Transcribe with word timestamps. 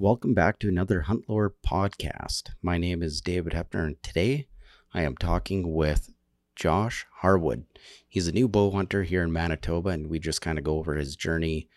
Welcome 0.00 0.32
back 0.32 0.60
to 0.60 0.68
another 0.68 1.00
Hunt 1.00 1.24
Lore 1.28 1.54
podcast. 1.66 2.50
My 2.62 2.78
name 2.78 3.02
is 3.02 3.20
David 3.20 3.52
Hepner, 3.52 3.84
and 3.84 4.00
today 4.00 4.46
I 4.94 5.02
am 5.02 5.16
talking 5.16 5.74
with 5.74 6.14
Josh 6.54 7.04
Harwood. 7.14 7.64
He's 8.06 8.28
a 8.28 8.32
new 8.32 8.46
bow 8.46 8.70
hunter 8.70 9.02
here 9.02 9.24
in 9.24 9.32
Manitoba, 9.32 9.88
and 9.88 10.06
we 10.06 10.20
just 10.20 10.40
kind 10.40 10.56
of 10.56 10.62
go 10.62 10.78
over 10.78 10.94
his 10.94 11.16
journey 11.16 11.68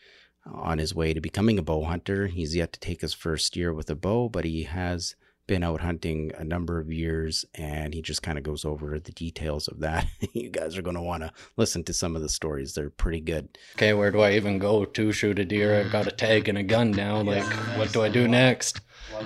uh, 0.45 0.53
on 0.53 0.77
his 0.77 0.93
way 0.93 1.15
to 1.15 1.19
becoming 1.19 1.57
a 1.57 1.63
bow 1.63 1.83
hunter. 1.83 2.27
He's 2.27 2.55
yet 2.55 2.73
to 2.73 2.79
take 2.79 3.01
his 3.01 3.15
first 3.15 3.55
year 3.55 3.73
with 3.73 3.89
a 3.89 3.95
bow, 3.95 4.29
but 4.29 4.45
he 4.45 4.65
has 4.65 5.15
been 5.51 5.63
out 5.65 5.81
hunting 5.81 6.31
a 6.37 6.45
number 6.45 6.79
of 6.79 6.93
years 6.93 7.43
and 7.55 7.93
he 7.93 8.01
just 8.01 8.23
kind 8.23 8.37
of 8.37 8.43
goes 8.45 8.63
over 8.63 8.97
the 8.97 9.11
details 9.11 9.67
of 9.67 9.81
that. 9.81 10.07
you 10.31 10.49
guys 10.49 10.77
are 10.77 10.81
going 10.81 10.95
to 10.95 11.01
want 11.01 11.23
to 11.23 11.31
listen 11.57 11.83
to 11.83 11.91
some 11.91 12.15
of 12.15 12.21
the 12.21 12.29
stories. 12.29 12.73
They're 12.73 12.89
pretty 12.89 13.19
good. 13.19 13.57
Okay, 13.75 13.91
where 13.91 14.11
do 14.11 14.21
I 14.21 14.31
even 14.35 14.59
go 14.59 14.85
to 14.85 15.11
shoot 15.11 15.39
a 15.39 15.43
deer? 15.43 15.77
I've 15.77 15.91
got 15.91 16.07
a 16.07 16.11
tag 16.11 16.47
and 16.47 16.57
a 16.57 16.63
gun 16.63 16.91
now. 16.91 17.19
Like, 17.19 17.43
what 17.77 17.91
do 17.91 18.01
I 18.01 18.07
do 18.07 18.29
next? 18.29 18.79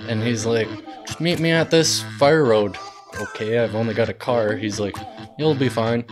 And 0.08 0.20
he's 0.20 0.44
like, 0.44 0.68
just 1.06 1.20
meet 1.20 1.38
me 1.38 1.52
at 1.52 1.70
this 1.70 2.02
fire 2.18 2.44
road. 2.44 2.76
Okay, 3.20 3.60
I've 3.60 3.76
only 3.76 3.94
got 3.94 4.08
a 4.08 4.12
car. 4.12 4.56
He's 4.56 4.80
like, 4.80 4.96
you'll 5.38 5.54
be 5.54 5.68
fine. 5.68 6.04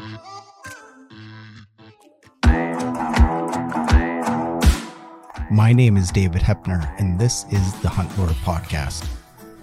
My 5.51 5.73
name 5.73 5.97
is 5.97 6.13
David 6.13 6.43
Hepner, 6.43 6.89
and 7.01 7.19
this 7.19 7.47
is 7.51 7.73
the 7.81 7.89
Hunt 7.89 8.17
Lore 8.17 8.29
Podcast 8.29 9.05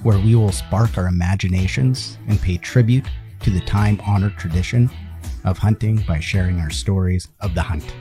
where 0.04 0.18
we 0.20 0.36
will 0.36 0.52
spark 0.52 0.98
our 0.98 1.08
imaginations 1.08 2.18
and 2.28 2.42
pay 2.42 2.58
tribute 2.58 3.06
to 3.42 3.50
the 3.50 3.62
time 3.62 4.02
honored 4.06 4.38
tradition 4.38 4.90
of 5.44 5.58
hunting 5.58 6.04
by 6.08 6.20
sharing 6.20 6.60
our 6.60 6.70
stories 6.70 7.28
of 7.40 7.54
the 7.56 7.62
hunt. 7.62 7.94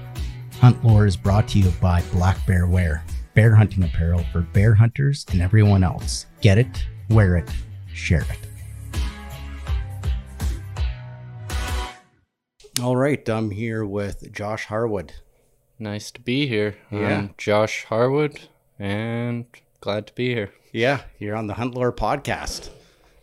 Hunt 0.60 0.84
Lore 0.84 1.06
is 1.06 1.16
brought 1.16 1.48
to 1.48 1.58
you 1.58 1.70
by 1.80 2.02
Black 2.12 2.44
Bear 2.46 2.66
Wear, 2.66 3.04
bear 3.34 3.54
hunting 3.54 3.84
apparel 3.84 4.24
for 4.32 4.40
bear 4.40 4.74
hunters 4.74 5.26
and 5.32 5.40
everyone 5.40 5.84
else. 5.84 6.26
Get 6.40 6.58
it, 6.58 6.84
wear 7.08 7.36
it, 7.36 7.50
share 7.92 8.22
it. 8.22 8.38
All 12.82 12.96
right, 12.96 13.28
I'm 13.28 13.50
here 13.50 13.84
with 13.84 14.32
Josh 14.32 14.66
Harwood. 14.66 15.12
Nice 15.78 16.10
to 16.12 16.20
be 16.20 16.46
here. 16.46 16.76
Yeah. 16.90 17.18
I'm 17.18 17.34
Josh 17.36 17.84
Harwood, 17.84 18.48
and 18.78 19.44
glad 19.80 20.06
to 20.06 20.14
be 20.14 20.34
here. 20.34 20.52
Yeah, 20.72 21.00
you're 21.18 21.34
on 21.34 21.48
the 21.48 21.54
Hunt 21.54 21.74
Lore 21.74 21.92
podcast. 21.92 22.70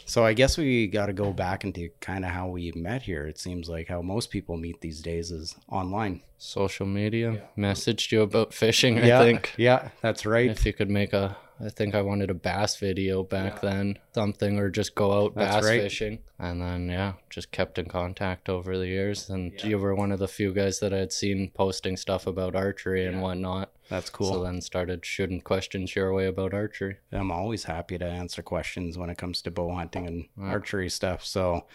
So 0.06 0.26
I 0.26 0.34
guess 0.34 0.58
we 0.58 0.88
got 0.88 1.06
to 1.06 1.14
go 1.14 1.32
back 1.32 1.64
into 1.64 1.90
kind 2.02 2.26
of 2.26 2.32
how 2.32 2.48
we 2.48 2.72
met 2.76 3.02
here. 3.02 3.26
It 3.26 3.40
seems 3.40 3.70
like 3.70 3.88
how 3.88 4.02
most 4.02 4.32
people 4.32 4.58
meet 4.58 4.82
these 4.82 5.02
days 5.02 5.32
is 5.32 5.56
online. 5.70 6.22
Social 6.38 6.86
media 6.86 7.42
messaged 7.58 8.12
you 8.12 8.22
about 8.22 8.54
fishing, 8.54 8.98
yeah, 8.98 9.20
I 9.20 9.24
think. 9.24 9.54
Yeah, 9.58 9.90
that's 10.02 10.26
right. 10.26 10.50
If 10.50 10.66
you 10.66 10.74
could 10.74 10.90
make 10.90 11.14
a, 11.14 11.38
I 11.60 11.70
think 11.70 11.96
I 11.96 12.02
wanted 12.02 12.30
a 12.30 12.36
bass 12.36 12.78
video 12.78 13.24
back 13.24 13.62
then, 13.62 13.98
something, 14.14 14.60
or 14.60 14.70
just 14.70 14.94
go 14.94 15.24
out 15.24 15.36
That's 15.36 15.56
bass 15.56 15.66
right. 15.66 15.82
fishing. 15.82 16.20
And 16.40 16.62
then, 16.62 16.90
yeah, 16.90 17.14
just 17.32 17.52
kept 17.52 17.80
in 17.80 17.86
contact 17.88 18.48
over 18.48 18.78
the 18.78 18.86
years. 18.86 19.30
And 19.30 19.52
you 19.64 19.80
were 19.80 19.96
one 19.96 20.12
of 20.12 20.20
the 20.20 20.28
few 20.28 20.54
guys 20.54 20.80
that 20.80 20.94
I 20.94 20.98
had 20.98 21.12
seen 21.12 21.50
posting 21.56 21.98
stuff 21.98 22.28
about 22.28 22.56
archery 22.56 23.06
and 23.06 23.22
whatnot. 23.22 23.72
That's 23.90 24.10
cool. 24.10 24.34
So 24.34 24.44
then 24.44 24.62
started 24.62 25.06
shooting 25.06 25.42
questions 25.42 25.96
your 25.96 26.14
way 26.14 26.28
about 26.28 26.54
archery. 26.54 26.98
I'm 27.12 27.32
always 27.32 27.64
happy 27.64 27.98
to 27.98 28.06
answer 28.06 28.44
questions 28.44 28.98
when 28.98 29.10
it 29.10 29.18
comes 29.18 29.42
to 29.44 29.52
bow 29.52 29.74
hunting 29.74 30.06
and 30.06 30.26
archery 30.40 30.90
stuff. 30.90 31.26
So 31.26 31.66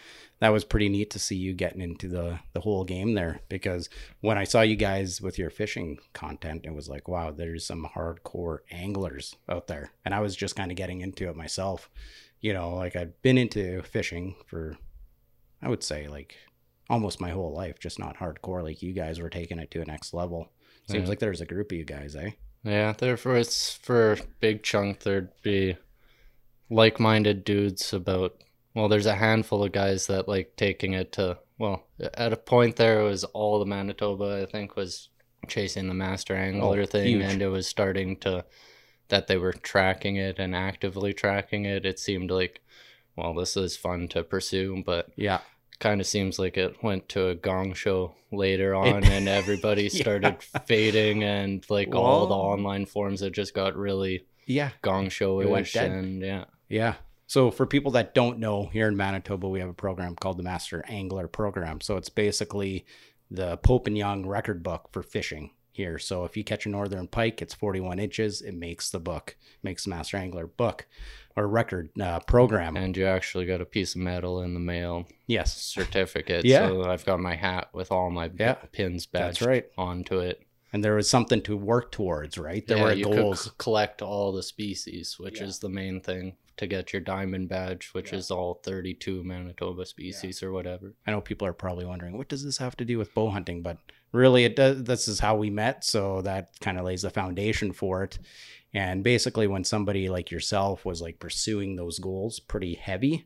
that 0.43 0.51
was 0.51 0.65
pretty 0.65 0.89
neat 0.89 1.09
to 1.11 1.19
see 1.19 1.35
you 1.35 1.53
getting 1.53 1.79
into 1.81 2.07
the 2.09 2.39
the 2.51 2.59
whole 2.59 2.83
game 2.83 3.13
there 3.13 3.39
because 3.49 3.89
when 4.21 4.37
I 4.37 4.43
saw 4.43 4.61
you 4.61 4.75
guys 4.75 5.21
with 5.21 5.39
your 5.39 5.49
fishing 5.49 5.99
content, 6.13 6.65
it 6.65 6.73
was 6.73 6.89
like, 6.89 7.07
wow, 7.07 7.31
there's 7.31 7.65
some 7.65 7.87
hardcore 7.95 8.59
anglers 8.69 9.35
out 9.47 9.67
there. 9.67 9.91
And 10.03 10.13
I 10.13 10.19
was 10.19 10.35
just 10.35 10.55
kind 10.55 10.69
of 10.69 10.77
getting 10.77 11.01
into 11.01 11.29
it 11.29 11.35
myself. 11.35 11.89
You 12.41 12.53
know, 12.53 12.75
like 12.75 12.95
I've 12.97 13.21
been 13.21 13.37
into 13.37 13.81
fishing 13.83 14.35
for 14.45 14.77
I 15.61 15.69
would 15.69 15.83
say 15.83 16.07
like 16.09 16.35
almost 16.89 17.21
my 17.21 17.29
whole 17.29 17.53
life, 17.53 17.79
just 17.79 17.97
not 17.97 18.17
hardcore 18.17 18.61
like 18.63 18.81
you 18.81 18.91
guys 18.91 19.19
were 19.21 19.29
taking 19.29 19.59
it 19.59 19.71
to 19.71 19.81
a 19.81 19.85
next 19.85 20.13
level. 20.13 20.51
Seems 20.89 21.03
Yeah. 21.03 21.09
like 21.09 21.19
there's 21.19 21.39
a 21.41 21.45
group 21.45 21.71
of 21.71 21.77
you 21.77 21.85
guys, 21.85 22.15
eh? 22.17 22.31
Yeah, 22.65 22.91
therefore 22.97 23.37
it's 23.37 23.73
for 23.73 24.13
a 24.13 24.17
big 24.41 24.61
chunk 24.63 24.99
there'd 24.99 25.29
be 25.41 25.77
like-minded 26.69 27.43
dudes 27.43 27.93
about 27.93 28.35
well, 28.75 28.87
there's 28.89 29.05
a 29.05 29.15
handful 29.15 29.63
of 29.63 29.71
guys 29.71 30.07
that 30.07 30.27
like 30.27 30.55
taking 30.55 30.93
it 30.93 31.11
to 31.13 31.37
well, 31.59 31.83
at 32.15 32.33
a 32.33 32.37
point 32.37 32.75
there 32.75 32.99
it 33.01 33.03
was 33.03 33.23
all 33.23 33.59
the 33.59 33.65
Manitoba 33.65 34.41
I 34.43 34.51
think 34.51 34.75
was 34.75 35.09
chasing 35.47 35.87
the 35.87 35.93
master 35.93 36.35
angler 36.35 36.81
Oh, 36.81 36.85
thing 36.85 37.07
huge. 37.07 37.23
and 37.23 37.41
it 37.41 37.47
was 37.47 37.67
starting 37.67 38.17
to 38.17 38.45
that 39.09 39.27
they 39.27 39.37
were 39.37 39.53
tracking 39.53 40.15
it 40.15 40.39
and 40.39 40.55
actively 40.55 41.13
tracking 41.13 41.65
it. 41.65 41.85
It 41.85 41.99
seemed 41.99 42.31
like 42.31 42.61
well, 43.15 43.33
this 43.35 43.55
is 43.55 43.77
fun 43.77 44.07
to 44.09 44.23
pursue, 44.23 44.81
but 44.85 45.09
Yeah. 45.15 45.41
kind 45.79 46.01
of 46.01 46.07
seems 46.07 46.39
like 46.39 46.57
it 46.57 46.81
went 46.81 47.09
to 47.09 47.27
a 47.27 47.35
gong 47.35 47.73
show 47.73 48.15
later 48.31 48.73
on 48.83 49.03
and 49.03 49.27
everybody 49.29 49.83
Yeah. 49.83 50.01
started 50.01 50.41
fading 50.65 51.23
and 51.23 51.63
like 51.69 51.93
all 51.93 52.25
the 52.27 52.33
online 52.35 52.85
forums 52.87 53.19
that 53.19 53.31
just 53.33 53.53
got 53.53 53.75
really 53.75 54.25
Yeah. 54.47 54.71
gong 54.81 55.09
show 55.09 55.39
It 55.41 55.49
went 55.49 55.71
dead. 55.71 55.91
and 55.91 56.21
yeah 56.21 56.45
Yeah. 56.69 56.95
So 57.33 57.49
for 57.49 57.65
people 57.65 57.93
that 57.93 58.13
don't 58.13 58.37
know, 58.37 58.67
here 58.67 58.87
in 58.87 58.95
Manitoba, 58.95 59.49
we 59.49 59.59
have 59.59 59.67
a 59.67 59.73
program 59.73 60.13
called 60.15 60.37
the 60.37 60.43
Master 60.43 60.85
Angler 60.87 61.27
Program. 61.27 61.81
So 61.81 61.97
it's 61.97 62.07
basically 62.07 62.85
the 63.31 63.57
Pope 63.57 63.87
and 63.87 63.97
Young 63.97 64.23
record 64.27 64.61
book 64.61 64.89
for 64.91 65.01
fishing 65.01 65.49
here. 65.71 65.97
So 65.97 66.25
if 66.25 66.37
you 66.37 66.43
catch 66.43 66.67
a 66.67 66.69
northern 66.69 67.07
pike, 67.07 67.41
it's 67.41 67.55
41 67.55 67.97
inches. 67.97 68.43
It 68.43 68.53
makes 68.53 68.91
the 68.91 68.99
book, 68.99 69.35
makes 69.63 69.85
the 69.85 69.89
Master 69.89 70.15
Angler 70.17 70.45
book 70.45 70.85
or 71.35 71.47
record 71.47 71.89
uh, 71.99 72.19
program. 72.19 72.77
and 72.77 72.95
you 72.95 73.07
actually 73.07 73.47
got 73.47 73.61
a 73.61 73.65
piece 73.65 73.95
of 73.95 74.01
metal 74.01 74.43
in 74.43 74.53
the 74.53 74.59
mail 74.59 75.07
yes. 75.25 75.57
certificate 75.59 76.45
Yeah. 76.45 76.67
so 76.67 76.83
i've 76.83 77.03
got 77.03 77.19
my 77.19 77.33
hat 77.33 77.69
with 77.73 77.91
all 77.91 78.11
my 78.11 78.29
Yeah. 78.37 78.53
pins 78.71 79.07
That's 79.11 79.41
right. 79.41 79.65
onto 79.75 80.19
it 80.19 80.43
And 80.71 80.83
there 80.83 80.93
was 80.93 81.09
something 81.09 81.41
to 81.41 81.57
work 81.57 81.91
towards, 81.91 82.37
right? 82.37 82.63
There 82.67 82.77
yeah, 82.93 83.07
were 83.07 83.15
goals. 83.15 83.45
c- 83.45 83.51
collect 83.57 84.03
all 84.03 84.31
the 84.31 84.43
species 84.43 85.17
which 85.17 85.39
Yeah. 85.39 85.47
is 85.47 85.57
the 85.57 85.69
main 85.69 85.99
thing 85.99 86.35
to 86.57 86.67
get 86.67 86.93
your 86.93 87.01
diamond 87.01 87.49
badge 87.49 87.89
which 87.93 88.11
Yeah. 88.11 88.19
is 88.19 88.29
all 88.31 88.55
32 88.63 89.23
manitoba 89.23 89.85
species 89.85 90.43
or 90.43 90.51
whatever 90.51 90.93
I 91.07 91.11
know 91.11 91.21
people 91.21 91.47
are 91.47 91.53
probably 91.53 91.85
wondering, 91.85 92.17
what 92.17 92.29
does 92.29 92.43
this 92.43 92.57
have 92.59 92.75
to 92.77 92.85
do 92.85 92.97
with 92.97 93.13
bow 93.13 93.29
hunting? 93.29 93.61
But 93.61 93.77
really, 94.11 94.45
it 94.45 94.55
does. 94.55 94.83
This 94.83 95.07
is 95.07 95.19
how 95.19 95.35
we 95.35 95.49
met, 95.49 95.83
so 95.83 96.21
that 96.21 96.59
kind 96.59 96.77
of 96.77 96.85
lays 96.85 97.01
the 97.01 97.09
foundation 97.09 97.73
for 97.73 98.03
it. 98.03 98.19
And 98.73 99.03
basically, 99.03 99.47
when 99.47 99.63
somebody 99.63 100.09
like 100.09 100.29
yourself 100.31 100.85
was 100.85 101.01
like 101.01 101.19
pursuing 101.19 101.75
those 101.75 101.99
goals 101.99 102.39
pretty 102.39 102.75
heavy, 102.75 103.25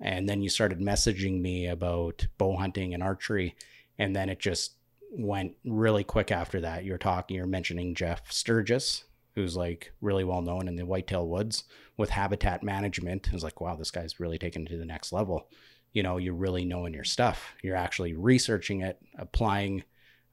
and 0.00 0.28
then 0.28 0.42
you 0.42 0.48
started 0.48 0.78
messaging 0.80 1.40
me 1.40 1.66
about 1.66 2.26
bow 2.38 2.56
hunting 2.56 2.92
and 2.94 3.02
archery, 3.02 3.54
and 3.98 4.14
then 4.14 4.28
it 4.28 4.38
just 4.40 4.74
went 5.12 5.52
really 5.64 6.04
quick 6.04 6.30
after 6.32 6.60
that. 6.60 6.84
You're 6.84 6.98
talking, 6.98 7.36
you're 7.36 7.46
mentioning 7.46 7.94
Jeff 7.94 8.30
Sturgis, 8.30 9.04
who's 9.36 9.56
like 9.56 9.92
really 10.00 10.24
well 10.24 10.42
known 10.42 10.66
in 10.66 10.74
the 10.74 10.84
whitetail 10.84 11.28
woods 11.28 11.62
with 11.96 12.10
habitat 12.10 12.64
management. 12.64 13.28
I 13.30 13.34
was 13.34 13.44
like, 13.44 13.60
wow, 13.60 13.76
this 13.76 13.92
guy's 13.92 14.18
really 14.18 14.38
taken 14.38 14.62
it 14.66 14.70
to 14.70 14.76
the 14.76 14.84
next 14.84 15.12
level 15.12 15.48
you 15.92 16.02
know 16.02 16.18
you're 16.18 16.34
really 16.34 16.64
knowing 16.64 16.92
your 16.92 17.04
stuff 17.04 17.54
you're 17.62 17.76
actually 17.76 18.12
researching 18.12 18.82
it 18.82 18.98
applying 19.18 19.82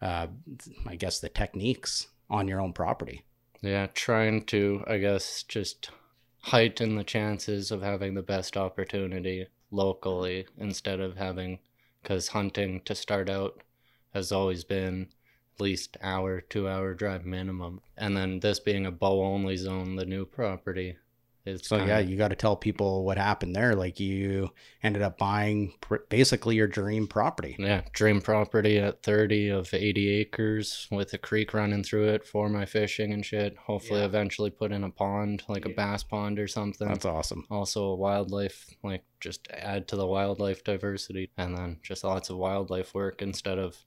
uh, 0.01 0.27
i 0.87 0.95
guess 0.95 1.19
the 1.19 1.29
techniques 1.29 2.07
on 2.29 2.47
your 2.47 2.59
own 2.59 2.73
property 2.73 3.23
Yeah, 3.61 3.87
trying 3.93 4.43
to, 4.47 4.83
I 4.87 4.97
guess, 4.97 5.43
just 5.43 5.89
heighten 6.41 6.97
the 6.97 7.03
chances 7.05 7.71
of 7.71 7.81
having 7.81 8.13
the 8.13 8.21
best 8.21 8.57
opportunity 8.57 9.47
locally 9.71 10.47
instead 10.57 10.99
of 10.99 11.15
having, 11.15 11.59
because 12.01 12.27
hunting 12.27 12.81
to 12.83 12.93
start 12.93 13.29
out 13.29 13.63
has 14.13 14.33
always 14.33 14.65
been 14.65 15.07
least 15.59 15.97
hour, 16.01 16.41
two 16.41 16.67
hour 16.67 16.93
drive 16.93 17.25
minimum. 17.25 17.81
And 17.97 18.15
then 18.17 18.39
this 18.39 18.59
being 18.59 18.85
a 18.85 18.91
bow 18.91 19.23
only 19.23 19.57
zone, 19.57 19.95
the 19.95 20.05
new 20.05 20.25
property 20.25 20.97
It's 21.45 21.67
so 21.67 21.75
yeah 21.83 21.99
you 21.99 22.15
got 22.15 22.29
to 22.29 22.37
tell 22.37 22.55
people 22.55 23.03
what 23.03 23.17
happened 23.17 23.53
there 23.53 23.75
like 23.75 23.99
you 23.99 24.51
ended 24.81 25.01
up 25.01 25.17
buying 25.17 25.73
pr- 25.81 26.05
basically 26.07 26.55
your 26.55 26.69
dream 26.69 27.05
property 27.05 27.57
Yeah, 27.59 27.81
dream 27.91 28.21
property 28.21 28.77
at 28.79 29.03
30 29.03 29.49
of 29.49 29.73
80 29.73 30.07
acres 30.21 30.87
with 30.89 31.11
a 31.13 31.17
creek 31.17 31.53
running 31.53 31.83
through 31.83 32.07
it 32.15 32.25
for 32.25 32.47
my 32.47 32.65
fishing 32.65 33.11
and 33.11 33.25
shit. 33.25 33.57
Hopefully, 33.57 33.99
Yeah. 33.99 34.05
eventually 34.05 34.51
put 34.51 34.71
in 34.71 34.85
a 34.85 34.89
pond, 34.89 35.43
like 35.49 35.65
a 35.65 35.69
bass 35.69 36.01
pond 36.03 36.39
or 36.39 36.47
something. 36.47 36.87
that's 36.87 37.05
awesome 37.05 37.45
also 37.51 37.83
a 37.87 37.95
wildlife 37.95 38.73
like 38.81 39.03
just 39.19 39.47
add 39.51 39.87
to 39.89 39.95
the 39.97 40.07
wildlife 40.07 40.63
diversity 40.63 41.29
and 41.37 41.57
then 41.57 41.77
just 41.83 42.03
lots 42.05 42.29
of 42.29 42.37
wildlife 42.37 42.93
work 42.93 43.21
instead 43.21 43.57
of 43.59 43.83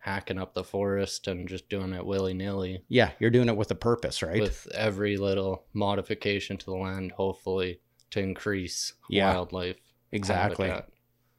hacking 0.00 0.38
up 0.38 0.54
the 0.54 0.64
forest 0.64 1.26
and 1.26 1.48
just 1.48 1.68
doing 1.68 1.92
it 1.92 2.04
willy-nilly 2.04 2.82
yeah 2.88 3.10
you're 3.18 3.30
doing 3.30 3.48
it 3.48 3.56
with 3.56 3.70
a 3.70 3.74
purpose 3.74 4.22
right 4.22 4.40
with 4.40 4.66
every 4.74 5.16
little 5.16 5.64
modification 5.72 6.56
to 6.56 6.66
the 6.66 6.72
land 6.76 7.12
hopefully 7.12 7.80
to 8.10 8.20
increase 8.20 8.94
Yeah. 9.10 9.32
wildlife 9.32 9.76
exactly 10.12 10.68
habitat. 10.68 10.90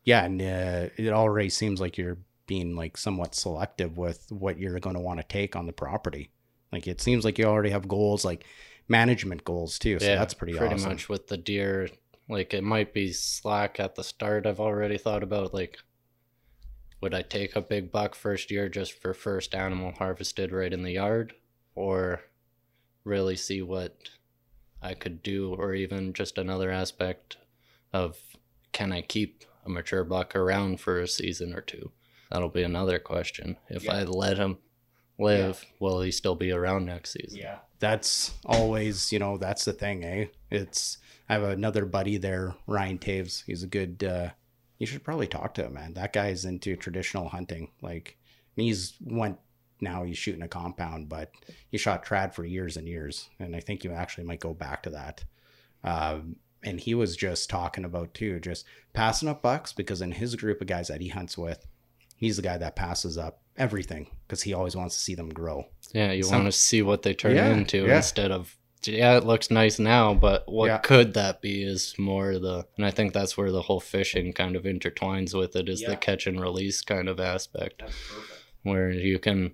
yeah 0.03 0.25
and 0.25 0.41
uh, 0.41 0.89
it 0.97 1.09
already 1.09 1.50
seems 1.50 1.79
like 1.81 1.97
you're 1.97 2.17
being 2.47 2.75
like 2.75 2.97
somewhat 2.97 3.33
selective 3.35 3.97
with 3.97 4.25
what 4.29 4.59
you're 4.59 4.79
going 4.79 4.95
to 4.95 5.01
want 5.01 5.19
to 5.19 5.25
take 5.27 5.56
on 5.56 5.65
the 5.65 5.73
property 5.73 6.31
like 6.71 6.88
it 6.88 7.01
seems 7.01 7.23
like 7.25 7.38
you 7.39 7.45
already 7.45 7.69
have 7.71 7.88
goals 7.88 8.23
like 8.25 8.45
management 8.88 9.44
goals 9.44 9.77
too. 9.79 10.00
So 10.00 10.06
that's 10.07 10.33
pretty, 10.33 10.57
pretty 10.57 10.75
awesome. 10.75 10.89
much 10.89 11.09
with 11.09 11.27
the 11.27 11.38
deer. 11.38 11.89
Like 12.27 12.53
it 12.53 12.63
might 12.63 12.94
be 12.94 13.11
slack 13.13 13.79
at 13.79 13.95
the 13.95 14.03
start. 14.03 14.45
I've 14.45 14.59
already 14.59 14.97
thought 14.97 15.23
about 15.23 15.53
like, 15.53 15.77
would 17.01 17.13
I 17.13 17.22
take 17.22 17.56
a 17.56 17.62
big 17.62 17.92
buck 17.92 18.16
first 18.16 18.51
year 18.51 18.69
just 18.69 18.94
for 18.94 19.13
first 19.13 19.56
animal 19.56 19.92
harvested 19.94 20.51
right 20.51 20.72
in 20.74 20.84
the 20.84 20.92
yard, 20.94 21.34
or 21.75 22.22
really 23.04 23.36
see 23.36 23.62
what 23.62 24.10
I 24.81 24.94
could 24.94 25.24
do, 25.24 25.54
or 25.56 25.74
even 25.74 26.13
just 26.13 26.38
another 26.38 26.72
aspect 26.72 27.38
of 27.94 28.18
can 28.72 28.92
I 28.92 29.01
keep 29.01 29.44
a 29.66 29.69
mature 29.69 30.04
buck 30.04 30.36
around 30.36 30.80
for 30.80 31.00
a 31.00 31.07
season 31.07 31.54
or 31.54 31.62
two? 31.62 31.92
That'll 32.31 32.50
be 32.50 32.63
another 32.63 33.00
question. 33.00 33.57
If 33.69 33.86
Yeah. 33.86 33.94
I 33.94 34.04
let 34.04 34.38
him 34.38 34.57
live, 35.18 35.66
will 35.80 36.02
he 36.02 36.12
still 36.12 36.36
be 36.36 36.52
around 36.52 36.86
next 36.86 37.12
season? 37.12 37.40
Yeah. 37.40 37.60
That's 37.80 38.31
always, 38.45 39.12
you 39.12 39.19
know, 39.19 39.38
that's 39.38 39.66
the 39.66 39.74
thing, 39.74 40.04
eh? 40.04 40.25
It's 40.52 40.98
I 41.28 41.34
have 41.34 41.44
another 41.44 41.86
buddy 41.86 42.18
there, 42.18 42.56
Ryan 42.68 43.00
Taves. 43.00 43.44
He's 43.45 43.63
a 43.63 43.68
good 43.68 44.04
uh 44.04 44.30
you 44.80 44.86
should 44.88 45.04
probably 45.04 45.28
talk 45.28 45.54
to 45.56 45.66
him, 45.66 45.74
man. 45.74 45.94
That 45.94 46.14
guy 46.14 46.30
is 46.30 46.46
into 46.46 46.76
traditional 46.76 47.30
hunting. 47.30 47.70
Like 47.81 48.18
he's 48.56 48.94
went 49.02 49.38
now 49.81 50.04
he's 50.04 50.18
shooting 50.18 50.42
a 50.42 50.48
compound, 50.48 51.08
but 51.10 51.31
he 51.70 51.78
shot 51.78 52.06
trad 52.06 52.34
for 52.34 52.44
years 52.44 52.76
and 52.78 52.88
years. 52.88 53.30
And 53.40 53.56
I 53.56 53.60
think 53.60 53.84
you 53.84 53.92
actually 53.92 54.24
might 54.26 54.40
go 54.42 54.54
back 54.54 54.84
to 54.84 54.90
that. 54.92 55.24
Um 55.84 56.38
and 56.64 56.80
he 56.80 56.94
was 56.94 57.16
just 57.16 57.50
talking 57.50 57.86
about 57.86 58.14
too, 58.14 58.40
just 58.42 58.66
passing 58.94 59.30
up 59.30 59.42
bucks 59.42 59.72
because 59.72 60.02
in 60.02 60.12
his 60.12 60.36
group 60.36 60.60
of 60.60 60.68
guys 60.68 60.90
that 60.90 61.00
he 61.00 61.08
hunts 61.08 61.38
with, 61.38 61.66
he's 62.18 62.36
the 62.36 62.42
guy 62.42 62.58
that 62.58 62.76
passes 62.76 63.18
up 63.18 63.40
everything 63.56 64.08
because 64.28 64.42
he 64.44 64.54
always 64.54 64.76
wants 64.76 64.96
to 64.96 65.02
see 65.02 65.16
them 65.16 65.30
grow. 65.30 65.66
Yeah, 65.94 66.12
you 66.12 66.24
Some- 66.24 66.44
want 66.44 66.54
to 66.54 66.58
see 66.60 66.81
what 66.81 67.04
they 67.04 67.14
turn 67.14 67.36
Yeah, 67.36 67.50
into 67.54 67.86
yeah. 67.86 67.96
instead 67.98 68.31
of 68.31 68.58
yeah, 68.84 69.18
it 69.18 69.26
looks 69.26 69.52
nice 69.52 69.78
now, 69.80 70.14
but 70.14 70.44
what 70.52 70.68
Yeah. 70.68 70.78
could 70.78 71.14
that 71.14 71.42
be 71.42 71.64
is 71.64 71.96
more 71.98 72.40
the 72.40 72.66
and 72.78 72.86
I 72.86 72.92
think 72.92 73.14
that's 73.14 73.38
where 73.38 73.52
the 73.52 73.64
whole 73.64 73.80
fishing 73.80 74.31
kind 74.34 74.56
of 74.56 74.64
intertwines 74.64 75.38
with 75.38 75.56
it 75.56 75.68
is 75.70 75.81
Yeah. 75.81 75.90
the 75.92 75.96
catch 75.98 76.28
and 76.28 76.40
release 76.40 76.81
kind 76.81 77.10
of 77.10 77.20
aspect 77.20 77.84
where 78.64 78.92
you 78.92 79.20
can 79.20 79.54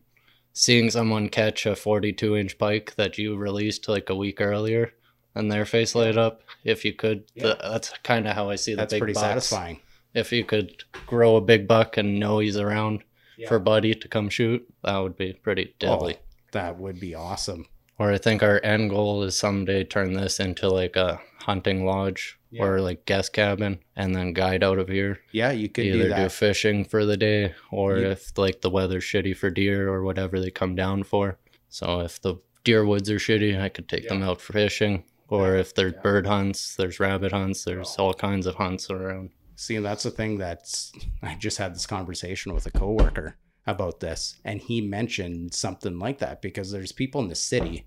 seeing 0.53 0.89
someone 0.89 1.29
catch 1.29 1.65
a 1.65 1.75
42 1.75 2.35
inch 2.35 2.57
pike 2.57 2.95
that 2.95 3.17
you 3.17 3.35
released 3.35 3.87
like 3.89 4.09
a 4.09 4.15
week 4.15 4.39
earlier 4.39 4.93
and 5.33 5.51
their 5.51 5.65
face 5.65 5.95
light 5.95 6.17
up 6.17 6.41
if 6.63 6.85
you 6.85 6.93
could 6.93 7.27
th- 7.35 7.57
that's 7.61 7.89
kind 8.03 8.27
of 8.27 8.35
how 8.35 8.49
I 8.49 8.55
see 8.55 8.71
the 8.73 8.77
That's 8.77 8.93
big 8.93 8.99
pretty 9.01 9.13
bucks. 9.13 9.23
satisfying. 9.47 9.79
if 10.13 10.31
you 10.31 10.45
could 10.45 10.83
grow 11.07 11.35
a 11.35 11.41
big 11.41 11.67
buck 11.67 11.97
and 11.97 12.19
know 12.19 12.39
he's 12.39 12.57
around 12.57 13.03
Yeah. 13.37 13.49
for 13.49 13.59
buddy 13.59 13.93
to 13.95 14.07
come 14.07 14.29
shoot 14.29 14.65
that 14.83 14.97
would 14.97 15.17
be 15.17 15.33
pretty 15.33 15.71
oh, 15.71 15.75
deadly 15.79 16.13
Oh, 16.17 16.23
that 16.53 16.77
would 16.77 16.99
be 17.01 17.13
awesome. 17.15 17.65
Or 17.97 18.11
I 18.11 18.17
think 18.17 18.43
our 18.43 18.59
end 18.63 18.89
goal 18.89 19.23
is 19.23 19.35
someday 19.35 19.83
turn 19.83 20.13
this 20.13 20.39
into 20.39 20.69
like 20.69 20.95
a 20.95 21.21
hunting 21.39 21.85
lodge 21.85 22.37
or 22.59 22.79
like 22.79 23.05
guest 23.05 23.33
cabin 23.33 23.79
and 23.95 24.15
then 24.15 24.33
guide 24.33 24.63
out 24.63 24.79
of 24.79 24.87
here. 24.87 25.19
Yeah, 25.31 25.51
you 25.51 25.69
could 25.69 25.85
Either 25.85 26.09
do 26.09 26.15
do, 26.15 26.29
fishing 26.29 26.85
for 26.85 27.05
the 27.05 27.17
day 27.17 27.53
or 27.71 27.97
if 27.97 28.37
like 28.37 28.61
the 28.61 28.69
weather's 28.69 29.03
shitty 29.03 29.35
for 29.35 29.49
deer 29.49 29.89
or 29.89 30.03
whatever 30.03 30.39
they 30.39 30.51
come 30.51 30.75
down 30.75 31.03
for. 31.03 31.37
So 31.69 31.99
if 32.01 32.21
the 32.21 32.35
deer 32.63 32.85
woods 32.85 33.09
are 33.09 33.17
shitty, 33.17 33.59
I 33.59 33.69
could 33.69 33.89
take 33.89 34.07
them 34.07 34.23
out 34.23 34.41
for 34.41 34.53
fishing. 34.53 35.03
Or 35.27 35.55
if 35.55 35.73
there's 35.73 35.93
bird 36.03 36.27
hunts, 36.27 36.75
there's 36.75 36.99
rabbit 36.99 37.31
hunts, 37.31 37.63
there's 37.63 37.95
oh. 37.97 38.05
all 38.05 38.13
kinds 38.13 38.45
of 38.45 38.55
hunts 38.55 38.89
around. 38.89 39.31
See, 39.55 39.77
that's 39.77 40.03
the 40.03 40.11
thing 40.11 40.37
that's 40.37 40.91
I 41.21 41.35
just 41.35 41.57
had 41.57 41.73
this 41.73 41.85
conversation 41.85 42.53
with 42.53 42.65
a 42.65 42.71
coworker 42.71 43.35
about 43.67 43.99
this 43.99 44.35
and 44.45 44.61
he 44.61 44.79
mentioned 44.81 45.53
something 45.53 45.97
like 45.97 46.19
that 46.19 46.41
because 46.41 46.71
there's 46.71 46.91
people 46.91 47.19
in 47.21 47.27
the 47.29 47.35
city 47.35 47.85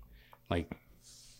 like 0.49 0.69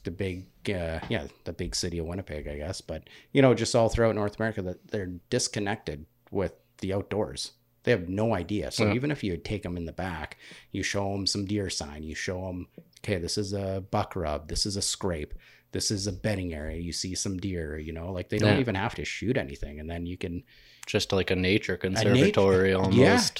the 0.04 0.12
big 0.12 0.46
uh, 0.70 1.00
yeah, 1.10 1.28
the 1.44 1.52
big 1.54 1.76
city 1.76 1.98
of 1.98 2.06
Winnipeg, 2.06 2.48
I 2.48 2.56
guess, 2.58 2.80
but 2.80 3.10
you 3.34 3.42
know, 3.42 3.54
just 3.54 3.76
all 3.76 3.90
throughout 3.90 4.16
North 4.16 4.38
America 4.40 4.62
that 4.62 4.88
they're 4.92 5.12
disconnected 5.30 6.06
with 6.32 6.54
the 6.78 6.94
outdoors. 6.94 7.52
They 7.84 7.92
have 7.92 8.08
no 8.08 8.34
idea. 8.34 8.72
So 8.72 8.86
Yeah. 8.86 8.94
even 8.94 9.12
if 9.12 9.24
you 9.24 9.36
take 9.36 9.64
them 9.64 9.76
in 9.78 9.86
the 9.86 9.92
back, 9.92 10.38
you 10.72 10.84
show 10.84 11.12
them 11.12 11.26
some 11.28 11.46
deer 11.46 11.70
sign, 11.70 12.04
you 12.04 12.16
show 12.16 12.40
them, 12.48 12.68
okay, 13.04 13.18
this 13.18 13.38
is 13.38 13.52
a 13.54 13.84
buck 13.92 14.16
rub, 14.16 14.48
this 14.48 14.66
is 14.66 14.78
a 14.78 14.82
scrape, 14.82 15.34
this 15.72 15.92
is 15.92 16.08
a 16.08 16.14
bedding 16.14 16.54
area. 16.54 16.78
You 16.80 16.94
see 16.94 17.14
some 17.16 17.38
deer, 17.38 17.78
you 17.78 17.92
know, 17.92 18.12
like 18.12 18.30
they 18.30 18.38
don't 18.38 18.54
Yeah. 18.56 18.60
even 18.60 18.76
have 18.76 18.96
to 18.96 19.06
shoot 19.06 19.38
anything, 19.38 19.80
and 19.80 19.90
then 19.90 20.06
you 20.06 20.18
can 20.18 20.44
Just 20.90 21.12
like 21.12 21.30
a 21.30 21.36
nature 21.36 21.74
nat- 21.74 21.82
conservatory 21.82 22.74
almost. 22.74 22.98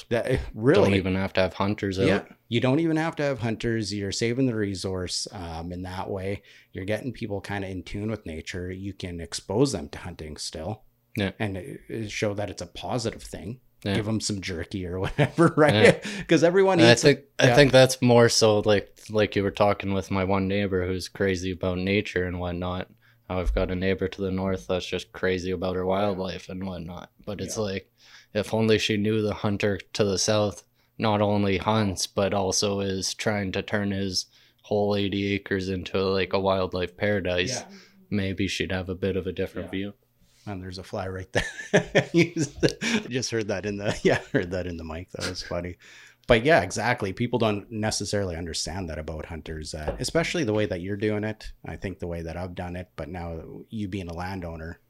yeah, 0.08 0.22
that, 0.22 0.40
really. 0.54 0.82
Don't 0.84 0.94
even 0.94 1.16
have 1.16 1.32
to 1.32 1.40
have 1.40 1.54
hunters 1.54 1.98
out. 1.98 2.06
yeah, 2.06 2.22
you 2.48 2.60
don't 2.60 2.78
even 2.78 2.96
have 2.96 3.16
to 3.16 3.24
have 3.24 3.40
hunters. 3.40 3.92
You're 3.92 4.12
saving 4.12 4.46
the 4.46 4.54
resource 4.54 5.26
um, 5.32 5.72
in 5.72 5.82
that 5.82 6.08
way. 6.08 6.42
You're 6.72 6.84
getting 6.84 7.12
people 7.12 7.40
kind 7.40 7.64
of 7.64 7.70
in 7.70 7.82
tune 7.82 8.08
with 8.08 8.24
nature. 8.24 8.70
You 8.70 8.92
can 8.92 9.20
expose 9.20 9.72
them 9.72 9.88
to 9.88 9.98
hunting 9.98 10.36
still, 10.36 10.84
Yeah. 11.16 11.32
and 11.40 11.56
it- 11.56 11.80
it 11.88 12.10
show 12.12 12.34
that 12.34 12.50
it's 12.50 12.62
a 12.62 12.66
positive 12.66 13.22
thing. 13.24 13.58
Yeah. 13.84 13.94
Give 13.96 14.04
them 14.04 14.20
some 14.20 14.40
jerky 14.42 14.86
or 14.86 15.00
whatever, 15.04 15.52
right? 15.56 15.74
Yeah. 15.74 15.98
Because 16.18 16.44
everyone 16.44 16.78
And 16.78 16.88
I 16.88 16.94
think 16.94 17.20
yeah. 17.42 17.52
I 17.52 17.54
think 17.56 17.72
that's 17.72 18.00
more 18.00 18.28
so 18.28 18.60
like 18.60 18.94
like 19.10 19.34
you 19.34 19.42
were 19.42 19.50
talking 19.50 19.92
with 19.92 20.10
my 20.12 20.22
one 20.22 20.46
neighbor 20.46 20.86
who's 20.86 21.08
crazy 21.08 21.50
about 21.50 21.78
nature 21.78 22.26
and 22.26 22.38
whatnot. 22.38 22.88
How 23.30 23.38
I've 23.38 23.54
got 23.54 23.70
a 23.70 23.76
neighbor 23.76 24.08
to 24.08 24.22
the 24.22 24.32
north 24.32 24.66
that's 24.66 24.84
just 24.84 25.12
crazy 25.12 25.52
about 25.52 25.76
her 25.76 25.86
wildlife 25.86 26.48
and 26.48 26.66
whatnot. 26.66 27.12
But 27.24 27.40
it's 27.40 27.56
Yeah. 27.56 27.62
like 27.62 27.92
if 28.34 28.52
only 28.52 28.76
she 28.76 28.96
knew 28.96 29.22
the 29.22 29.34
hunter 29.34 29.78
to 29.92 30.02
the 30.02 30.18
south 30.18 30.64
not 30.98 31.20
only 31.22 31.56
hunts 31.58 32.08
but 32.08 32.34
also 32.34 32.80
is 32.80 33.14
trying 33.14 33.52
to 33.52 33.62
turn 33.62 33.92
his 33.92 34.26
whole 34.62 34.96
80 34.96 35.32
acres 35.34 35.68
into 35.68 36.02
like 36.02 36.32
a 36.32 36.40
wildlife 36.40 36.96
paradise. 36.96 37.62
Maybe 38.10 38.48
she'd 38.48 38.72
have 38.72 38.88
a 38.88 38.96
bit 38.96 39.16
of 39.16 39.28
a 39.28 39.32
different 39.32 39.66
Yeah. 39.68 39.70
view. 39.78 39.94
And 40.46 40.60
there's 40.60 40.78
a 40.78 40.82
fly 40.82 41.06
right 41.06 41.32
there. 41.32 42.08
You 42.12 42.32
just 43.08 43.30
heard 43.30 43.46
that 43.46 43.64
in 43.64 43.76
the 43.76 43.96
yeah, 44.02 44.18
heard 44.32 44.50
that 44.50 44.66
in 44.66 44.76
the 44.76 44.82
mic. 44.84 45.08
That 45.12 45.28
was 45.28 45.40
funny. 45.44 45.76
But 46.30 46.44
yeah, 46.44 46.60
exactly. 46.62 47.12
People 47.12 47.38
don't 47.38 47.70
necessarily 47.70 48.36
understand 48.36 48.88
that 48.88 48.98
about 48.98 49.26
hunters, 49.26 49.74
uh, 49.74 49.96
especially 49.98 50.44
the 50.44 50.52
way 50.54 50.64
that 50.66 50.80
you're 50.80 50.96
doing 50.96 51.24
it. 51.24 51.50
I 51.66 51.76
think 51.76 51.98
the 51.98 52.06
way 52.06 52.22
that 52.22 52.36
I've 52.36 52.54
done 52.54 52.76
it, 52.76 52.88
but 52.96 53.08
now 53.08 53.42
you 53.68 53.88
being 53.88 54.08
a 54.08 54.14
landowner 54.14 54.80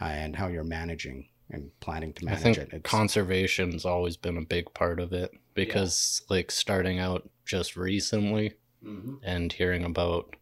uh, 0.00 0.04
and 0.04 0.36
how 0.36 0.48
you're 0.48 0.62
managing 0.64 1.28
and 1.50 1.70
planning 1.80 2.12
to 2.12 2.24
manage 2.26 2.58
it. 2.58 2.68
It's, 2.72 2.88
conservation's 2.88 3.84
always 3.84 4.16
been 4.16 4.36
a 4.36 4.44
big 4.44 4.72
part 4.74 5.00
of 5.00 5.12
it 5.12 5.30
because 5.54 6.22
like 6.30 6.50
starting 6.50 6.98
out 6.98 7.28
just 7.44 7.76
recently 7.76 8.54
Mhm. 8.84 9.18
and 9.24 9.52
hearing 9.52 9.84
about 9.84 10.36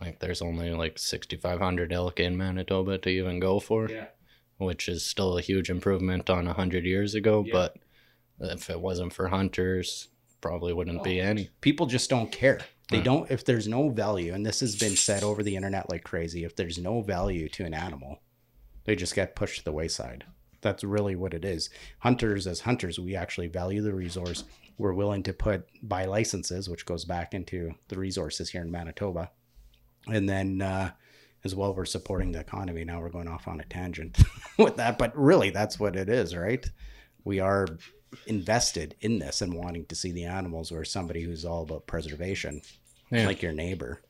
like 0.00 0.20
there's 0.20 0.40
only 0.42 0.70
like 0.70 0.96
6500 0.98 1.92
elk 1.92 2.20
in 2.20 2.36
Manitoba 2.36 2.98
to 2.98 3.08
even 3.10 3.40
go 3.40 3.58
for 3.58 3.90
Yeah. 3.90 4.06
which 4.58 4.88
is 4.88 5.04
still 5.04 5.36
a 5.38 5.40
huge 5.42 5.70
improvement 5.70 6.30
on 6.30 6.46
100 6.46 6.84
years 6.84 7.14
ago 7.14 7.42
Yeah. 7.46 7.52
but 7.52 7.76
if 8.40 8.70
it 8.70 8.80
wasn't 8.80 9.12
for 9.12 9.28
hunters 9.28 10.08
probably 10.40 10.72
wouldn't 10.72 11.02
be 11.02 11.20
Oh. 11.20 11.24
any 11.24 11.50
people 11.60 11.86
just 11.86 12.08
don't 12.10 12.30
care. 12.30 12.60
They 12.90 12.98
Yeah. 12.98 13.02
don't 13.04 13.30
if 13.30 13.44
there's 13.44 13.66
no 13.68 13.88
value, 13.90 14.32
and 14.32 14.46
this 14.46 14.60
has 14.60 14.76
been 14.76 14.96
said 14.96 15.22
over 15.22 15.42
the 15.42 15.56
internet 15.56 15.90
like 15.90 16.04
crazy, 16.04 16.44
if 16.44 16.54
there's 16.56 16.78
no 16.78 17.00
value 17.02 17.48
to 17.50 17.64
an 17.64 17.74
animal, 17.74 18.20
they 18.84 18.94
just 18.96 19.14
get 19.14 19.34
pushed 19.36 19.58
to 19.58 19.64
the 19.64 19.72
wayside. 19.72 20.24
That's 20.60 20.82
really 20.84 21.14
what 21.14 21.34
it 21.34 21.44
is. 21.44 21.70
Hunters 22.00 22.46
as 22.46 22.60
hunters, 22.60 22.98
we 22.98 23.14
actually 23.14 23.46
value 23.48 23.82
the 23.82 23.92
resource. 23.94 24.44
We're 24.76 24.92
willing 24.94 25.22
to 25.24 25.32
put 25.32 25.66
buy 25.82 26.04
licenses, 26.06 26.68
which 26.68 26.86
goes 26.86 27.04
back 27.04 27.34
into 27.34 27.74
the 27.88 27.98
resources 27.98 28.50
here 28.50 28.62
in 28.62 28.70
Manitoba. 28.70 29.30
And 30.06 30.28
then 30.28 30.62
uh 30.62 30.92
as 31.44 31.54
well 31.54 31.72
we're 31.74 31.84
supporting 31.84 32.32
the 32.32 32.40
economy. 32.40 32.84
Now 32.84 33.00
we're 33.00 33.10
going 33.10 33.28
off 33.28 33.46
on 33.48 33.60
a 33.60 33.64
tangent 33.64 34.18
with 34.58 34.76
that, 34.76 34.98
but 34.98 35.16
really 35.16 35.50
that's 35.50 35.78
what 35.78 35.94
it 35.96 36.08
is, 36.08 36.34
right? 36.34 36.68
We 37.24 37.38
are 37.40 37.66
invested 38.26 38.94
in 39.00 39.18
this 39.18 39.40
and 39.42 39.54
wanting 39.54 39.84
to 39.86 39.94
see 39.94 40.12
the 40.12 40.24
animals 40.24 40.70
or 40.72 40.84
somebody 40.84 41.22
who's 41.22 41.44
all 41.44 41.62
about 41.62 41.86
preservation 41.86 42.62
Yeah. 43.10 43.26
like 43.26 43.42
your 43.42 43.52
neighbor 43.52 44.00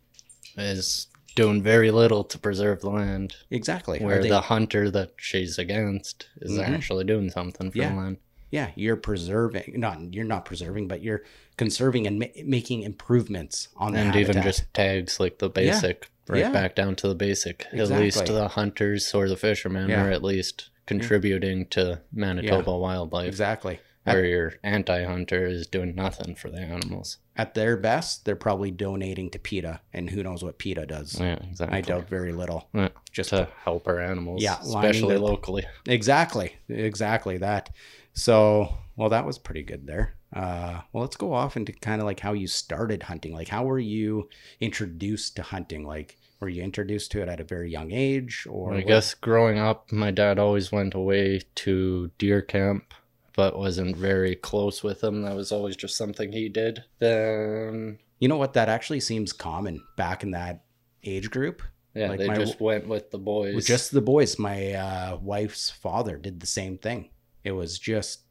is 0.56 1.06
doing 1.34 1.62
very 1.62 1.90
little 1.90 2.24
to 2.24 2.38
preserve 2.38 2.80
the 2.80 2.90
land 2.90 3.34
exactly 3.50 4.00
where 4.00 4.20
they- 4.22 4.28
the 4.28 4.40
hunter 4.42 4.90
that 4.90 5.12
she's 5.16 5.58
against 5.58 6.26
is 6.40 6.52
Mhm. 6.52 6.68
actually 6.68 7.04
doing 7.04 7.30
something 7.30 7.70
for 7.70 7.78
Yeah. 7.78 7.90
the 7.90 7.96
land 7.96 8.16
yeah 8.50 8.70
you're 8.74 8.96
preserving 8.96 9.74
not 9.76 10.12
you're 10.14 10.24
not 10.24 10.44
preserving 10.44 10.88
but 10.88 11.02
you're 11.02 11.22
conserving 11.56 12.06
and 12.06 12.18
ma- 12.18 12.26
making 12.44 12.82
improvements 12.82 13.68
on 13.76 13.92
the 13.92 13.98
and 13.98 14.16
even 14.16 14.36
habitat. 14.36 14.44
just 14.44 14.74
tags 14.74 15.20
like 15.20 15.38
the 15.38 15.48
basic 15.50 16.10
right 16.28 16.40
Yeah. 16.40 16.50
back 16.52 16.74
down 16.74 16.96
to 16.96 17.08
the 17.08 17.14
basic 17.14 17.66
at 17.72 17.88
least 17.90 18.26
the 18.26 18.48
hunters 18.48 19.14
or 19.14 19.28
the 19.28 19.36
fishermen 19.36 19.90
Yeah. 19.90 20.04
are 20.06 20.10
at 20.10 20.22
least 20.24 20.70
contributing 20.86 21.66
to 21.66 22.00
manitoba 22.12 22.76
wildlife 22.76 23.28
exactly 23.28 23.78
where 24.14 24.24
your 24.24 24.54
anti-hunter 24.62 25.46
is 25.46 25.66
doing 25.66 25.94
nothing 25.94 26.34
for 26.34 26.50
the 26.50 26.58
animals. 26.58 27.18
At 27.36 27.54
their 27.54 27.76
best, 27.76 28.24
they're 28.24 28.34
probably 28.36 28.70
donating 28.70 29.30
to 29.30 29.38
PETA, 29.38 29.80
and 29.92 30.10
who 30.10 30.22
knows 30.22 30.42
what 30.42 30.58
PETA 30.58 30.86
does. 30.86 31.20
Yeah, 31.20 31.34
exactly. 31.50 31.78
I 31.78 31.80
doubt 31.82 32.08
very 32.08 32.32
little. 32.32 32.68
Yeah, 32.74 32.88
Just 33.12 33.30
to 33.30 33.48
help 33.64 33.86
our 33.86 34.00
animals, 34.00 34.42
Yeah, 34.42 34.58
especially 34.60 35.16
locally. 35.18 35.64
Exactly, 35.86 36.56
exactly 36.68 37.38
that. 37.38 37.70
So, 38.14 38.74
well, 38.96 39.08
that 39.10 39.24
was 39.26 39.38
pretty 39.38 39.62
good 39.62 39.86
there. 39.86 40.14
Uh, 40.34 40.80
well, 40.92 41.02
let's 41.02 41.16
go 41.16 41.32
off 41.32 41.56
into 41.56 41.72
kind 41.72 42.00
of 42.00 42.06
like 42.06 42.20
how 42.20 42.32
you 42.32 42.46
started 42.46 43.04
hunting. 43.04 43.32
Like, 43.32 43.48
how 43.48 43.64
were 43.64 43.78
you 43.78 44.28
introduced 44.60 45.36
to 45.36 45.42
hunting? 45.42 45.86
Like, 45.86 46.18
were 46.40 46.48
you 46.48 46.62
introduced 46.62 47.10
to 47.12 47.22
it 47.22 47.28
at 47.28 47.40
a 47.40 47.44
very 47.44 47.70
young 47.70 47.90
age, 47.92 48.46
or 48.48 48.72
I 48.72 48.76
what- 48.76 48.86
guess 48.86 49.14
growing 49.14 49.58
up, 49.58 49.90
my 49.90 50.10
dad 50.10 50.38
always 50.38 50.70
went 50.70 50.94
away 50.94 51.40
to 51.56 52.10
deer 52.18 52.42
camp, 52.42 52.92
but 53.38 53.56
wasn't 53.56 53.94
very 53.96 54.34
close 54.34 54.82
with 54.82 55.00
them. 55.00 55.22
That 55.22 55.36
was 55.36 55.52
always 55.52 55.76
just 55.76 55.96
something 55.96 56.32
he 56.32 56.48
did. 56.48 56.82
Then, 56.98 58.00
you 58.18 58.26
know 58.26 58.36
what? 58.36 58.54
That 58.54 58.68
actually 58.68 58.98
seems 58.98 59.32
common 59.32 59.80
back 59.96 60.24
in 60.24 60.32
that 60.32 60.64
age 61.04 61.30
group. 61.30 61.62
yeah, 61.94 62.08
Like 62.08 62.18
they 62.18 62.26
my- 62.26 62.34
just 62.34 62.60
went 62.60 62.88
with 62.88 63.12
the 63.12 63.18
boys. 63.18 63.54
With 63.54 63.64
just 63.64 63.92
the 63.92 64.00
boys. 64.00 64.40
My 64.40 64.72
uh, 64.72 65.18
wife's 65.22 65.70
father 65.70 66.16
did 66.16 66.40
the 66.40 66.48
same 66.48 66.78
thing. 66.78 67.10
It 67.44 67.52
was 67.52 67.78
just 67.78 68.22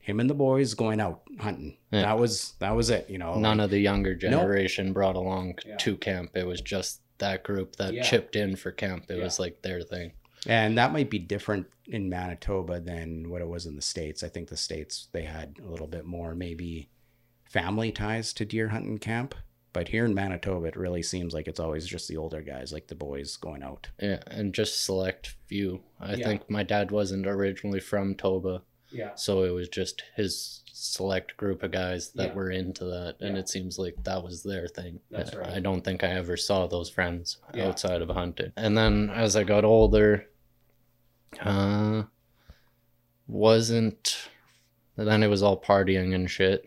him 0.00 0.20
and 0.20 0.28
the 0.28 0.34
boys 0.34 0.74
going 0.74 1.00
out 1.00 1.22
hunting. 1.40 1.78
Yeah. 1.90 2.02
That 2.02 2.18
was 2.18 2.52
that 2.58 2.76
was 2.76 2.90
it. 2.90 3.08
You 3.08 3.16
know, 3.16 3.38
none 3.38 3.56
like- 3.56 3.64
of 3.64 3.70
the 3.70 3.78
younger 3.80 4.14
generation 4.14 4.92
brought 4.92 5.16
along 5.16 5.54
Yeah. 5.66 5.76
to 5.78 5.96
camp. 5.96 6.32
It 6.34 6.46
was 6.46 6.60
just 6.60 7.00
that 7.18 7.42
group 7.42 7.76
that 7.76 7.94
Yeah. 7.94 8.02
chipped 8.02 8.36
in 8.36 8.56
for 8.56 8.70
camp. 8.70 9.06
It 9.08 9.16
Yeah. 9.16 9.24
was 9.24 9.38
like 9.38 9.62
their 9.62 9.80
thing. 9.80 10.12
And 10.46 10.76
that 10.78 10.92
might 10.92 11.10
be 11.10 11.18
different 11.20 11.66
in 11.86 12.08
Manitoba 12.08 12.80
than 12.80 13.30
what 13.30 13.42
it 13.42 13.48
was 13.48 13.66
in 13.66 13.76
the 13.76 13.82
States. 13.82 14.22
I 14.22 14.28
think 14.28 14.48
the 14.48 14.56
States, 14.56 15.08
they 15.12 15.22
had 15.22 15.56
a 15.64 15.68
little 15.68 15.86
bit 15.86 16.04
more 16.04 16.34
maybe 16.34 16.88
family 17.44 17.92
ties 17.92 18.32
to 18.34 18.44
deer 18.44 18.68
hunting 18.68 18.98
camp. 18.98 19.34
But 19.72 19.88
here 19.88 20.04
in 20.04 20.12
Manitoba, 20.14 20.66
it 20.66 20.76
really 20.76 21.02
seems 21.02 21.32
like 21.32 21.48
it's 21.48 21.60
always 21.60 21.86
just 21.86 22.06
the 22.08 22.18
older 22.18 22.42
guys, 22.42 22.72
like 22.72 22.88
the 22.88 22.94
boys 22.94 23.36
going 23.38 23.62
out. 23.62 23.88
Yeah, 24.00 24.20
and 24.26 24.52
just 24.52 24.84
select 24.84 25.34
few. 25.46 25.82
I 25.98 26.14
Yeah. 26.16 26.26
think 26.26 26.50
my 26.50 26.62
dad 26.62 26.90
wasn't 26.90 27.26
originally 27.26 27.80
from 27.80 28.14
Toba, 28.14 28.62
Yeah. 28.90 29.14
so 29.14 29.44
it 29.44 29.50
was 29.50 29.70
just 29.70 30.02
his 30.14 30.62
select 30.70 31.38
group 31.38 31.62
of 31.62 31.70
guys 31.70 32.10
that 32.12 32.28
Yeah. 32.28 32.34
were 32.34 32.50
into 32.50 32.84
that, 32.84 33.16
and 33.20 33.34
Yeah. 33.36 33.40
it 33.40 33.48
seems 33.48 33.78
like 33.78 34.02
that 34.04 34.22
was 34.22 34.42
their 34.42 34.68
thing. 34.68 35.00
That's 35.10 35.34
right. 35.34 35.48
I 35.48 35.60
don't 35.60 35.82
think 35.82 36.04
I 36.04 36.08
ever 36.08 36.36
saw 36.36 36.66
those 36.66 36.90
friends 36.90 37.38
outside 37.54 38.02
of 38.02 38.10
hunting. 38.10 38.52
And 38.56 38.76
then 38.76 39.08
as 39.08 39.36
I 39.36 39.44
got 39.44 39.64
older, 39.64 40.26
uh, 41.40 42.04
wasn't. 43.26 44.28
Then 44.96 45.22
it 45.22 45.28
was 45.28 45.42
all 45.42 45.60
partying 45.60 46.14
and 46.14 46.30
shit. 46.30 46.64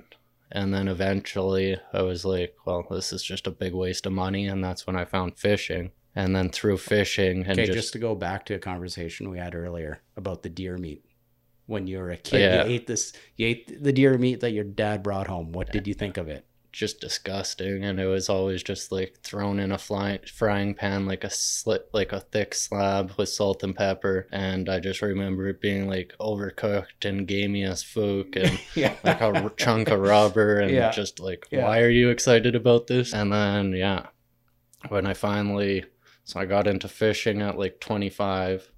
And 0.52 0.74
then 0.74 0.88
eventually 0.88 1.78
I 1.94 2.02
was 2.02 2.26
like, 2.26 2.56
well, 2.66 2.86
this 2.90 3.12
is 3.12 3.24
just 3.24 3.48
a 3.48 3.52
big 3.52 3.74
waste 3.74 4.06
of 4.06 4.14
money. 4.14 4.48
And 4.48 4.64
that's 4.64 4.88
when 4.88 4.96
I 4.96 5.06
found 5.06 5.38
fishing. 5.38 5.92
And 6.16 6.36
then 6.36 6.50
through 6.50 6.78
fishing 6.78 7.44
and 7.44 7.60
Okay, 7.60 7.66
just, 7.66 7.78
just, 7.78 7.94
to 7.94 8.00
go 8.00 8.16
back 8.16 8.46
to 8.46 8.54
a 8.54 8.60
conversation 8.60 9.30
we 9.30 9.38
had 9.38 9.54
earlier 9.54 10.02
about 10.16 10.44
the 10.44 10.50
deer 10.50 10.78
meat. 10.78 11.04
When 11.66 11.88
you 11.88 11.98
were 11.98 12.12
a 12.12 12.18
kid, 12.18 12.40
Yeah. 12.40 12.64
you 12.66 12.76
ate 12.76 12.88
this, 12.88 13.12
you 13.36 13.48
ate 13.48 13.84
the 13.84 13.92
deer 13.92 14.18
meat 14.18 14.40
that 14.42 14.52
your 14.52 14.64
dad 14.64 15.04
brought 15.04 15.28
home. 15.28 15.52
What 15.52 15.72
did 15.72 15.88
you 15.88 15.94
think 15.94 16.18
of 16.18 16.30
it? 16.30 16.46
Just 16.76 17.00
disgusting 17.00 17.86
and 17.86 18.00
it 18.00 18.06
was 18.06 18.28
always 18.30 18.62
just 18.62 18.92
like 18.92 19.16
thrown 19.24 19.60
in 19.60 19.72
a 19.72 19.78
fly, 19.78 20.20
frying 20.34 20.74
pan 20.76 21.06
like 21.06 21.24
a 21.24 21.30
slit 21.30 21.88
like 21.94 22.12
a 22.12 22.20
thick 22.20 22.54
slab 22.54 23.12
with 23.18 23.30
salt 23.30 23.64
and 23.64 23.76
pepper 23.76 24.28
and 24.32 24.68
i 24.70 24.80
just 24.80 25.02
remember 25.02 25.48
it 25.48 25.62
being 25.62 25.88
like 25.88 26.14
overcooked 26.20 27.06
and 27.06 27.28
gamey 27.28 27.64
as 27.64 27.82
fuck 27.82 28.36
and 28.36 28.60
Yeah, 28.76 28.94
like 29.04 29.22
a 29.22 29.26
r- 29.44 29.50
chunk 29.52 29.88
of 29.90 30.00
rubber 30.02 30.60
and 30.60 30.72
Yeah. 30.72 30.92
just 30.92 31.20
like 31.20 31.48
Yeah. 31.50 31.64
why 31.66 31.80
are 31.82 31.90
you 31.90 32.10
excited 32.10 32.56
about 32.56 32.88
this 32.88 33.14
and 33.14 33.32
then 33.32 33.72
yeah 33.72 34.08
when 34.90 35.08
i 35.08 35.14
finally 35.14 35.86
so 36.26 36.40
i 36.40 36.46
got 36.46 36.68
into 36.68 36.88
fishing 36.88 37.42
at 37.42 37.58
like 37.58 37.80
25 37.80 38.70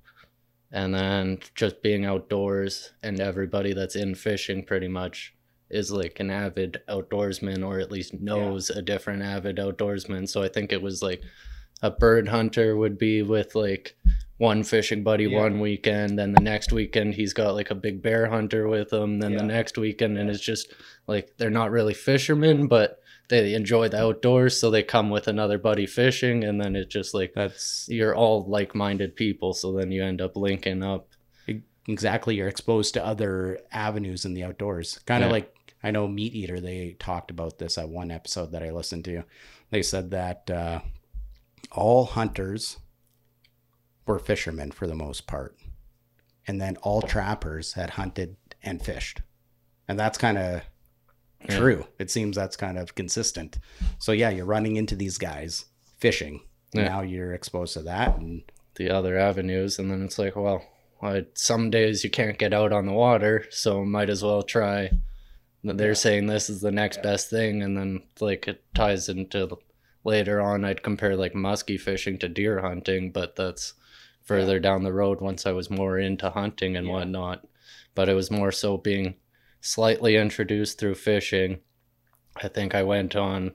and 0.71 0.93
then 0.93 1.39
just 1.55 1.81
being 1.81 2.05
outdoors 2.05 2.91
and 3.01 3.19
everybody 3.19 3.73
that's 3.73 3.95
in 3.95 4.13
fishing 4.13 4.63
pretty 4.63 4.87
much 4.89 5.33
is 5.69 5.91
like 5.91 6.19
an 6.19 6.29
avid 6.31 6.81
outdoorsman 6.89 7.65
or 7.65 7.79
at 7.79 7.91
least 7.91 8.13
knows 8.19 8.69
a 8.69 8.81
different 8.81 9.21
avid 9.21 9.57
outdoorsman 9.57 10.27
so 10.27 10.41
i 10.41 10.47
think 10.47 10.71
it 10.71 10.81
was 10.81 11.01
like 11.01 11.21
a 11.81 11.91
bird 11.91 12.27
hunter 12.29 12.75
would 12.75 12.97
be 12.97 13.21
with 13.21 13.53
like 13.55 13.95
one 14.38 14.63
fishing 14.63 15.03
buddy 15.03 15.25
Yeah. 15.25 15.39
one 15.41 15.59
weekend 15.59 16.17
then 16.17 16.33
the 16.33 16.41
next 16.41 16.71
weekend 16.71 17.15
he's 17.15 17.33
got 17.33 17.53
like 17.55 17.69
a 17.71 17.75
big 17.75 18.01
bear 18.01 18.27
hunter 18.27 18.67
with 18.67 18.91
him 18.93 19.19
then 19.19 19.31
Yeah. 19.33 19.39
the 19.39 19.43
next 19.45 19.77
weekend 19.77 20.17
and 20.17 20.29
it's 20.29 20.39
just 20.43 20.74
like 21.07 21.33
they're 21.38 21.50
not 21.50 21.71
really 21.71 21.93
fishermen 21.93 22.67
but 22.67 23.00
they 23.29 23.53
enjoy 23.55 23.89
the 23.89 24.01
outdoors 24.01 24.57
so 24.57 24.71
they 24.71 24.83
come 24.83 25.09
with 25.09 25.27
another 25.27 25.57
buddy 25.57 25.86
fishing 25.86 26.43
and 26.45 26.62
then 26.62 26.75
it's 26.75 26.93
just 26.93 27.13
like 27.13 27.33
that's 27.33 27.86
you're 27.89 28.15
all 28.15 28.45
like-minded 28.47 29.15
people 29.15 29.53
so 29.53 29.74
then 29.74 29.91
you 29.91 30.03
end 30.03 30.21
up 30.21 30.36
linking 30.38 30.81
up 30.83 31.09
exactly. 31.89 32.36
You're 32.36 32.50
exposed 32.50 32.93
to 32.95 33.05
other 33.05 33.59
avenues 33.71 34.25
in 34.25 34.33
the 34.33 34.43
outdoors. 34.43 35.00
Kind 35.05 35.24
of 35.24 35.29
Yeah. 35.29 35.33
like 35.33 35.53
I 35.84 35.91
know 35.91 36.07
Meat 36.07 36.34
Eater. 36.34 36.60
They 36.60 36.96
talked 37.00 37.29
about 37.31 37.60
this 37.60 37.77
at 37.77 37.89
one 37.89 38.12
episode 38.12 38.51
that 38.51 38.63
I 38.63 38.72
listened 38.72 39.05
to. 39.05 39.24
They 39.69 39.81
said 39.84 40.12
that 40.12 40.50
uh, 40.50 40.79
all 41.72 42.05
hunters 42.05 42.77
were 44.05 44.19
fishermen 44.19 44.72
for 44.72 44.88
the 44.88 44.96
most 44.96 45.27
part, 45.27 45.55
and 46.48 46.60
then 46.62 46.77
all 46.77 47.01
trappers 47.01 47.74
had 47.74 47.91
hunted 47.91 48.38
and 48.63 48.81
fished, 48.84 49.22
and 49.88 50.00
that's 50.00 50.17
kind 50.17 50.38
of 50.38 50.62
Yeah. 51.48 51.57
true. 51.60 51.88
It 52.00 52.10
seems 52.10 52.36
that's 52.36 52.55
kind 52.57 52.77
of 52.79 52.96
consistent. 52.96 53.60
So 54.00 54.12
yeah, 54.12 54.29
you're 54.29 54.46
running 54.46 54.75
into 54.77 54.96
these 54.96 55.17
guys 55.17 55.65
fishing. 56.00 56.41
Yeah. 56.74 56.86
Now 56.86 57.01
you're 57.01 57.34
exposed 57.34 57.74
to 57.74 57.81
that, 57.84 58.17
and 58.17 58.43
the 58.75 58.89
other 58.91 59.17
avenues 59.17 59.79
and 59.79 59.89
then 59.89 60.03
it's 60.03 60.19
like 60.19 60.36
well 60.36 60.63
I, 61.01 61.25
some 61.34 61.72
days 61.72 62.03
you 62.03 62.12
can't 62.12 62.38
get 62.38 62.53
out 62.53 62.72
on 62.72 62.86
the 62.86 62.93
water 62.93 63.43
so 63.50 63.84
might 63.84 64.07
as 64.07 64.22
well 64.24 64.43
try 64.43 64.91
they're 65.75 65.89
Yeah. 65.89 65.93
saying 65.93 66.27
this 66.27 66.50
is 66.50 66.62
the 66.62 66.71
next 66.71 66.97
Yeah. 66.97 67.03
best 67.03 67.29
thing 67.29 67.62
and 67.63 67.77
then 67.77 68.03
like 68.19 68.47
it 68.47 68.63
ties 68.74 69.09
into 69.09 69.57
later 70.03 70.39
on 70.39 70.63
i'd 70.65 70.83
compare 70.83 71.15
like 71.15 71.36
musky 71.36 71.77
fishing 71.77 72.17
to 72.19 72.29
deer 72.29 72.62
hunting 72.62 73.12
but 73.12 73.36
that's 73.36 73.74
further 74.24 74.59
down 74.59 74.83
the 74.83 74.93
road 74.93 75.19
once 75.21 75.45
i 75.45 75.51
was 75.51 75.69
more 75.69 75.97
into 75.97 76.29
hunting 76.29 76.75
and 76.77 76.88
Yeah. 76.88 76.93
whatnot 76.93 77.47
but 77.95 78.07
it 78.09 78.13
was 78.13 78.29
more 78.31 78.51
so 78.51 78.77
being 78.77 79.15
slightly 79.62 80.15
introduced 80.15 80.79
through 80.79 80.95
fishing 80.95 81.59
i 82.38 82.47
think 82.47 82.74
i 82.75 82.83
went 82.83 83.15
on 83.15 83.51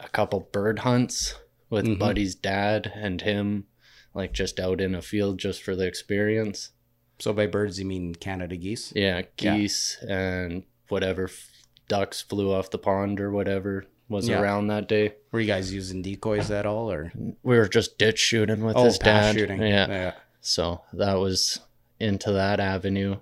a 0.00 0.08
couple 0.08 0.48
bird 0.52 0.80
hunts 0.80 1.34
with 1.68 1.84
Mhm. 1.84 1.98
buddy's 1.98 2.34
dad 2.34 2.92
and 2.94 3.20
him 3.22 3.66
like 4.14 4.32
just 4.32 4.58
out 4.60 4.80
in 4.80 4.94
a 4.94 5.02
field 5.02 5.38
just 5.38 5.62
for 5.62 5.74
the 5.76 5.86
experience 5.86 6.70
so 7.18 7.32
by 7.32 7.46
birds 7.46 7.78
you 7.80 7.84
mean 7.84 8.14
Canada 8.14 8.56
geese. 8.56 8.92
yeah 8.94 9.22
Yeah. 9.38 9.56
geese 9.56 9.98
and 10.08 10.62
whatever 10.88 11.24
f- 11.24 11.50
ducks 11.88 12.20
flew 12.20 12.52
off 12.52 12.70
the 12.70 12.78
pond 12.78 13.20
or 13.20 13.30
whatever 13.30 13.84
was 14.08 14.28
Yeah. 14.28 14.40
around 14.40 14.68
that 14.68 14.88
day 14.88 15.14
Were 15.32 15.40
you 15.40 15.46
guys 15.46 15.72
using 15.72 16.00
decoys 16.02 16.50
at 16.50 16.64
all, 16.66 16.90
or 16.90 17.12
we 17.42 17.56
were 17.58 17.68
just 17.68 17.98
ditch 17.98 18.18
shooting 18.18 18.64
with 18.64 18.76
oh, 18.76 18.84
his 18.84 18.98
dad 18.98 19.34
shooting? 19.36 19.60
yeah 19.62 20.14
so 20.40 20.82
that 20.92 21.14
was 21.14 21.60
into 22.00 22.32
that 22.32 22.60
avenue 22.60 23.16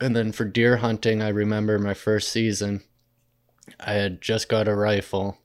and 0.00 0.14
then 0.14 0.32
for 0.32 0.44
deer 0.44 0.76
hunting 0.78 1.22
i 1.22 1.28
remember 1.28 1.78
my 1.78 1.94
first 1.94 2.28
season 2.30 2.82
i 3.80 3.92
had 3.94 4.20
just 4.20 4.48
got 4.48 4.68
a 4.68 4.74
rifle 4.74 5.38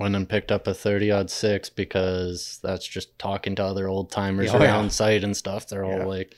went 0.00 0.16
and 0.16 0.28
picked 0.28 0.50
up 0.52 0.66
a 0.66 0.74
30 0.74 1.10
aught 1.12 1.30
six 1.30 1.70
because 1.70 2.58
that's 2.62 2.86
just 2.86 3.18
talking 3.18 3.54
to 3.54 3.64
other 3.64 3.86
old 3.88 4.10
timers 4.10 4.50
Oh, 4.52 4.58
yeah. 4.58 4.64
around 4.64 4.92
site 4.92 5.24
and 5.24 5.36
stuff 5.36 5.68
they're 5.68 5.84
Yeah. 5.84 6.02
all 6.02 6.08
like 6.08 6.34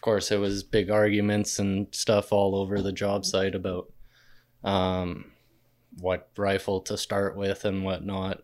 of 0.00 0.02
course 0.02 0.30
it 0.30 0.38
was 0.40 0.62
big 0.62 0.88
arguments 0.90 1.58
and 1.58 1.86
stuff 1.92 2.32
all 2.32 2.56
over 2.56 2.80
the 2.80 2.90
job 2.92 3.26
site 3.26 3.54
about 3.54 3.92
um 4.64 5.30
what 5.98 6.30
rifle 6.38 6.80
to 6.80 6.96
start 6.96 7.36
with 7.36 7.66
and 7.66 7.84
whatnot 7.84 8.40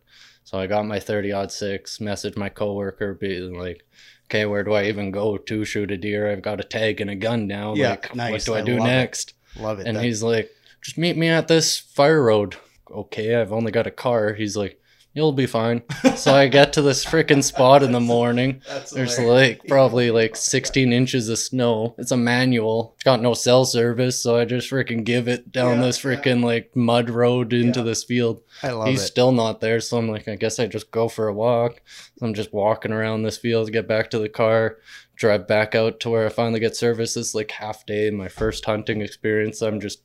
so 0.46 0.60
I 0.60 0.68
got 0.68 0.86
my 0.86 1.00
30 1.00 1.32
aught 1.32 1.50
six, 1.50 1.98
messaged 1.98 2.36
my 2.36 2.48
coworker, 2.48 3.14
being 3.14 3.58
like, 3.58 3.84
okay, 4.26 4.46
where 4.46 4.62
do 4.62 4.74
I 4.74 4.84
even 4.84 5.10
go 5.10 5.36
to 5.36 5.64
shoot 5.64 5.90
a 5.90 5.96
deer? 5.96 6.30
I've 6.30 6.40
got 6.40 6.60
a 6.60 6.62
tag 6.62 7.00
and 7.00 7.10
a 7.10 7.16
gun 7.16 7.48
now. 7.48 7.74
Yeah, 7.74 7.90
like, 7.90 8.14
nice. 8.14 8.30
what 8.30 8.44
do 8.44 8.54
I, 8.54 8.58
I 8.58 8.62
do 8.62 8.76
love 8.78 8.86
it. 8.86 8.90
next? 8.92 9.34
Love 9.58 9.80
it. 9.80 9.88
And 9.88 9.96
That- 9.96 10.04
he's 10.04 10.22
like, 10.22 10.48
just 10.82 10.98
meet 10.98 11.16
me 11.16 11.26
at 11.26 11.48
this 11.48 11.76
fire 11.76 12.22
road. 12.22 12.54
Okay, 12.88 13.34
I've 13.34 13.52
only 13.52 13.72
got 13.72 13.88
a 13.88 13.90
car. 13.90 14.34
He's 14.34 14.56
like, 14.56 14.80
you'll 15.16 15.32
be 15.32 15.46
fine. 15.46 15.82
so 16.16 16.34
I 16.34 16.46
get 16.46 16.74
to 16.74 16.82
this 16.82 17.04
freaking 17.04 17.42
spot 17.42 17.82
in 17.82 17.90
the 17.90 18.00
morning. 18.00 18.60
That's 18.68 18.90
There's 18.92 19.18
like 19.18 19.66
probably 19.66 20.10
like 20.20 20.36
16 20.36 20.92
inches 20.92 21.28
of 21.30 21.38
snow. 21.38 21.94
It's 21.98 22.10
a 22.12 22.16
manual. 22.16 22.92
It's 22.96 23.04
got 23.04 23.22
no 23.22 23.32
cell 23.34 23.64
service, 23.64 24.22
so 24.22 24.36
I 24.36 24.44
just 24.44 24.70
freaking 24.70 25.02
give 25.04 25.26
it 25.26 25.50
down 25.50 25.78
Yeah, 25.78 25.86
this 25.86 25.98
freaking 26.00 26.44
like 26.44 26.76
mud 26.76 27.08
road 27.10 27.52
into 27.54 27.80
Yeah. 27.80 27.86
this 27.86 28.04
field. 28.04 28.42
I 28.62 28.70
love 28.72 28.88
He's 28.88 29.02
it. 29.02 29.06
still 29.06 29.32
not 29.32 29.60
there, 29.60 29.80
so 29.80 29.96
I'm 29.96 30.08
like, 30.08 30.28
I 30.28 30.36
guess 30.36 30.58
I 30.58 30.66
just 30.66 30.90
go 30.90 31.08
for 31.08 31.26
a 31.28 31.34
walk. 31.34 31.80
So 32.18 32.26
I'm 32.26 32.34
just 32.34 32.52
walking 32.52 32.92
around 32.92 33.22
this 33.22 33.38
field, 33.38 33.72
get 33.72 33.88
back 33.88 34.10
to 34.10 34.18
the 34.18 34.28
car, 34.28 34.76
drive 35.16 35.48
back 35.48 35.74
out 35.74 35.98
to 36.00 36.10
where 36.10 36.26
I 36.26 36.28
finally 36.28 36.60
get 36.60 36.76
service. 36.76 37.14
This 37.14 37.34
like 37.34 37.50
half 37.52 37.86
day, 37.86 38.10
my 38.10 38.28
first 38.28 38.66
hunting 38.66 39.00
experience. 39.00 39.62
I'm 39.62 39.80
just, 39.80 40.02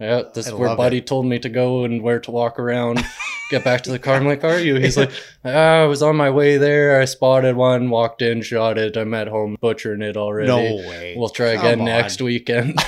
yeah, 0.00 0.22
this 0.34 0.46
I 0.46 0.50
is 0.50 0.54
where 0.56 0.76
Buddy 0.76 1.00
told 1.00 1.26
me 1.26 1.38
to 1.38 1.48
go 1.48 1.84
and 1.84 2.02
where 2.02 2.20
to 2.20 2.30
walk 2.30 2.58
around. 2.58 3.04
get 3.50 3.62
back 3.64 3.82
to 3.82 3.90
the 3.90 3.98
car. 3.98 4.16
I'm 4.16 4.26
like, 4.26 4.42
are 4.44 4.58
you? 4.58 4.76
He's 4.76 4.96
like, 4.96 5.10
ah, 5.44 5.82
I 5.82 5.84
was 5.84 6.02
on 6.02 6.16
my 6.16 6.30
way 6.30 6.56
there. 6.56 7.00
I 7.00 7.04
spotted 7.04 7.54
one, 7.56 7.90
walked 7.90 8.22
in, 8.22 8.42
shot 8.42 8.78
it. 8.78 8.96
I'm 8.96 9.14
at 9.14 9.28
home 9.28 9.56
butchering 9.60 10.02
it 10.02 10.16
already. 10.16 10.48
no 10.48 10.58
way. 10.88 11.14
We'll 11.16 11.28
try 11.28 11.54
Come 11.56 11.66
again 11.66 11.78
on. 11.80 11.84
next 11.86 12.20
weekend. 12.22 12.78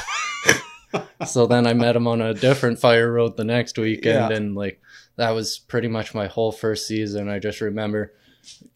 so 1.27 1.47
then 1.47 1.67
I 1.67 1.75
met 1.75 1.97
him 1.97 2.07
on 2.07 2.21
a 2.21 2.35
different 2.35 2.79
fire 2.79 3.13
road 3.13 3.37
the 3.37 3.45
next 3.45 3.79
weekend, 3.79 4.31
Yeah. 4.31 4.37
and 4.37 4.55
like 4.55 4.81
that 5.17 5.31
was 5.31 5.59
pretty 5.59 5.89
much 5.89 6.15
my 6.15 6.27
whole 6.27 6.53
first 6.53 6.87
season. 6.87 7.29
I 7.29 7.39
just 7.39 7.61
remember 7.61 8.13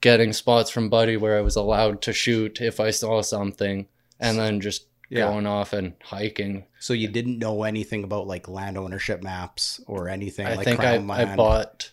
getting 0.00 0.32
spots 0.32 0.70
from 0.70 0.88
Buddy 0.88 1.16
where 1.16 1.36
I 1.36 1.42
was 1.42 1.56
allowed 1.56 2.02
to 2.02 2.12
shoot 2.12 2.60
if 2.60 2.80
I 2.80 2.90
saw 2.90 3.22
something, 3.22 3.86
and 4.20 4.38
then 4.38 4.60
just 4.60 4.86
Yeah. 5.10 5.28
going 5.30 5.46
off 5.46 5.72
and 5.72 5.94
hiking. 6.02 6.64
So 6.80 6.92
you 6.92 7.08
didn't 7.08 7.38
know 7.38 7.62
anything 7.62 8.04
about 8.04 8.26
like 8.26 8.46
land 8.48 8.76
ownership 8.76 9.22
maps 9.22 9.80
or 9.86 10.08
anything 10.08 10.46
I 10.46 10.54
like 10.54 10.64
think 10.64 10.80
I, 10.80 10.96
I 10.96 11.34
bought 11.36 11.92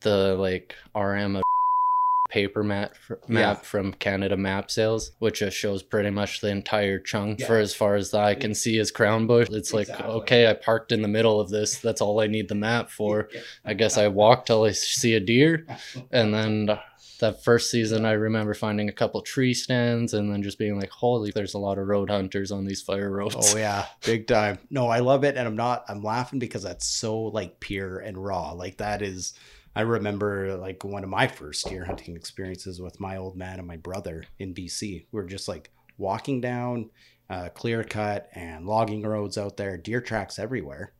the 0.00 0.34
like 0.34 0.74
RM 0.94 1.40
paper 2.30 2.62
map 2.62 2.94
map 3.28 3.58
Yeah. 3.58 3.62
from 3.62 3.92
Canada 3.92 4.36
Map 4.36 4.70
Sales, 4.70 5.12
which 5.18 5.40
just 5.40 5.56
shows 5.56 5.82
pretty 5.82 6.08
much 6.10 6.40
the 6.40 6.48
entire 6.48 6.98
chunk 6.98 7.40
Yeah. 7.40 7.46
for 7.46 7.58
as 7.58 7.74
far 7.74 7.94
as 7.94 8.12
eye 8.14 8.34
can 8.34 8.54
see 8.54 8.78
is 8.78 8.90
Crown 8.90 9.26
Bush. 9.26 9.48
It's 9.50 9.72
like 9.74 9.88
okay, 9.90 10.48
I 10.48 10.54
parked 10.54 10.92
in 10.92 11.02
the 11.02 11.08
middle 11.08 11.40
of 11.40 11.50
this. 11.50 11.78
That's 11.78 12.00
all 12.00 12.20
I 12.20 12.26
need 12.26 12.48
the 12.48 12.54
map 12.54 12.90
for. 12.90 13.28
I 13.64 13.74
guess 13.74 13.96
I 13.98 14.08
walk 14.08 14.46
till 14.46 14.64
I 14.64 14.72
see 14.72 15.14
a 15.14 15.20
deer, 15.20 15.66
and 16.10 16.32
then. 16.34 16.78
That 17.22 17.44
first 17.44 17.70
season, 17.70 18.04
I 18.04 18.12
remember 18.12 18.52
finding 18.52 18.88
a 18.88 18.92
couple 18.92 19.22
tree 19.22 19.54
stands 19.54 20.12
and 20.12 20.32
then 20.32 20.42
just 20.42 20.58
being 20.58 20.76
like, 20.76 20.90
"Holy, 20.90 21.30
there's 21.30 21.54
a 21.54 21.58
lot 21.58 21.78
of 21.78 21.86
road 21.86 22.10
hunters 22.10 22.50
on 22.50 22.64
these 22.64 22.82
fire 22.82 23.12
roads." 23.12 23.36
Oh 23.38 23.56
yeah, 23.56 23.86
big 24.04 24.26
time. 24.26 24.58
No, 24.70 24.88
I 24.88 24.98
love 24.98 25.22
it, 25.22 25.36
and 25.36 25.46
I'm 25.46 25.54
not. 25.54 25.84
I'm 25.88 26.02
laughing 26.02 26.40
because 26.40 26.64
that's 26.64 26.84
so 26.84 27.20
like 27.20 27.60
pure 27.60 28.00
and 28.00 28.18
raw. 28.18 28.50
Like 28.50 28.78
that 28.78 29.02
is. 29.02 29.34
I 29.76 29.82
remember 29.82 30.56
like 30.56 30.82
one 30.82 31.04
of 31.04 31.10
my 31.10 31.28
first 31.28 31.68
deer 31.68 31.84
hunting 31.84 32.16
experiences 32.16 32.82
with 32.82 32.98
my 32.98 33.18
old 33.18 33.36
man 33.36 33.60
and 33.60 33.68
my 33.68 33.76
brother 33.76 34.24
in 34.40 34.52
BC. 34.52 35.06
We 35.12 35.20
are 35.20 35.24
just 35.24 35.46
like 35.46 35.70
walking 35.98 36.40
down 36.40 36.90
uh, 37.30 37.50
clear 37.50 37.84
cut 37.84 38.30
and 38.34 38.66
logging 38.66 39.02
roads 39.02 39.38
out 39.38 39.56
there, 39.56 39.76
deer 39.76 40.00
tracks 40.00 40.40
everywhere. 40.40 40.92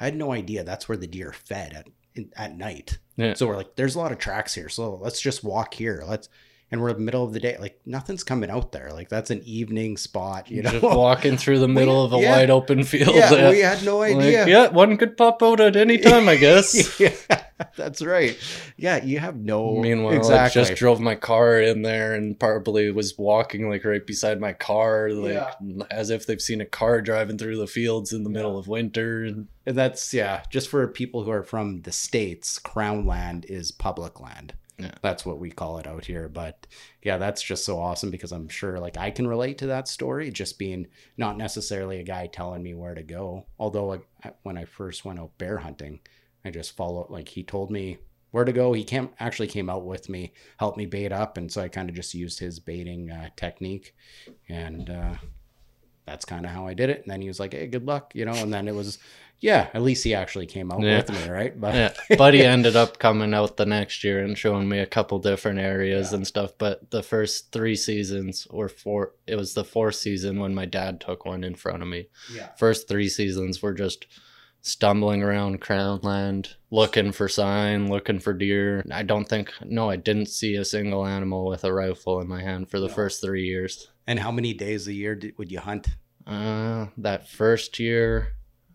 I 0.00 0.04
had 0.04 0.16
no 0.16 0.32
idea 0.32 0.64
that's 0.64 0.88
where 0.88 0.96
the 0.96 1.06
deer 1.06 1.32
fed 1.32 1.74
at 1.74 1.86
in, 2.16 2.30
at 2.36 2.56
night. 2.56 2.98
Yeah. 3.16 3.34
So 3.34 3.46
we're 3.46 3.56
like, 3.56 3.76
there's 3.76 3.94
a 3.94 3.98
lot 3.98 4.12
of 4.12 4.18
tracks 4.18 4.54
here, 4.54 4.68
so 4.68 4.96
let's 4.96 5.20
just 5.20 5.44
walk 5.44 5.74
here. 5.74 6.04
Let's. 6.06 6.28
And 6.72 6.80
we're 6.80 6.88
in 6.88 6.96
the 6.96 7.02
middle 7.02 7.22
of 7.22 7.32
the 7.32 7.38
day, 7.38 7.56
like 7.60 7.80
nothing's 7.86 8.24
coming 8.24 8.50
out 8.50 8.72
there. 8.72 8.90
Like 8.92 9.08
that's 9.08 9.30
an 9.30 9.40
evening 9.44 9.96
spot, 9.96 10.50
you 10.50 10.62
know. 10.62 10.70
just 10.72 10.82
walking 10.96 11.36
through 11.36 11.60
the 11.60 11.68
middle 11.68 12.04
of 12.04 12.12
a 12.12 12.18
yeah. 12.18 12.36
wide 12.36 12.50
open 12.50 12.82
field. 12.82 13.14
yeah, 13.14 13.30
uh, 13.32 13.50
we 13.50 13.60
had 13.60 13.84
no 13.84 13.98
like, 13.98 14.16
idea. 14.16 14.48
yeah, 14.48 14.68
one 14.68 14.96
could 14.96 15.16
pop 15.16 15.42
out 15.44 15.60
at 15.60 15.76
any 15.76 15.98
time, 15.98 16.28
I 16.28 16.34
guess. 16.34 16.98
yeah, 17.00 17.14
that's 17.76 18.02
right. 18.02 18.36
Yeah, 18.76 19.02
you 19.02 19.20
have 19.20 19.36
no. 19.36 19.76
Meanwhile, 19.76 20.14
exactly. 20.14 20.60
I 20.60 20.64
just 20.64 20.76
drove 20.76 21.00
my 21.00 21.14
car 21.14 21.60
in 21.60 21.82
there 21.82 22.14
and 22.14 22.38
probably 22.38 22.90
was 22.90 23.16
walking 23.16 23.70
like 23.70 23.84
right 23.84 24.04
beside 24.04 24.40
my 24.40 24.52
car, 24.52 25.10
like 25.10 25.54
as 25.90 26.10
if 26.10 26.26
they've 26.26 26.42
seen 26.42 26.60
a 26.60 26.66
car 26.66 27.00
driving 27.00 27.38
through 27.38 27.58
the 27.58 27.66
fields 27.68 28.12
in 28.12 28.24
the 28.24 28.30
middle 28.30 28.58
of 28.58 28.66
winter. 28.66 29.24
And 29.24 29.46
and 29.64 29.76
that's 29.76 30.12
yeah. 30.12 30.42
Just 30.50 30.68
for 30.68 30.86
people 30.88 31.22
who 31.22 31.30
are 31.30 31.42
from 31.42 31.82
the 31.82 31.92
states, 31.92 32.58
crown 32.58 33.06
land 33.06 33.46
is 33.48 33.70
public 33.70 34.20
land. 34.20 34.54
Yeah. 34.78 34.92
That's 35.00 35.24
what 35.24 35.38
we 35.38 35.50
call 35.50 35.78
it 35.78 35.86
out 35.86 36.04
here. 36.04 36.28
But 36.28 36.66
yeah, 37.02 37.16
that's 37.16 37.42
just 37.42 37.64
so 37.64 37.78
awesome 37.78 38.10
because 38.10 38.32
I'm 38.32 38.48
sure 38.48 38.78
like 38.78 38.98
I 38.98 39.10
can 39.10 39.26
relate 39.26 39.58
to 39.58 39.68
that 39.68 39.88
story. 39.88 40.30
Just 40.30 40.58
being 40.58 40.86
not 41.16 41.38
necessarily 41.38 42.00
a 42.00 42.04
guy 42.04 42.26
telling 42.26 42.62
me 42.62 42.74
where 42.74 42.94
to 42.94 43.02
go. 43.02 43.46
Although 43.58 44.02
when 44.42 44.58
I 44.58 44.64
first 44.66 45.04
went 45.04 45.18
out 45.18 45.38
bear 45.38 45.58
hunting, 45.58 46.00
I 46.44 46.50
just 46.50 46.76
followed 46.76 47.10
like 47.10 47.28
he 47.28 47.42
told 47.42 47.70
me 47.70 47.98
where 48.32 48.44
to 48.44 48.52
go. 48.52 48.74
He 48.74 48.84
came 48.84 49.08
actually 49.18 49.48
came 49.48 49.70
out 49.70 49.86
with 49.86 50.10
me, 50.10 50.34
helped 50.58 50.76
me 50.76 50.84
bait 50.84 51.10
up, 51.10 51.38
and 51.38 51.50
so 51.50 51.62
I 51.62 51.68
kind 51.68 51.88
of 51.88 51.96
just 51.96 52.12
used 52.12 52.38
his 52.38 52.60
baiting 52.60 53.10
uh, 53.10 53.30
technique, 53.34 53.94
and 54.48 54.90
uh, 54.90 55.14
that's 56.06 56.24
kind 56.24 56.44
of 56.46 56.52
how 56.52 56.66
I 56.66 56.74
did 56.74 56.88
it. 56.90 57.02
And 57.02 57.10
then 57.10 57.20
he 57.20 57.28
was 57.28 57.40
like, 57.40 57.52
"Hey, 57.52 57.66
good 57.66 57.84
luck," 57.86 58.12
you 58.14 58.24
know. 58.24 58.32
And 58.34 58.52
then 58.54 58.68
it 58.68 58.74
was, 58.74 58.98
yeah, 59.40 59.68
at 59.74 59.82
least 59.82 60.04
he 60.04 60.14
actually 60.14 60.46
came 60.46 60.70
out 60.72 60.80
Yeah. 60.82 60.98
with 60.98 61.10
me, 61.12 61.28
right? 61.28 61.58
But 61.60 61.74
yeah, 61.74 62.16
Buddy 62.16 62.42
ended 62.54 62.76
up 62.76 62.98
coming 62.98 63.34
out 63.34 63.56
the 63.56 63.66
next 63.66 64.02
year 64.04 64.22
and 64.24 64.38
showing 64.38 64.68
me 64.68 64.78
a 64.78 64.86
couple 64.86 65.18
different 65.18 65.58
areas 65.58 66.10
Yeah. 66.12 66.16
and 66.18 66.26
stuff. 66.26 66.52
But 66.58 66.90
the 66.90 67.02
first 67.02 67.52
three 67.52 67.76
seasons, 67.76 68.46
or 68.50 68.68
four, 68.68 69.12
it 69.26 69.36
was 69.36 69.54
the 69.54 69.64
fourth 69.64 69.96
season 69.96 70.38
when 70.40 70.54
my 70.54 70.64
dad 70.64 71.00
took 71.00 71.24
one 71.26 71.42
in 71.44 71.54
front 71.54 71.82
of 71.82 71.88
me. 71.88 72.08
yeah, 72.34 72.48
first 72.56 72.88
three 72.88 73.08
seasons 73.08 73.60
were 73.60 73.74
just 73.74 74.06
stumbling 74.62 75.22
around 75.22 75.60
Crownland, 75.60 76.54
looking 76.72 77.12
for 77.12 77.28
sign 77.28 77.88
looking 77.88 78.18
for 78.18 78.32
deer 78.32 78.84
i 78.90 79.00
don't 79.04 79.28
think 79.28 79.52
no 79.64 79.88
i 79.88 79.94
didn't 79.94 80.26
see 80.26 80.56
a 80.56 80.64
single 80.64 81.06
animal 81.06 81.46
with 81.46 81.62
a 81.62 81.72
rifle 81.72 82.20
in 82.20 82.26
my 82.28 82.42
hand 82.42 82.68
for 82.68 82.80
the 82.80 82.88
No. 82.88 82.92
first 82.92 83.22
three 83.22 83.44
years 83.44 83.88
And 84.06 84.18
how 84.20 84.30
many 84.30 84.54
days 84.54 84.86
a 84.86 84.92
year 84.92 85.14
did, 85.14 85.36
would 85.38 85.50
you 85.52 85.60
hunt? 85.60 85.88
uh 86.28 86.86
that 86.98 87.28
first 87.28 87.78
year 87.78 88.32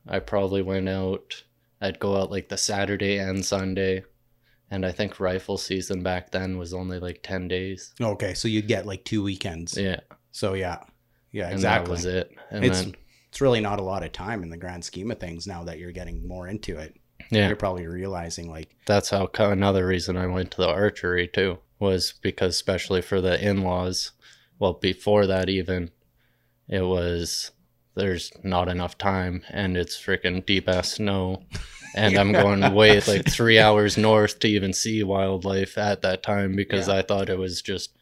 i 0.08 0.20
probably 0.20 0.62
went 0.62 0.88
out 0.88 1.44
i'd 1.82 2.00
go 2.00 2.16
out 2.16 2.32
like 2.32 2.48
the 2.48 2.56
saturday 2.58 3.18
and 3.18 3.44
sunday 3.46 4.02
and 4.70 4.86
i 4.86 4.92
think 4.94 5.20
rifle 5.20 5.58
season 5.58 6.02
back 6.02 6.32
then 6.32 6.58
was 6.58 6.74
only 6.74 6.98
like 6.98 7.20
10 7.24 7.50
days 7.50 7.94
Okay, 8.00 8.34
so 8.36 8.48
you'd 8.48 8.70
get 8.70 8.86
like 8.86 9.04
two 9.04 9.22
weekends. 9.22 9.78
yeah 9.78 10.00
So 10.32 10.54
yeah, 10.54 10.78
yeah, 11.34 11.50
exactly. 11.50 11.52
and 11.52 11.64
that 11.64 11.92
was 11.92 12.06
it 12.06 12.32
and 12.52 12.64
It's 12.64 12.84
then 12.84 12.96
it's 13.28 13.42
really 13.42 13.60
not 13.60 13.80
a 13.82 13.84
lot 13.84 14.04
of 14.06 14.14
time 14.14 14.44
in 14.44 14.50
the 14.50 14.56
grand 14.56 14.86
scheme 14.86 15.12
of 15.12 15.20
things 15.20 15.46
now 15.46 15.66
that 15.66 15.78
you're 15.78 15.92
getting 15.92 16.26
more 16.26 16.48
into 16.48 16.78
it. 16.78 16.96
yeah 17.32 17.48
You're 17.48 17.58
probably 17.58 17.86
realizing 17.86 18.50
like, 18.50 18.74
that's 18.86 19.10
how 19.10 19.30
another 19.40 19.86
reason 19.86 20.16
I 20.16 20.28
went 20.28 20.52
to 20.52 20.58
the 20.62 20.70
archery 20.70 21.28
too 21.28 21.58
was 21.80 22.14
because 22.22 22.54
especially 22.56 23.02
for 23.02 23.20
the 23.20 23.38
in-laws 23.46 24.12
well 24.62 24.74
before 24.74 25.28
that 25.28 25.50
even 25.50 25.90
it 26.70 26.82
was 26.84 27.52
there's 27.96 28.32
not 28.44 28.70
enough 28.70 28.98
time 28.98 29.44
and 29.50 29.76
it's 29.76 29.98
freaking 29.98 30.46
deep 30.46 30.70
ass 30.70 30.94
snow 30.94 31.44
and 31.96 32.16
I'm 32.18 32.32
going 32.32 32.74
way 32.74 33.02
like 33.02 33.28
3 33.30 33.60
hours 33.60 33.98
north 33.98 34.40
to 34.40 34.48
even 34.48 34.72
see 34.72 35.04
wildlife 35.04 35.78
at 35.78 36.02
that 36.04 36.24
time 36.24 36.56
because 36.56 36.88
Yeah. 36.88 36.96
I 36.96 37.02
thought 37.02 37.30
it 37.30 37.38
was 37.38 37.62
just 37.62 37.98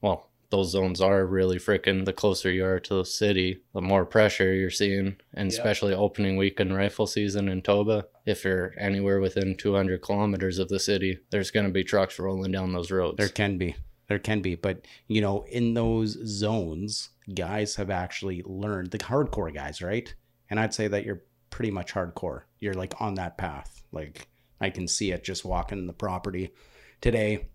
well 0.00 0.28
those 0.50 0.70
zones 0.70 1.00
are 1.00 1.24
really 1.24 1.56
freaking 1.56 2.04
the 2.04 2.12
closer 2.12 2.50
you 2.50 2.62
are 2.66 2.78
to 2.78 2.94
the 2.96 3.06
city, 3.06 3.62
the 3.72 3.80
more 3.80 4.04
pressure 4.04 4.52
you're 4.52 4.68
seeing, 4.68 5.16
and 5.32 5.48
especially 5.50 5.94
opening 5.94 6.36
weekend 6.36 6.76
rifle 6.76 7.06
season 7.06 7.48
in 7.48 7.62
Toba. 7.62 8.04
If 8.26 8.44
you're 8.44 8.74
anywhere 8.78 9.18
within 9.18 9.56
200 9.56 10.02
kilometers 10.02 10.58
of 10.58 10.68
the 10.68 10.78
city, 10.78 11.20
there's 11.30 11.50
going 11.50 11.64
to 11.64 11.72
be 11.72 11.84
trucks 11.84 12.18
rolling 12.18 12.52
down 12.52 12.74
those 12.74 12.90
roads. 12.90 13.16
there 13.16 13.30
can 13.30 13.56
be, 13.56 13.76
there 14.12 14.18
can 14.18 14.42
be, 14.42 14.56
but 14.56 14.86
you 15.08 15.22
know, 15.22 15.42
in 15.44 15.72
those 15.72 16.18
zones, 16.26 17.08
guys 17.34 17.76
have 17.76 17.88
actually 17.88 18.42
learned 18.44 18.90
the 18.90 18.98
hardcore 18.98 19.54
guys, 19.54 19.80
right? 19.80 20.14
And 20.50 20.60
I'd 20.60 20.74
say 20.74 20.86
that 20.86 21.06
you're 21.06 21.22
pretty 21.48 21.70
much 21.70 21.94
hardcore. 21.94 22.42
You're 22.60 22.74
like 22.74 22.92
on 23.00 23.14
that 23.14 23.38
path. 23.38 23.82
Like 23.90 24.28
I 24.60 24.68
can 24.68 24.86
see 24.86 25.12
it 25.12 25.24
just 25.24 25.46
walking 25.46 25.86
the 25.86 25.94
property 25.94 26.52
today. 27.00 27.48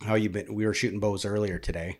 How 0.00 0.14
you've 0.14 0.32
been? 0.32 0.54
We 0.54 0.64
were 0.64 0.72
shooting 0.72 1.00
bows 1.00 1.26
earlier 1.26 1.58
today, 1.58 1.98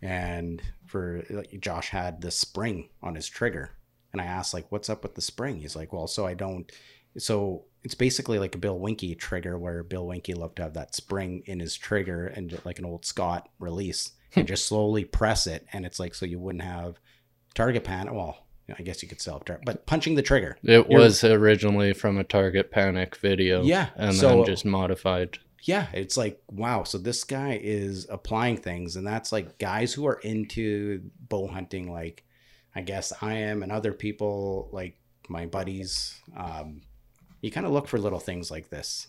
and 0.00 0.62
for 0.84 1.24
like, 1.28 1.58
Josh 1.60 1.88
had 1.88 2.20
the 2.20 2.30
spring 2.30 2.90
on 3.02 3.16
his 3.16 3.26
trigger, 3.26 3.70
and 4.12 4.22
I 4.22 4.26
asked 4.26 4.54
like, 4.54 4.70
"What's 4.70 4.88
up 4.88 5.02
with 5.02 5.16
the 5.16 5.20
spring?" 5.20 5.58
He's 5.58 5.74
like, 5.74 5.92
"Well, 5.92 6.06
so 6.06 6.24
I 6.26 6.34
don't." 6.34 6.70
So 7.18 7.64
it's 7.82 7.94
basically 7.94 8.38
like 8.38 8.54
a 8.54 8.58
Bill 8.58 8.78
Winke 8.78 9.18
trigger, 9.18 9.58
where 9.58 9.82
Bill 9.82 10.06
Winke 10.06 10.36
loved 10.36 10.56
to 10.56 10.62
have 10.62 10.74
that 10.74 10.94
spring 10.94 11.42
in 11.46 11.60
his 11.60 11.76
trigger 11.76 12.26
and 12.26 12.58
like 12.64 12.78
an 12.78 12.84
old 12.84 13.04
Scott 13.04 13.48
release, 13.58 14.12
and 14.34 14.46
just 14.46 14.66
slowly 14.66 15.04
press 15.04 15.46
it, 15.46 15.66
and 15.72 15.86
it's 15.86 15.98
like 16.00 16.14
so 16.14 16.26
you 16.26 16.38
wouldn't 16.38 16.64
have 16.64 16.98
target 17.54 17.84
panic. 17.84 18.12
Well, 18.12 18.38
I 18.78 18.82
guess 18.82 19.02
you 19.02 19.08
could 19.08 19.22
have 19.22 19.44
target, 19.44 19.64
but 19.64 19.86
punching 19.86 20.16
the 20.16 20.22
trigger. 20.22 20.58
it 20.64 20.70
You're- 20.90 21.02
was 21.02 21.22
originally 21.22 21.92
from 21.92 22.18
a 22.18 22.24
Target 22.24 22.70
Panic 22.72 23.16
video. 23.16 23.62
Yeah, 23.62 23.90
And 23.96 24.14
so- 24.14 24.28
then 24.28 24.44
just 24.46 24.64
modified. 24.64 25.38
yeah, 25.62 25.86
it's 25.94 26.16
like 26.16 26.42
wow. 26.50 26.82
So 26.82 26.98
this 26.98 27.22
guy 27.24 27.58
is 27.62 28.06
applying 28.10 28.56
things, 28.56 28.96
and 28.96 29.06
that's 29.06 29.30
like 29.32 29.58
guys 29.58 29.92
who 29.94 30.06
are 30.06 30.18
into 30.24 31.02
bow 31.28 31.46
hunting, 31.46 31.90
like 31.92 32.24
I 32.74 32.80
guess 32.82 33.12
I 33.22 33.34
am, 33.34 33.62
and 33.62 33.70
other 33.72 33.92
people 33.92 34.68
like 34.72 34.98
my 35.28 35.46
buddies. 35.46 36.20
Um, 36.36 36.82
you 37.40 37.50
kind 37.50 37.66
of 37.66 37.72
look 37.72 37.88
for 37.88 37.98
little 37.98 38.18
things 38.18 38.50
like 38.50 38.70
this 38.70 39.08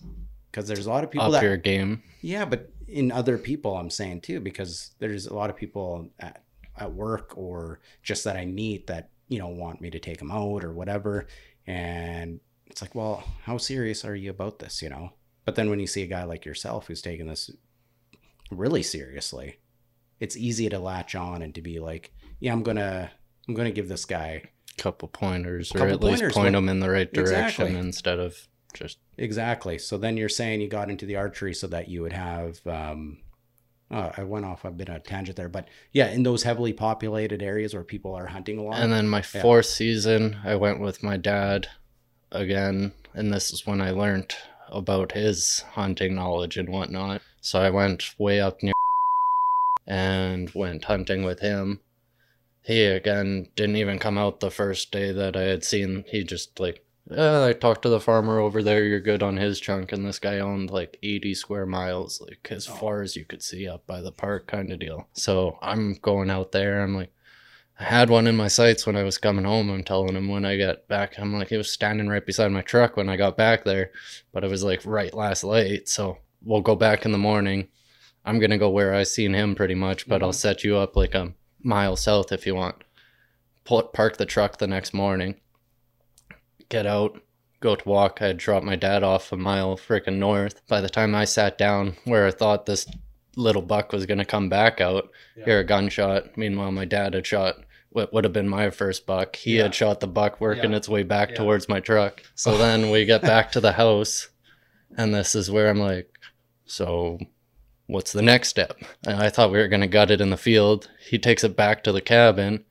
because 0.52 0.68
there's 0.68 0.86
a 0.86 0.90
lot 0.90 1.04
of 1.04 1.12
people 1.12 1.28
Up 1.28 1.32
that 1.34 1.44
your 1.44 1.58
game. 1.58 2.04
yeah, 2.22 2.46
but 2.46 2.72
in 2.88 3.12
other 3.12 3.38
people, 3.38 3.76
I'm 3.76 3.90
saying 3.90 4.22
too, 4.22 4.40
because 4.40 4.92
there's 5.00 5.28
a 5.28 5.34
lot 5.34 5.50
of 5.50 5.56
people 5.56 6.10
at, 6.20 6.44
at 6.78 6.94
work 6.94 7.34
or 7.36 7.80
just 8.02 8.24
that 8.24 8.38
I 8.38 8.46
meet 8.46 8.88
that, 8.88 9.10
you 9.28 9.40
know, 9.40 9.50
want 9.50 9.82
me 9.82 9.90
to 9.90 10.00
take 10.00 10.20
them 10.20 10.32
out 10.32 10.64
or 10.64 10.74
whatever. 10.74 11.28
And 11.66 12.40
it's 12.68 12.82
like, 12.82 12.96
well, 12.96 13.24
how 13.44 13.58
serious 13.58 14.06
are 14.06 14.16
you 14.16 14.30
about 14.30 14.60
this, 14.60 14.82
you 14.82 14.90
know? 14.90 15.12
But 15.46 15.56
then 15.56 15.70
when 15.70 15.80
you 15.80 15.88
see 15.88 16.04
a 16.04 16.08
guy 16.08 16.24
like 16.24 16.46
yourself 16.46 16.88
who's 16.88 17.02
taking 17.02 17.28
this 17.28 17.52
really 18.52 18.84
seriously, 18.84 19.60
it's 20.20 20.38
easy 20.38 20.70
to 20.70 20.80
latch 20.80 21.16
on 21.16 21.42
and 21.42 21.54
to 21.56 21.62
be 21.62 21.80
like, 21.80 22.14
yeah, 22.40 22.54
I'm 22.54 22.64
to, 22.64 23.10
I'm 23.48 23.54
going 23.54 23.68
to 23.68 23.74
give 23.74 23.90
this 23.90 24.06
guy 24.06 24.44
Couple 24.78 25.08
pointers, 25.08 25.72
or 25.74 25.80
Couple 25.80 25.94
at 25.96 26.04
least 26.04 26.20
pointers, 26.22 26.34
point 26.34 26.48
but- 26.54 26.58
them 26.60 26.70
in 26.70 26.80
the 26.80 26.90
right 26.90 27.12
direction 27.12 27.66
Exactly. 27.66 27.76
instead 27.80 28.20
of 28.20 28.48
just 28.74 28.98
Exactly. 29.18 29.78
So 29.80 29.98
then 29.98 30.18
you're 30.18 30.30
saying 30.30 30.62
you 30.62 30.68
got 30.68 30.90
into 30.92 31.06
the 31.08 31.16
archery 31.16 31.54
so 31.56 31.66
that 31.68 31.88
you 31.90 32.04
would 32.04 32.14
have. 32.14 32.60
Um, 32.68 33.18
oh, 33.90 34.12
I 34.16 34.24
went 34.24 34.46
off 34.46 34.64
a 34.66 34.70
bit 34.72 34.90
on 34.90 34.98
a 34.98 35.00
tangent 35.00 35.36
there, 35.38 35.50
but 35.50 35.68
yeah, 35.94 36.10
in 36.10 36.22
those 36.24 36.44
heavily 36.44 36.74
populated 36.74 37.42
areas 37.42 37.74
where 37.74 37.84
people 37.84 38.14
are 38.14 38.28
hunting 38.28 38.60
a 38.60 38.64
lot. 38.64 38.80
And 38.80 38.94
then 38.94 39.08
my 39.08 39.24
Yeah. 39.34 39.42
fourth 39.42 39.66
season, 39.66 40.38
I 40.44 40.56
went 40.56 40.80
with 40.80 41.02
my 41.02 41.18
dad 41.18 41.68
again, 42.32 42.92
and 43.16 43.34
this 43.34 43.52
is 43.52 43.66
when 43.66 43.82
I 43.82 43.90
learned 43.90 44.36
about 44.70 45.14
his 45.14 45.62
hunting 45.72 46.14
knowledge 46.14 46.58
and 46.58 46.70
whatnot. 46.70 47.22
So 47.42 47.60
I 47.60 47.70
went 47.72 48.20
way 48.20 48.40
up 48.40 48.62
near 48.62 48.74
and 49.88 50.50
went 50.54 50.86
hunting 50.86 51.24
with 51.24 51.40
him. 51.40 51.80
He 52.68 52.84
again 52.84 53.48
didn't 53.56 53.78
even 53.78 53.98
come 53.98 54.18
out 54.18 54.42
the 54.42 54.52
first 54.52 54.92
day 54.92 55.12
that 55.14 55.36
I 55.38 55.44
had 55.44 55.64
seen. 55.64 56.04
He 56.08 56.24
just 56.24 56.60
like, 56.60 56.84
yeah, 57.10 57.46
I 57.46 57.54
talked 57.54 57.84
to 57.84 57.90
the 57.90 58.02
farmer 58.02 58.40
over 58.40 58.62
there. 58.62 58.84
You're 58.84 59.00
good 59.00 59.24
on 59.24 59.38
his 59.38 59.62
chunk, 59.62 59.94
and 59.94 60.06
this 60.06 60.20
guy 60.20 60.40
owned 60.40 60.70
like 60.70 60.98
80 61.02 61.34
square 61.34 61.66
miles, 61.66 62.20
like 62.20 62.46
as 62.52 62.68
Oh. 62.68 62.74
far 62.74 63.02
as 63.02 63.16
you 63.16 63.24
could 63.24 63.42
see 63.42 63.68
up 63.70 63.88
by 63.88 64.02
the 64.02 64.12
park, 64.12 64.48
kind 64.48 64.70
of 64.74 64.80
deal. 64.80 65.08
So 65.14 65.58
I'm 65.62 65.94
going 66.02 66.30
out 66.30 66.52
there. 66.52 66.82
I'm 66.82 66.94
like. 66.96 67.12
I 67.80 67.84
had 67.84 68.10
one 68.10 68.26
in 68.26 68.36
my 68.36 68.48
sights 68.48 68.88
when 68.88 68.96
I 68.96 69.04
was 69.04 69.20
coming 69.20 69.46
home. 69.46 69.70
I'm 69.70 69.84
telling 69.84 70.16
him 70.16 70.28
when 70.30 70.46
I 70.46 70.58
got 70.58 70.88
back. 70.88 71.20
I'm 71.20 71.36
like, 71.36 71.50
he 71.50 71.58
was 71.58 71.72
standing 71.72 72.08
right 72.10 72.26
beside 72.26 72.52
my 72.52 72.64
truck 72.64 72.98
when 72.98 73.08
I 73.08 73.18
got 73.18 73.38
back 73.38 73.66
there, 73.66 73.92
but 74.34 74.44
it 74.44 74.50
was 74.50 74.64
like 74.64 74.82
right 74.84 75.14
last 75.14 75.44
light. 75.44 75.88
So 75.88 76.18
we'll 76.44 76.62
go 76.62 76.76
back 76.76 77.06
in 77.06 77.12
the 77.12 77.20
morning. 77.20 77.68
I'm 78.26 78.40
gonna 78.40 78.58
go 78.58 78.72
where 78.72 78.96
I 78.96 79.04
seen 79.04 79.36
him 79.36 79.54
pretty 79.54 79.76
much, 79.76 80.08
but 80.08 80.24
I'll 80.24 80.32
Mhm. 80.32 80.42
set 80.42 80.64
you 80.64 80.76
up 80.76 80.96
like 80.98 81.14
a 81.14 81.34
mile 81.62 81.96
south 81.96 82.32
if 82.32 82.46
you 82.46 82.56
want. 82.56 82.84
Pull, 83.66 83.84
park 83.84 84.18
the 84.18 84.26
truck 84.26 84.58
the 84.58 84.68
next 84.68 84.94
morning. 84.94 85.36
Get 86.70 86.86
out, 86.86 87.22
go 87.60 87.76
to 87.76 87.90
walk. 87.90 88.22
I 88.22 88.28
had 88.28 88.38
dropped 88.38 88.66
my 88.66 88.76
dad 88.76 89.04
off 89.04 89.32
a 89.32 89.38
mile 89.38 89.78
freaking 89.78 90.18
north. 90.18 90.66
By 90.68 90.82
the 90.82 90.90
time 90.90 91.16
I 91.16 91.26
sat 91.26 91.58
down 91.58 91.96
where 92.06 92.26
I 92.28 92.32
thought 92.32 92.66
this 92.66 92.86
little 93.36 93.62
buck 93.62 93.92
was 93.94 94.06
gonna 94.06 94.26
come 94.26 94.50
back 94.50 94.82
out, 94.82 95.10
hear 95.46 95.60
a 95.60 95.64
gunshot. 95.64 96.38
Meanwhile, 96.38 96.72
my 96.72 96.86
dad 96.86 97.14
had 97.14 97.26
shot 97.26 97.56
what 97.90 98.12
would 98.14 98.24
have 98.26 98.34
been 98.34 98.50
my 98.50 98.70
first 98.70 99.06
buck. 99.06 99.36
He 99.38 99.58
Yeah. 99.58 99.64
had 99.64 99.76
shot 99.76 100.00
the 100.02 100.08
buck 100.08 100.42
working 100.42 100.72
Yeah. 100.72 100.78
its 100.78 100.90
way 100.90 101.04
back 101.04 101.30
Yeah. 101.32 101.36
towards 101.38 101.70
my 101.70 101.80
truck. 101.80 102.22
So 102.36 102.58
then 102.58 102.90
we 102.92 103.06
get 103.06 103.22
back 103.22 103.52
to 103.54 103.60
the 103.62 103.72
house, 103.74 104.30
and 104.98 105.14
this 105.14 105.36
is 105.36 105.50
where 105.50 105.70
I'm 105.70 105.80
like, 105.80 106.10
so 106.66 107.18
what's 107.88 108.12
the 108.14 108.22
next 108.22 108.50
step? 108.50 108.78
And 109.06 109.18
I 109.22 109.30
thought 109.30 109.52
we 109.52 109.58
were 109.58 109.68
gonna 109.68 109.88
gut 109.88 110.12
it 110.12 110.22
in 110.22 110.30
the 110.30 110.38
field. 110.38 110.90
He 111.10 111.18
takes 111.18 111.44
it 111.44 111.56
back 111.56 111.84
to 111.84 111.92
the 111.92 112.02
cabin, 112.02 112.64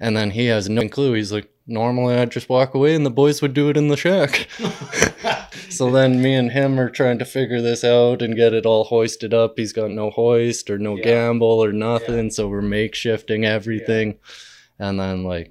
and 0.00 0.16
then 0.16 0.30
he 0.32 0.46
has 0.46 0.68
no 0.68 0.88
clue. 0.88 1.12
He's 1.14 1.32
like, 1.32 1.48
normally 1.66 2.16
I'd 2.16 2.32
just 2.32 2.48
walk 2.48 2.74
away, 2.74 2.94
and 2.94 3.06
the 3.06 3.10
boys 3.10 3.40
would 3.40 3.54
do 3.54 3.68
it 3.68 3.76
in 3.76 3.88
the 3.88 3.96
shack. 3.96 4.48
So 5.68 5.90
then 5.90 6.20
me 6.20 6.34
and 6.34 6.50
him 6.52 6.78
are 6.78 6.90
trying 6.90 7.18
to 7.18 7.24
figure 7.24 7.62
this 7.62 7.82
out 7.82 8.20
and 8.20 8.36
get 8.36 8.52
it 8.52 8.66
all 8.66 8.84
hoisted 8.84 9.32
up. 9.32 9.54
He's 9.56 9.72
got 9.72 9.90
no 9.90 10.10
hoist 10.10 10.68
or 10.68 10.78
no 10.78 10.96
Yeah. 10.96 11.04
gambrel 11.04 11.64
or 11.64 11.72
nothing, 11.72 12.30
so 12.30 12.46
we're 12.48 12.60
makeshifting 12.60 13.44
everything. 13.46 14.18
And 14.78 15.00
then 15.00 15.24
like 15.24 15.50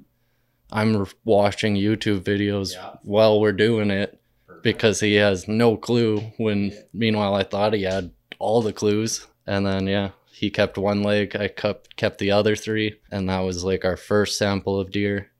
I'm 0.72 1.06
watching 1.26 1.76
YouTube 1.76 2.22
videos 2.22 2.74
Yeah. 2.76 2.92
while 3.04 3.40
we're 3.42 3.52
doing 3.52 3.90
it 3.90 4.20
because 4.62 5.00
he 5.00 5.16
has 5.16 5.48
no 5.48 5.76
clue 5.76 6.20
when 6.38 6.66
Yeah. 6.70 6.80
meanwhile 6.94 7.34
I 7.34 7.44
thought 7.44 7.74
he 7.74 7.84
had 7.84 8.12
all 8.42 8.62
the 8.62 8.74
clues. 8.74 9.28
And 9.48 9.66
then 9.66 9.88
yeah, 9.88 10.10
he 10.32 10.50
kept 10.50 10.78
one 10.78 11.04
leg, 11.04 11.36
I 11.36 11.48
kept 11.48 11.96
kept 11.96 12.18
the 12.20 12.32
other 12.32 12.56
three, 12.56 13.00
and 13.12 13.30
that 13.30 13.40
was 13.42 13.64
like 13.64 13.86
our 13.86 13.98
first 13.98 14.38
sample 14.38 14.80
of 14.80 14.92
deer. 14.92 15.32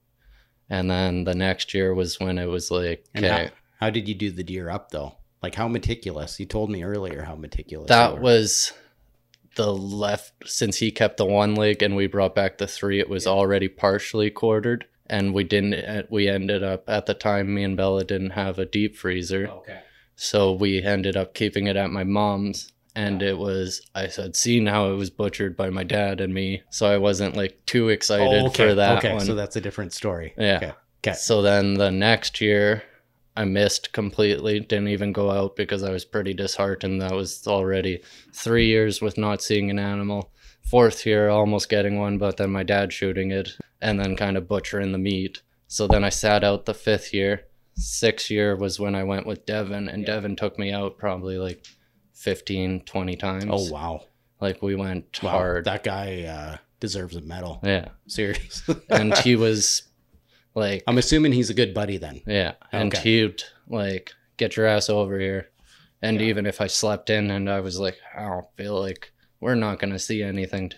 And 0.70 0.90
then 0.90 1.24
the 1.24 1.34
next 1.34 1.74
year 1.74 1.92
was 1.94 2.18
when 2.18 2.38
it 2.38 2.46
was 2.46 2.70
like 2.70 3.04
okay. 3.16 3.28
how, 3.80 3.86
how 3.86 3.90
did 3.90 4.08
you 4.08 4.14
do 4.14 4.30
the 4.30 4.44
deer 4.44 4.70
up 4.70 4.90
though? 4.90 5.16
Like 5.42 5.54
how 5.54 5.68
meticulous? 5.68 6.38
You 6.40 6.46
told 6.46 6.70
me 6.70 6.82
earlier 6.84 7.22
how 7.22 7.34
meticulous. 7.34 7.88
That 7.88 8.20
was 8.20 8.72
the 9.56 9.72
left 9.72 10.32
since 10.46 10.78
he 10.78 10.90
kept 10.90 11.16
the 11.18 11.26
one 11.26 11.54
leg 11.54 11.82
and 11.82 11.94
we 11.94 12.06
brought 12.06 12.34
back 12.34 12.58
the 12.58 12.66
three. 12.66 13.00
It 13.00 13.08
was 13.10 13.26
Yeah. 13.26 13.32
already 13.32 13.68
partially 13.68 14.30
quartered, 14.30 14.86
and 15.08 15.34
we 15.34 15.44
didn't. 15.44 15.74
uh, 15.74 16.02
We 16.08 16.28
ended 16.28 16.62
up 16.62 16.88
at 16.88 17.06
the 17.06 17.14
time. 17.14 17.54
Me 17.54 17.64
and 17.64 17.76
Bella 17.76 18.04
didn't 18.04 18.30
have 18.30 18.58
a 18.58 18.64
deep 18.64 18.96
freezer, 18.96 19.48
okay. 19.48 19.80
so 20.16 20.52
we 20.52 20.82
ended 20.82 21.16
up 21.16 21.34
keeping 21.34 21.66
it 21.66 21.76
at 21.76 21.90
my 21.90 22.04
mom's. 22.04 22.72
And 22.94 23.22
it 23.22 23.38
was 23.38 23.80
I 23.94 24.08
said, 24.08 24.36
seen 24.36 24.66
how 24.66 24.90
it 24.92 24.96
was 24.96 25.08
butchered 25.10 25.56
by 25.56 25.70
my 25.70 25.82
dad 25.84 26.20
and 26.20 26.34
me, 26.34 26.62
so 26.70 26.86
I 26.86 26.98
wasn't 26.98 27.36
like 27.36 27.64
too 27.64 27.88
excited 27.88 28.42
Oh, 28.42 28.46
okay. 28.48 28.68
for 28.68 28.74
that 28.74 28.98
okay, 28.98 29.14
one. 29.14 29.24
so 29.24 29.34
that's 29.34 29.56
a 29.56 29.60
different 29.62 29.92
story. 29.94 30.34
Yeah. 30.36 30.56
Okay. 30.56 30.72
Okay. 31.04 31.16
So 31.16 31.40
then 31.42 31.74
the 31.74 31.90
next 31.90 32.40
year, 32.40 32.82
I 33.34 33.44
missed 33.46 33.92
completely. 33.92 34.60
Didn't 34.60 34.88
even 34.88 35.12
go 35.12 35.30
out 35.30 35.56
because 35.56 35.82
I 35.82 35.90
was 35.90 36.04
pretty 36.04 36.34
disheartened. 36.34 37.00
That 37.00 37.14
was 37.14 37.46
already 37.46 38.02
three 38.34 38.66
years 38.66 39.00
with 39.00 39.16
not 39.16 39.40
seeing 39.42 39.70
an 39.70 39.78
animal. 39.78 40.30
Fourth 40.70 41.04
year, 41.06 41.28
almost 41.28 41.68
getting 41.70 41.98
one, 41.98 42.18
but 42.18 42.36
then 42.36 42.50
my 42.50 42.62
dad 42.62 42.92
shooting 42.92 43.30
it 43.32 43.48
and 43.80 43.98
then 43.98 44.14
kind 44.16 44.36
of 44.36 44.46
butchering 44.46 44.92
the 44.92 44.98
meat. 44.98 45.42
So 45.66 45.88
then 45.88 46.04
I 46.04 46.08
sat 46.10 46.44
out 46.44 46.66
the 46.66 46.74
fifth 46.74 47.12
year. 47.14 47.46
Sixth 47.74 48.30
year 48.30 48.54
was 48.54 48.78
when 48.78 48.94
I 48.94 49.02
went 49.02 49.26
with 49.26 49.46
Devin, 49.46 49.88
and 49.88 50.04
Devin 50.06 50.36
took 50.36 50.58
me 50.58 50.70
out 50.70 50.98
probably 50.98 51.38
like 51.38 51.64
15, 52.22 52.82
20 52.82 53.16
times. 53.16 53.44
Oh 53.48 53.70
wow. 53.70 54.04
Like 54.40 54.62
we 54.62 54.74
went 54.74 55.20
Wow. 55.22 55.30
hard. 55.30 55.64
That 55.66 55.82
guy 55.84 56.22
uh, 56.24 56.56
deserves 56.80 57.16
a 57.16 57.20
medal. 57.20 57.60
yeah. 57.62 57.88
Serious. 58.06 58.62
And 58.90 59.16
he 59.18 59.36
was 59.36 59.82
like, 60.54 60.82
I'm 60.86 60.98
assuming 60.98 61.32
he's 61.32 61.50
a 61.50 61.54
good 61.54 61.74
buddy 61.74 61.96
then. 61.98 62.22
Yeah, 62.26 62.54
and 62.72 62.94
Okay. 62.94 63.02
he'd 63.22 63.42
like 63.68 64.12
get 64.36 64.56
your 64.56 64.66
ass 64.66 64.88
over 64.88 65.18
here. 65.18 65.48
And 66.00 66.20
Yeah. 66.20 66.26
even 66.28 66.46
if 66.46 66.60
I 66.60 66.66
slept 66.66 67.10
in 67.10 67.30
and 67.30 67.48
I 67.50 67.60
was 67.60 67.78
like, 67.78 67.96
I 68.16 68.22
don't 68.28 68.46
feel 68.56 68.78
like 68.80 69.12
we're 69.40 69.54
not 69.54 69.78
gonna 69.80 69.98
see 69.98 70.22
anything, 70.22 70.70
to 70.70 70.76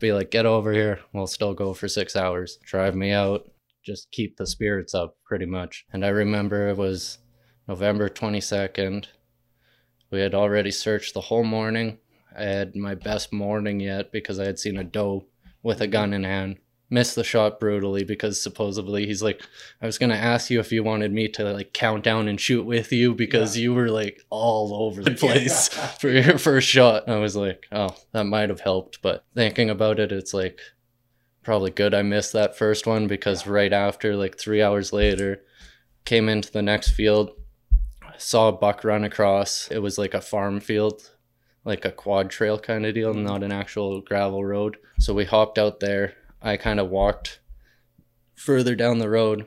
be 0.00 0.12
like, 0.12 0.30
get 0.30 0.46
over 0.46 0.72
here. 0.72 1.00
We'll 1.12 1.26
still 1.26 1.54
go 1.54 1.74
for 1.74 1.88
six 1.88 2.16
hours. 2.16 2.58
Drive 2.64 2.94
me 2.94 3.10
out. 3.12 3.50
Just 3.84 4.10
keep 4.10 4.36
the 4.36 4.46
spirits 4.46 4.94
up, 4.94 5.16
pretty 5.24 5.46
much. 5.46 5.84
And 5.92 6.04
I 6.04 6.08
remember 6.08 6.68
it 6.68 6.76
was 6.76 7.18
November 7.68 8.08
twenty 8.08 8.40
second. 8.40 9.08
We 10.16 10.22
had 10.22 10.34
already 10.34 10.70
searched 10.70 11.12
the 11.12 11.20
whole 11.20 11.44
morning. 11.44 11.98
I 12.34 12.44
had 12.44 12.74
my 12.74 12.94
best 12.94 13.34
morning 13.34 13.80
yet 13.80 14.12
because 14.12 14.40
I 14.40 14.46
had 14.46 14.58
seen 14.58 14.78
a 14.78 14.82
doe 14.82 15.26
with 15.62 15.82
a 15.82 15.86
gun 15.86 16.14
in 16.14 16.24
hand. 16.24 16.56
Missed 16.88 17.16
the 17.16 17.22
shot 17.22 17.60
brutally 17.60 18.02
because 18.02 18.42
supposedly 18.42 19.04
he's 19.04 19.22
like, 19.22 19.42
I 19.82 19.84
was 19.84 19.98
gonna 19.98 20.14
ask 20.14 20.48
you 20.48 20.58
if 20.58 20.72
you 20.72 20.82
wanted 20.82 21.12
me 21.12 21.28
to 21.28 21.52
like 21.52 21.74
count 21.74 22.02
down 22.02 22.28
and 22.28 22.40
shoot 22.40 22.64
with 22.64 22.92
you 22.92 23.14
because 23.14 23.58
you 23.58 23.74
were 23.74 23.90
like 23.90 24.22
all 24.30 24.86
over 24.86 25.02
the 25.04 25.10
place 25.14 25.68
for 26.00 26.08
your 26.08 26.38
first 26.38 26.66
shot. 26.66 27.10
I 27.10 27.16
was 27.16 27.36
like, 27.36 27.66
oh, 27.70 27.94
that 28.12 28.24
might 28.24 28.48
have 28.48 28.60
helped. 28.60 29.02
But 29.02 29.22
thinking 29.34 29.68
about 29.68 30.00
it, 30.00 30.12
it's 30.12 30.32
like 30.32 30.60
probably 31.42 31.72
good 31.72 31.92
I 31.92 32.00
missed 32.00 32.32
that 32.32 32.56
first 32.56 32.86
one 32.86 33.06
because 33.06 33.46
right 33.46 33.74
after, 33.74 34.16
like 34.16 34.38
three 34.38 34.62
hours 34.62 34.94
later, 34.94 35.42
came 36.06 36.30
into 36.30 36.50
the 36.50 36.62
next 36.62 36.92
field, 36.92 37.32
saw 38.18 38.48
a 38.48 38.52
buck 38.52 38.84
run 38.84 39.04
across. 39.04 39.68
It 39.70 39.78
was 39.78 39.98
like 39.98 40.14
a 40.14 40.20
farm 40.20 40.60
field, 40.60 41.10
like 41.64 41.84
a 41.84 41.92
quad 41.92 42.30
trail 42.30 42.58
kind 42.58 42.86
of 42.86 42.94
deal, 42.94 43.14
not 43.14 43.42
an 43.42 43.52
actual 43.52 44.00
gravel 44.00 44.44
road. 44.44 44.76
So 44.98 45.14
we 45.14 45.24
hopped 45.24 45.58
out 45.58 45.80
there. 45.80 46.14
I 46.42 46.56
kind 46.56 46.80
of 46.80 46.88
walked 46.90 47.40
further 48.34 48.74
down 48.74 48.98
the 48.98 49.10
road. 49.10 49.46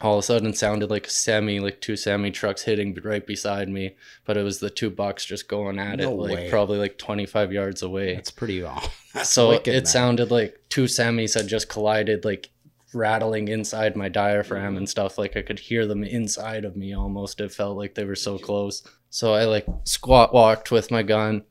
All 0.00 0.14
of 0.14 0.18
a 0.18 0.22
sudden, 0.22 0.48
it 0.48 0.58
sounded 0.58 0.90
like 0.90 1.06
a 1.06 1.10
semi, 1.10 1.60
like 1.60 1.80
two 1.80 1.94
semi 1.96 2.32
trucks 2.32 2.62
hitting 2.62 2.98
right 3.04 3.24
beside 3.24 3.68
me, 3.68 3.94
but 4.24 4.36
it 4.36 4.42
was 4.42 4.58
the 4.58 4.68
two 4.70 4.90
bucks 4.90 5.24
just 5.24 5.46
going 5.46 5.78
at 5.78 6.00
it, 6.00 6.08
like 6.08 6.34
way. 6.34 6.50
probably 6.50 6.78
like 6.78 6.98
25 6.98 7.52
yards 7.52 7.82
away. 7.82 8.16
That's 8.16 8.32
pretty 8.32 8.62
That's 9.14 9.30
so 9.30 9.50
wicked, 9.50 9.72
it 9.74 9.76
man. 9.78 9.86
sounded 9.86 10.30
like 10.32 10.60
two 10.68 10.84
semis 10.84 11.34
had 11.34 11.46
just 11.46 11.68
collided, 11.68 12.24
like 12.24 12.50
rattling 12.94 13.48
inside 13.48 13.96
my 13.96 14.08
diaphragm 14.08 14.76
and 14.76 14.88
stuff. 14.88 15.18
Like 15.18 15.36
I 15.36 15.42
could 15.42 15.58
hear 15.58 15.86
them 15.86 16.04
inside 16.04 16.64
of 16.64 16.76
me 16.76 16.94
almost. 16.94 17.40
It 17.40 17.52
felt 17.52 17.76
like 17.76 17.94
they 17.94 18.04
were 18.04 18.16
so 18.16 18.38
close. 18.38 18.82
So 19.10 19.34
I 19.34 19.44
like 19.44 19.66
squat 19.84 20.32
walked 20.34 20.70
with 20.70 20.90
my 20.90 21.02
gun 21.02 21.42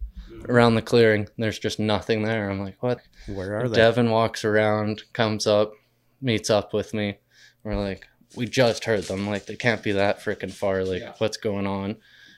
around 0.49 0.75
the 0.75 0.81
clearing. 0.81 1.27
There's 1.37 1.59
just 1.59 1.79
nothing 1.79 2.23
there. 2.23 2.49
I'm 2.49 2.59
like, 2.61 2.81
what? 2.81 2.99
Where 3.27 3.59
are 3.59 3.69
they? 3.69 3.75
Devin 3.75 4.09
walks 4.09 4.43
around, 4.43 5.03
comes 5.13 5.45
up, 5.47 5.73
meets 6.21 6.49
up 6.49 6.73
with 6.73 6.93
me. 6.93 7.19
We're 7.63 7.75
like, 7.75 8.07
we 8.35 8.47
just 8.47 8.85
heard 8.85 9.03
them. 9.03 9.27
Like, 9.27 9.45
they 9.45 9.55
can't 9.55 9.83
be 9.83 9.91
that 9.91 10.19
freaking 10.19 10.51
far. 10.51 10.83
Like, 10.83 11.01
Yeah. 11.01 11.13
what's 11.19 11.37
going 11.37 11.67
on? 11.67 11.97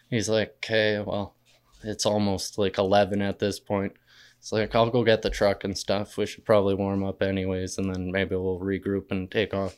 he's 0.10 0.28
like, 0.30 0.50
okay, 0.58 1.00
well, 1.06 1.36
it's 1.84 2.06
almost 2.06 2.58
like 2.58 2.78
11 2.78 3.22
at 3.22 3.40
this 3.40 3.60
point. 3.60 3.94
It's 4.44 4.52
like, 4.52 4.76
I'll 4.76 4.90
go 4.90 5.06
get 5.06 5.22
the 5.22 5.30
truck 5.30 5.64
and 5.64 5.78
stuff. 5.78 6.18
We 6.18 6.26
should 6.26 6.44
probably 6.44 6.76
warm 6.76 7.02
up 7.02 7.22
anyways, 7.22 7.78
and 7.78 7.96
then 7.96 8.12
maybe 8.12 8.36
we'll 8.36 8.60
regroup 8.60 9.10
and 9.10 9.32
take 9.32 9.54
off. 9.54 9.78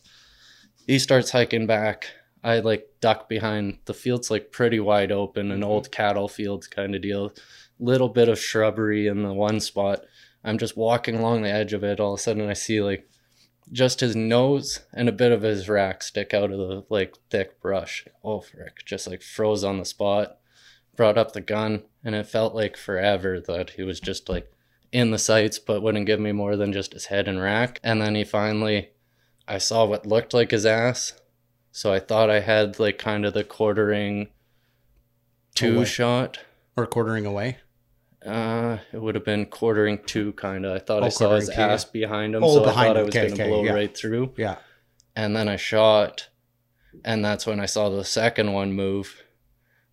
He 0.88 0.98
starts 0.98 1.30
hiking 1.30 1.68
back. 1.68 2.08
I 2.44 2.62
like 2.62 2.88
duck 3.00 3.30
behind. 3.30 3.78
The 3.86 3.94
field's 3.94 4.32
like 4.32 4.52
pretty 4.52 4.80
wide 4.80 5.12
open, 5.12 5.52
an 5.52 5.64
old 5.64 5.84
mm-hmm. 5.84 5.92
cattle 5.92 6.28
field 6.28 6.68
kind 6.72 6.96
of 6.96 7.04
deal. 7.04 7.32
Little 7.78 8.10
bit 8.10 8.28
of 8.28 8.40
shrubbery 8.40 9.06
in 9.06 9.22
the 9.22 9.34
one 9.34 9.60
spot. 9.60 10.04
I'm 10.44 10.58
just 10.58 10.76
walking 10.76 11.18
along 11.18 11.44
the 11.44 11.52
edge 11.52 11.74
of 11.74 11.84
it. 11.84 12.00
All 12.00 12.16
of 12.16 12.20
a 12.20 12.24
sudden, 12.24 12.50
I 12.50 12.54
see 12.54 12.82
like 12.82 13.08
just 13.72 14.00
his 14.00 14.16
nose 14.16 14.80
and 14.92 15.08
a 15.08 15.12
bit 15.12 15.32
of 15.32 15.44
his 15.44 15.70
rack 15.70 16.02
stick 16.02 16.34
out 16.34 16.52
of 16.52 16.58
the 16.58 16.84
like 16.90 17.14
thick 17.30 17.62
brush. 17.62 18.08
Oh 18.24 18.42
frick! 18.42 18.84
Just 18.84 19.06
like 19.06 19.22
froze 19.22 19.64
on 19.64 19.78
the 19.78 19.86
spot. 19.86 20.40
Brought 20.96 21.20
up 21.20 21.34
the 21.34 21.42
gun, 21.42 21.84
and 22.04 22.16
it 22.16 22.26
felt 22.26 22.56
like 22.56 22.76
forever 22.76 23.40
that 23.42 23.72
he 23.72 23.84
was 23.84 24.00
just 24.00 24.28
like 24.28 24.50
in 24.92 25.12
the 25.12 25.20
sights, 25.20 25.60
but 25.60 25.82
wouldn't 25.82 26.06
give 26.06 26.20
me 26.20 26.32
more 26.32 26.56
than 26.56 26.72
just 26.74 26.94
his 26.94 27.06
head 27.06 27.28
and 27.28 27.42
rack. 27.42 27.80
And 27.84 28.02
then 28.02 28.16
he 28.16 28.24
finally, 28.24 28.90
I 29.48 29.58
saw 29.58 29.86
what 29.86 30.06
looked 30.06 30.34
like 30.34 30.52
his 30.52 30.66
ass, 30.66 31.14
so 31.72 31.92
I 31.94 32.00
thought 32.00 32.30
I 32.30 32.40
had 32.40 32.80
like 32.80 32.98
kind 32.98 33.26
of 33.26 33.34
the 33.34 33.44
quartering 33.44 34.30
to 35.56 35.78
Away. 35.78 35.86
shot. 35.86 36.40
Or 36.78 36.86
quartering 36.86 37.26
away. 37.26 37.58
Uh, 38.26 38.80
it 38.92 39.00
would 39.02 39.16
have 39.16 39.24
been 39.24 39.46
quartering 39.46 40.00
to, 40.08 40.34
kind 40.34 40.66
of. 40.66 40.76
I 40.76 40.80
thought 40.80 41.04
Oh, 41.04 41.06
I 41.06 41.10
saw 41.10 41.36
his 41.36 41.46
quartering 41.46 41.56
to, 41.56 41.62
yeah. 41.62 41.74
ass 41.74 41.86
behind 41.86 42.36
him, 42.36 42.44
Oh, 42.44 42.56
so 42.56 42.64
I 42.64 42.66
behind 42.66 42.88
thought 42.88 42.98
I 42.98 43.04
was 43.04 43.16
Okay, 43.16 43.28
going 43.28 43.36
to 43.38 43.42
okay, 43.44 43.50
blow 43.50 43.64
yeah. 43.64 43.74
right 43.74 43.96
through. 43.98 44.34
Yeah. 44.36 44.56
And 45.16 45.36
then 45.36 45.48
I 45.48 45.56
shot, 45.58 46.28
and 47.06 47.24
that's 47.24 47.46
when 47.46 47.60
I 47.60 47.66
saw 47.68 47.90
the 47.90 48.04
second 48.04 48.52
one 48.52 48.74
move 48.74 49.24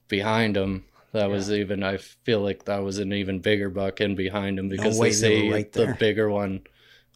behind 0.09 0.57
him. 0.57 0.85
That 1.13 1.29
was 1.29 1.53
even. 1.53 1.83
I 1.83 1.99
feel 1.99 2.41
like 2.41 2.65
that 2.65 2.83
was 2.83 2.99
an 2.99 3.13
even 3.13 3.41
bigger 3.41 3.69
buck 3.69 4.01
in 4.01 4.15
behind 4.15 4.59
him 4.59 4.69
because 4.69 4.99
way, 4.99 5.09
they 5.09 5.13
say 5.13 5.51
right 5.51 5.73
the 5.73 5.97
bigger 5.99 6.31
one 6.31 6.63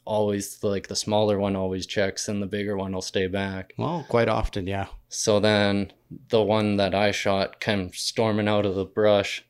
always 0.07 0.63
like 0.63 0.87
the 0.87 0.97
smaller 0.97 1.39
one 1.39 1.57
always 1.57 1.85
checks 1.85 2.29
and 2.29 2.41
the 2.41 2.47
bigger 2.47 2.77
one 2.77 2.93
will 2.93 3.03
stay 3.03 3.27
back. 3.27 3.75
Well, 3.77 4.07
quite 4.09 4.29
often, 4.29 4.67
yeah. 4.67 4.87
So 5.09 5.41
then 5.41 5.93
the 6.29 6.43
one 6.43 6.77
that 6.77 6.95
I 6.95 7.11
shot 7.11 7.61
came 7.61 7.93
storming 7.93 8.49
out 8.49 8.65
of 8.65 8.75
the 8.75 8.85
brush 8.85 9.45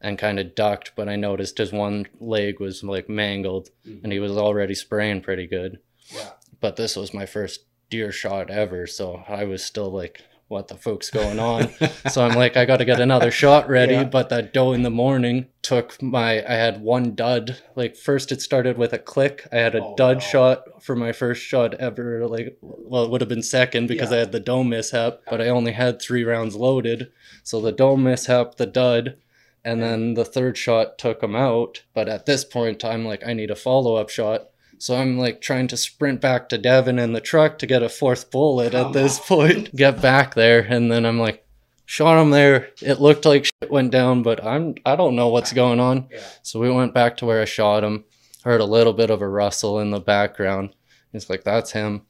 and 0.00 0.18
kind 0.18 0.38
of 0.38 0.54
ducked, 0.54 0.92
but 0.96 1.08
I 1.08 1.16
noticed 1.16 1.58
his 1.58 1.72
one 1.72 2.06
leg 2.20 2.60
was 2.60 2.82
like 2.82 3.08
mangled 3.08 3.70
mm-hmm. 3.86 4.04
and 4.04 4.12
he 4.12 4.18
was 4.18 4.36
already 4.36 4.74
spraying 4.74 5.20
pretty 5.20 5.46
good. 5.46 5.78
Yeah. 6.10 6.30
But 6.60 6.76
this 6.76 6.96
was 6.96 7.14
my 7.14 7.26
first 7.26 7.66
deer 7.90 8.10
shot 8.10 8.50
ever, 8.50 8.86
so 8.86 9.22
I 9.28 9.44
was 9.44 9.64
still 9.64 9.90
like, 9.90 10.22
what 10.48 10.68
the 10.68 10.74
fuck's 10.74 11.10
going 11.10 11.38
on? 11.38 11.68
so 12.10 12.24
I'm 12.24 12.34
like, 12.34 12.56
I 12.56 12.64
got 12.64 12.78
to 12.78 12.84
get 12.84 13.00
another 13.00 13.30
shot 13.30 13.68
ready. 13.78 13.92
Yeah. 13.94 14.04
But 14.04 14.28
that 14.30 14.52
doe 14.52 14.72
in 14.72 14.82
the 14.82 14.90
morning 14.90 15.46
took 15.62 16.00
my, 16.02 16.38
I 16.44 16.54
had 16.54 16.80
one 16.80 17.14
dud. 17.14 17.58
Like, 17.76 17.96
first 17.96 18.32
it 18.32 18.40
started 18.42 18.78
with 18.78 18.92
a 18.92 18.98
click. 18.98 19.46
I 19.52 19.56
had 19.56 19.74
a 19.74 19.82
Oh, 19.84 19.94
dud 19.96 20.16
no. 20.16 20.20
shot 20.20 20.82
for 20.82 20.96
my 20.96 21.12
first 21.12 21.42
shot 21.42 21.74
ever. 21.74 22.26
Like, 22.26 22.56
well, 22.62 23.04
it 23.04 23.10
would 23.10 23.20
have 23.20 23.28
been 23.28 23.42
second 23.42 23.86
because 23.88 24.10
Yeah. 24.10 24.16
I 24.16 24.20
had 24.20 24.32
the 24.32 24.40
doe 24.40 24.64
mishap, 24.64 25.20
but 25.28 25.40
I 25.40 25.48
only 25.48 25.72
had 25.72 26.00
three 26.00 26.24
rounds 26.24 26.56
loaded. 26.56 27.10
So 27.42 27.60
the 27.60 27.72
doe 27.72 27.96
mishap, 27.96 28.56
the 28.56 28.66
dud, 28.66 29.16
and 29.64 29.82
then 29.82 30.14
the 30.14 30.24
third 30.24 30.56
shot 30.56 30.96
took 30.98 31.22
him 31.22 31.36
out. 31.36 31.82
But 31.92 32.08
at 32.08 32.24
this 32.24 32.44
point, 32.44 32.84
I'm 32.84 33.04
like, 33.04 33.26
I 33.26 33.34
need 33.34 33.50
a 33.50 33.56
follow 33.56 33.96
up 33.96 34.08
shot. 34.08 34.48
So 34.78 34.96
I'm 34.96 35.18
like 35.18 35.40
trying 35.40 35.68
to 35.68 35.76
sprint 35.76 36.20
back 36.20 36.48
to 36.48 36.58
Devin 36.58 36.98
in 36.98 37.12
the 37.12 37.20
truck 37.20 37.58
to 37.58 37.66
get 37.66 37.82
a 37.82 37.88
fourth 37.88 38.30
bullet 38.30 38.74
at 38.74 38.84
Come 38.84 38.92
this 38.92 39.18
point. 39.18 39.74
Get 39.76 40.00
back 40.00 40.34
there, 40.34 40.60
and 40.60 40.90
then 40.90 41.04
I'm 41.04 41.18
like, 41.18 41.44
shot 41.84 42.20
him 42.20 42.30
there. 42.30 42.70
It 42.80 43.00
looked 43.00 43.24
like 43.24 43.46
shit 43.46 43.70
went 43.70 43.90
down, 43.90 44.22
but 44.22 44.44
I'm 44.44 44.76
I 44.86 44.94
don't 44.94 45.16
know 45.16 45.28
what's 45.28 45.52
going 45.52 45.80
on. 45.80 46.08
Yeah. 46.10 46.20
So 46.42 46.60
we 46.60 46.70
went 46.70 46.94
back 46.94 47.16
to 47.18 47.26
where 47.26 47.42
I 47.42 47.46
shot 47.46 47.82
him. 47.82 48.04
Heard 48.44 48.60
a 48.60 48.66
little 48.66 48.92
bit 48.92 49.10
of 49.10 49.20
a 49.20 49.28
rustle 49.28 49.80
in 49.80 49.90
the 49.90 50.00
background. 50.00 50.74
It's 51.12 51.28
like 51.28 51.44
that's 51.44 51.72
him. 51.72 52.02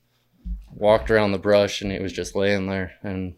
Walked 0.74 1.10
around 1.10 1.32
the 1.32 1.38
brush, 1.38 1.80
and 1.80 1.90
he 1.90 1.98
was 1.98 2.12
just 2.12 2.36
laying 2.36 2.66
there, 2.66 2.92
and 3.02 3.34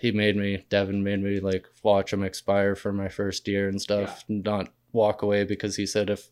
he 0.00 0.12
made 0.12 0.36
me 0.36 0.66
Devin 0.68 1.02
made 1.02 1.22
me 1.22 1.40
like 1.40 1.66
watch 1.82 2.12
him 2.12 2.22
expire 2.22 2.74
for 2.74 2.92
my 2.92 3.08
first 3.08 3.48
year 3.48 3.68
and 3.68 3.80
stuff, 3.80 4.24
not 4.28 4.68
walk 4.92 5.22
away 5.22 5.44
because 5.44 5.76
he 5.76 5.86
said 5.86 6.10
if 6.10 6.28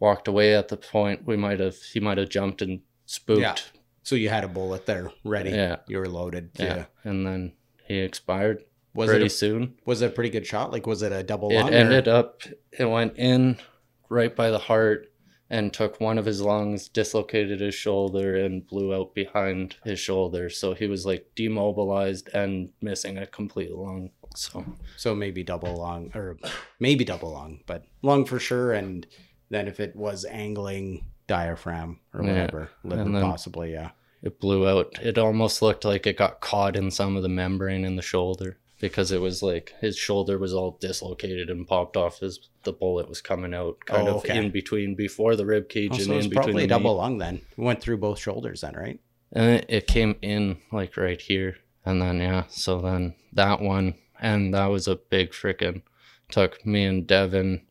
walked 0.00 0.28
away 0.28 0.54
at 0.54 0.68
the 0.68 0.76
point 0.76 1.26
we 1.26 1.36
might 1.36 1.60
have 1.60 1.76
he 1.76 2.00
might 2.00 2.18
have 2.18 2.28
jumped 2.28 2.62
and 2.62 2.80
spooked. 3.06 3.40
Yeah. 3.40 3.54
So 4.02 4.16
you 4.16 4.28
had 4.28 4.44
a 4.44 4.48
bullet 4.48 4.86
there 4.86 5.10
ready. 5.24 5.50
Yeah. 5.50 5.76
You 5.88 5.98
were 5.98 6.08
loaded. 6.08 6.50
Yeah. 6.58 6.64
Yeah. 6.76 6.84
And 7.04 7.26
then 7.26 7.52
he 7.86 7.98
expired 7.98 8.64
Was 8.94 9.08
pretty 9.08 9.24
it 9.26 9.32
a, 9.32 9.34
soon. 9.34 9.74
was 9.86 10.02
it 10.02 10.06
a 10.06 10.14
pretty 10.14 10.30
good 10.30 10.46
shot? 10.46 10.72
Like 10.72 10.86
was 10.86 11.02
it 11.02 11.12
a 11.12 11.22
double 11.22 11.50
It 11.50 11.56
lung? 11.56 11.70
or- 11.70 11.76
ended 11.76 12.08
up 12.08 12.42
it 12.72 12.84
went 12.84 13.16
in 13.16 13.58
right 14.10 14.34
by 14.34 14.50
the 14.50 14.58
heart 14.58 15.10
and 15.50 15.72
took 15.72 16.00
one 16.00 16.16
of 16.18 16.24
his 16.24 16.40
lungs, 16.40 16.88
dislocated 16.88 17.60
his 17.60 17.74
shoulder 17.74 18.34
and 18.36 18.66
blew 18.66 18.94
out 18.94 19.14
behind 19.14 19.76
his 19.84 20.00
shoulder. 20.00 20.48
So 20.50 20.74
he 20.74 20.86
was 20.86 21.04
like 21.06 21.26
demobilized 21.36 22.28
and 22.34 22.70
missing 22.80 23.18
a 23.18 23.26
complete 23.26 23.70
lung. 23.72 24.10
So 24.34 24.64
So 24.96 25.14
maybe 25.14 25.42
double 25.44 25.76
lung 25.76 26.10
or 26.14 26.38
maybe 26.80 27.04
double 27.04 27.32
lung, 27.32 27.60
but 27.66 27.84
lung 28.02 28.24
for 28.24 28.38
sure. 28.40 28.72
And 28.72 29.06
then 29.50 29.68
if 29.68 29.80
it 29.80 29.94
was 29.96 30.24
angling 30.24 31.04
diaphragm 31.26 32.00
or 32.12 32.22
whatever, 32.22 32.70
And 32.82 33.14
possibly, 33.14 33.72
yeah. 33.72 33.90
it 34.22 34.40
blew 34.40 34.68
out. 34.68 34.98
It 35.02 35.18
almost 35.18 35.62
looked 35.62 35.84
like 35.84 36.06
it 36.06 36.16
got 36.18 36.40
caught 36.40 36.76
in 36.76 36.90
some 36.90 37.16
of 37.16 37.22
the 37.22 37.28
membrane 37.28 37.84
in 37.84 37.96
the 37.96 38.02
shoulder 38.02 38.58
because 38.80 39.10
it 39.12 39.20
was 39.20 39.42
like 39.42 39.72
his 39.80 39.96
shoulder 39.96 40.36
was 40.38 40.52
all 40.52 40.76
dislocated 40.80 41.48
and 41.48 41.66
popped 41.66 41.96
off 41.96 42.22
as 42.22 42.38
the 42.64 42.72
bullet 42.72 43.08
was 43.08 43.22
coming 43.22 43.54
out, 43.54 43.78
kind 43.86 44.06
Oh, 44.08 44.16
of 44.16 44.24
okay. 44.24 44.36
in 44.36 44.50
between 44.50 44.94
before 44.94 45.36
the 45.36 45.46
rib 45.46 45.68
cage 45.68 45.92
Oh, 45.92 45.96
and 45.96 46.04
so 46.04 46.12
in 46.12 46.18
between 46.28 46.34
probably 46.34 46.66
double 46.66 46.96
lung 46.96 47.18
then. 47.18 47.36
It 47.56 47.62
went 47.62 47.80
through 47.80 47.98
both 47.98 48.18
shoulders 48.18 48.60
then, 48.62 48.74
right? 48.74 49.00
And 49.32 49.46
it, 49.56 49.66
it 49.68 49.86
came 49.86 50.16
in 50.22 50.58
like 50.70 50.96
right 50.96 51.20
here, 51.20 51.56
and 51.84 52.00
then 52.02 52.18
yeah, 52.18 52.44
so 52.48 52.80
then 52.80 53.14
that 53.32 53.60
one, 53.60 53.94
and 54.20 54.52
that 54.54 54.66
was 54.66 54.86
a 54.88 54.96
big 54.96 55.30
freaking. 55.32 55.82
took 56.30 56.64
me 56.66 56.84
and 56.84 57.06
Devin, 57.06 57.62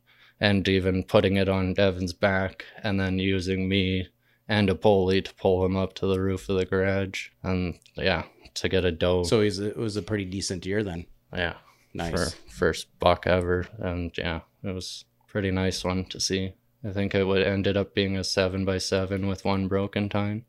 and 0.44 0.68
even 0.68 1.02
putting 1.04 1.36
it 1.36 1.48
on 1.48 1.74
Devin's 1.74 2.12
back, 2.12 2.64
and 2.82 3.00
then 3.00 3.18
using 3.18 3.68
me 3.68 4.08
and 4.48 4.68
a 4.68 4.74
pulley 4.74 5.22
to 5.22 5.34
pull 5.34 5.64
him 5.64 5.76
up 5.76 5.94
to 5.94 6.06
the 6.06 6.20
roof 6.20 6.48
of 6.48 6.56
the 6.58 6.66
garage, 6.66 7.28
and 7.42 7.78
yeah, 7.96 8.24
to 8.54 8.68
get 8.68 8.84
a 8.84 8.92
doe. 8.92 9.22
So 9.24 9.40
he's, 9.40 9.58
it 9.58 9.76
was 9.76 9.96
a 9.96 10.02
pretty 10.02 10.26
decent 10.26 10.66
year 10.66 10.82
then. 10.82 11.06
yeah, 11.34 11.54
Nice. 11.94 12.34
first 12.50 12.86
buck 12.98 13.26
ever, 13.26 13.66
and 13.78 14.12
yeah, 14.18 14.40
it 14.62 14.74
was 14.74 15.04
pretty 15.28 15.50
nice 15.50 15.82
one 15.84 16.04
to 16.06 16.20
see. 16.20 16.52
I 16.86 16.90
think 16.92 17.14
it 17.14 17.24
would 17.24 17.42
ended 17.42 17.76
up 17.78 17.94
being 17.94 18.16
a 18.18 18.24
seven 18.24 18.64
by 18.66 18.76
seven 18.78 19.26
with 19.26 19.44
one 19.46 19.68
broken 19.68 20.08
tine. 20.10 20.44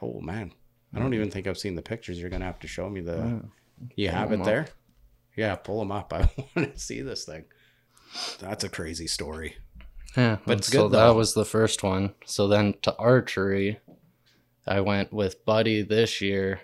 Oh 0.00 0.20
man, 0.20 0.52
I 0.94 1.00
don't 1.00 1.14
even 1.14 1.30
think 1.30 1.46
I've 1.48 1.58
seen 1.58 1.74
the 1.74 1.82
pictures. 1.82 2.20
You're 2.20 2.30
gonna 2.30 2.44
have 2.44 2.60
to 2.60 2.68
show 2.68 2.88
me 2.88 3.00
the. 3.00 3.16
Yeah. 3.16 3.40
You 3.96 4.08
Pull 4.10 4.18
have 4.18 4.32
it 4.32 4.40
up. 4.40 4.46
there. 4.46 4.66
Yeah, 5.36 5.56
pull 5.56 5.78
them 5.80 5.90
up. 5.90 6.12
I 6.14 6.28
want 6.54 6.74
to 6.74 6.78
see 6.78 7.00
this 7.00 7.24
thing. 7.24 7.44
That's 8.38 8.64
a 8.64 8.68
crazy 8.68 9.06
story. 9.06 9.56
Yeah, 10.16 10.38
But 10.44 10.64
so 10.64 10.88
good, 10.88 10.96
that 10.96 11.14
was 11.14 11.34
the 11.34 11.44
first 11.44 11.82
one. 11.82 12.14
So 12.24 12.48
then 12.48 12.74
to 12.82 12.94
archery, 12.96 13.78
I 14.66 14.80
went 14.80 15.12
with 15.12 15.44
Buddy 15.44 15.82
this 15.82 16.20
year, 16.20 16.60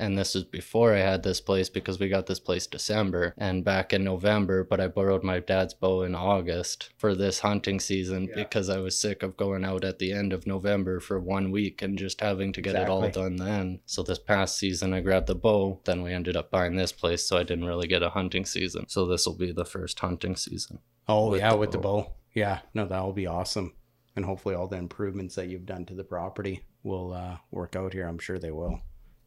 and 0.00 0.18
this 0.18 0.34
is 0.34 0.42
before 0.44 0.94
I 0.94 0.98
had 1.00 1.22
this 1.22 1.40
place 1.40 1.68
because 1.68 2.00
we 2.00 2.08
got 2.08 2.26
this 2.26 2.40
place 2.40 2.66
December 2.66 3.34
and 3.38 3.64
back 3.64 3.92
in 3.92 4.02
November. 4.02 4.64
But 4.64 4.80
I 4.80 4.88
borrowed 4.88 5.22
my 5.22 5.38
dad's 5.38 5.74
bow 5.74 6.02
in 6.02 6.14
August 6.14 6.90
for 6.96 7.14
this 7.14 7.40
hunting 7.40 7.78
season 7.78 8.28
Yeah. 8.28 8.34
because 8.42 8.68
I 8.68 8.78
was 8.78 8.98
sick 8.98 9.22
of 9.22 9.36
going 9.36 9.64
out 9.64 9.84
at 9.84 9.98
the 9.98 10.12
end 10.12 10.32
of 10.32 10.46
November 10.46 10.98
for 11.00 11.20
one 11.20 11.50
week 11.50 11.82
and 11.82 11.98
just 11.98 12.20
having 12.20 12.52
to 12.54 12.62
get 12.62 12.74
it 12.74 12.88
all 12.88 13.08
done 13.10 13.36
then. 13.36 13.80
So 13.86 14.02
this 14.02 14.18
past 14.18 14.56
season, 14.58 14.92
I 14.94 15.00
grabbed 15.00 15.26
the 15.28 15.34
bow. 15.34 15.80
Then 15.84 16.02
we 16.02 16.12
ended 16.12 16.36
up 16.36 16.50
buying 16.50 16.76
this 16.76 16.92
place, 16.92 17.26
so 17.26 17.36
I 17.36 17.42
didn't 17.42 17.66
really 17.66 17.86
get 17.86 18.02
a 18.02 18.10
hunting 18.10 18.44
season. 18.46 18.86
So 18.88 19.06
this 19.06 19.26
will 19.26 19.36
be 19.36 19.52
the 19.52 19.64
first 19.64 20.00
hunting 20.00 20.34
season. 20.36 20.78
Oh 21.08 21.30
With 21.30 21.40
yeah, 21.40 21.50
the 21.50 21.56
with 21.58 21.72
the 21.72 21.78
bow. 21.78 22.02
bow. 22.02 22.12
Yeah, 22.34 22.60
no, 22.74 22.86
that 22.86 23.02
will 23.02 23.12
be 23.12 23.26
awesome. 23.26 23.74
And 24.16 24.24
hopefully, 24.24 24.54
all 24.54 24.66
the 24.68 24.76
improvements 24.76 25.34
that 25.36 25.48
you've 25.48 25.66
done 25.66 25.84
to 25.86 25.94
the 25.94 26.04
property 26.04 26.64
will 26.82 27.12
uh, 27.12 27.36
work 27.50 27.76
out 27.76 27.92
here. 27.92 28.06
I'm 28.08 28.18
sure 28.18 28.38
they 28.38 28.50
will. 28.50 28.80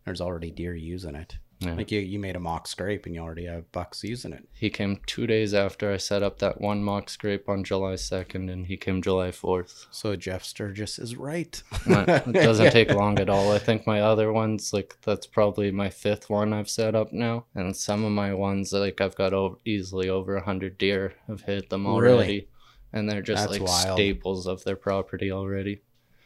There's 0.05 0.21
already 0.21 0.51
deer 0.51 0.75
using 0.75 1.15
it. 1.15 1.37
Yeah. 1.59 1.75
Like 1.75 1.91
you, 1.91 2.01
you 2.01 2.19
made 2.19 2.35
a 2.35 2.41
mock 2.41 2.67
scrape, 2.67 3.05
and 3.05 3.15
you 3.15 3.21
already 3.21 3.45
have 3.45 3.71
bucks 3.71 4.03
using 4.03 4.33
it. 4.33 4.43
He 4.51 4.69
came 4.69 4.99
two 5.05 5.25
days 5.25 5.53
after 5.53 5.93
I 5.93 5.97
set 5.97 6.21
up 6.21 6.39
that 6.39 6.59
one 6.59 6.83
mock 6.83 7.09
scrape 7.09 7.47
on 7.47 7.63
July 7.63 7.93
2nd, 7.93 8.51
and 8.51 8.65
he 8.65 8.75
came 8.75 9.01
July 9.01 9.29
4th. 9.29 9.85
So 9.89 10.17
Jeff 10.17 10.43
Sturgis 10.43 10.99
is 10.99 11.15
right. 11.15 11.61
It 11.85 12.31
doesn't 12.33 12.71
take 12.71 12.89
long 12.91 13.17
at 13.19 13.29
all. 13.29 13.53
I 13.53 13.59
think 13.59 13.87
my 13.87 14.01
other 14.01 14.33
ones, 14.33 14.73
like, 14.73 14.97
that's 15.03 15.25
probably 15.25 15.71
my 15.71 15.89
fifth 15.89 16.29
one 16.29 16.51
I've 16.51 16.69
set 16.69 16.95
up 16.95 17.13
now. 17.13 17.45
And 17.55 17.73
some 17.73 18.03
of 18.03 18.11
my 18.11 18.33
ones, 18.33 18.73
like, 18.73 18.99
I've 18.99 19.15
got 19.15 19.33
over, 19.33 19.55
easily 19.63 20.09
over 20.09 20.33
100 20.35 20.77
deer 20.77 21.13
have 21.27 21.41
hit 21.43 21.69
them 21.69 21.87
Really? 21.87 22.13
already. 22.15 22.47
And 22.91 23.09
they're 23.09 23.21
just 23.21 23.47
That's 23.47 23.59
like 23.59 23.69
wild. 23.69 23.95
staples 23.97 24.47
of 24.47 24.65
their 24.65 24.75
property 24.75 25.31
already. 25.31 25.79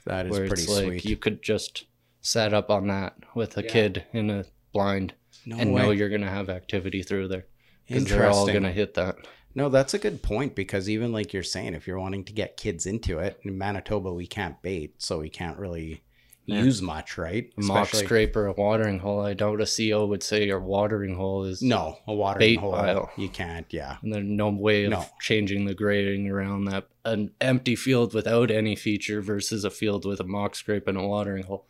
That 0.05 0.25
is 0.25 0.31
where 0.31 0.47
pretty 0.47 0.63
it's 0.63 0.71
like 0.71 0.85
sweet. 0.85 1.05
you 1.05 1.15
could 1.17 1.43
just 1.43 1.85
set 2.21 2.53
up 2.53 2.69
on 2.69 2.87
that 2.87 3.15
with 3.35 3.57
a 3.57 3.63
Yeah. 3.63 3.69
kid 3.69 4.03
in 4.13 4.29
a 4.29 4.45
blind 4.73 5.13
no 5.45 5.57
and 5.57 5.73
way. 5.73 5.81
know 5.81 5.91
you're 5.91 6.09
going 6.09 6.21
to 6.21 6.29
have 6.29 6.49
activity 6.49 7.01
through 7.03 7.27
there. 7.29 7.45
because 7.87 8.05
they're 8.05 8.29
all 8.29 8.45
gonna 8.47 8.71
hit 8.71 8.95
that. 8.95 9.15
No, 9.55 9.69
that's 9.69 9.93
a 9.93 9.97
good 9.99 10.21
point 10.21 10.55
because 10.55 10.89
even 10.89 11.13
like 11.13 11.31
you're 11.31 11.41
saying, 11.41 11.73
if 11.73 11.87
you're 11.87 11.97
wanting 11.99 12.25
to 12.25 12.33
get 12.33 12.57
kids 12.57 12.85
into 12.85 13.19
it, 13.19 13.39
in 13.43 13.57
Manitoba 13.57 14.11
we 14.13 14.27
can't 14.27 14.61
bait, 14.61 14.95
so 15.01 15.19
we 15.19 15.29
can't 15.29 15.57
really 15.57 16.03
Yeah. 16.45 16.63
use 16.63 16.81
much, 16.81 17.17
right? 17.17 17.49
A 17.57 17.61
mop 17.61 17.85
Especially- 17.85 18.05
scraper, 18.05 18.45
a 18.45 18.51
watering 18.51 18.99
hole. 18.99 19.21
I 19.21 19.33
doubt 19.33 19.61
a 19.61 19.65
CO 19.65 20.05
would 20.05 20.21
say 20.21 20.45
your 20.47 20.59
watering 20.59 21.15
hole 21.15 21.45
is 21.45 21.61
No, 21.61 21.97
a 22.05 22.13
watering 22.13 22.59
hole. 22.59 22.73
pile. 22.73 23.09
You 23.17 23.29
can't. 23.29 23.65
Yeah. 23.69 23.97
And 24.01 24.13
there's 24.13 24.25
no 24.25 24.49
way 24.49 24.83
of 24.83 24.91
No. 24.91 25.05
changing 25.21 25.63
the 25.65 25.73
grading 25.73 26.27
around 26.29 26.65
that. 26.65 26.87
An 27.05 27.31
empty 27.39 27.75
field 27.77 28.13
without 28.13 28.51
any 28.51 28.75
feature 28.75 29.21
versus 29.21 29.63
a 29.63 29.69
field 29.69 30.05
with 30.05 30.19
a 30.19 30.25
mock 30.25 30.55
scrape 30.55 30.87
and 30.89 30.97
a 30.97 31.07
watering 31.07 31.43
hole. 31.45 31.65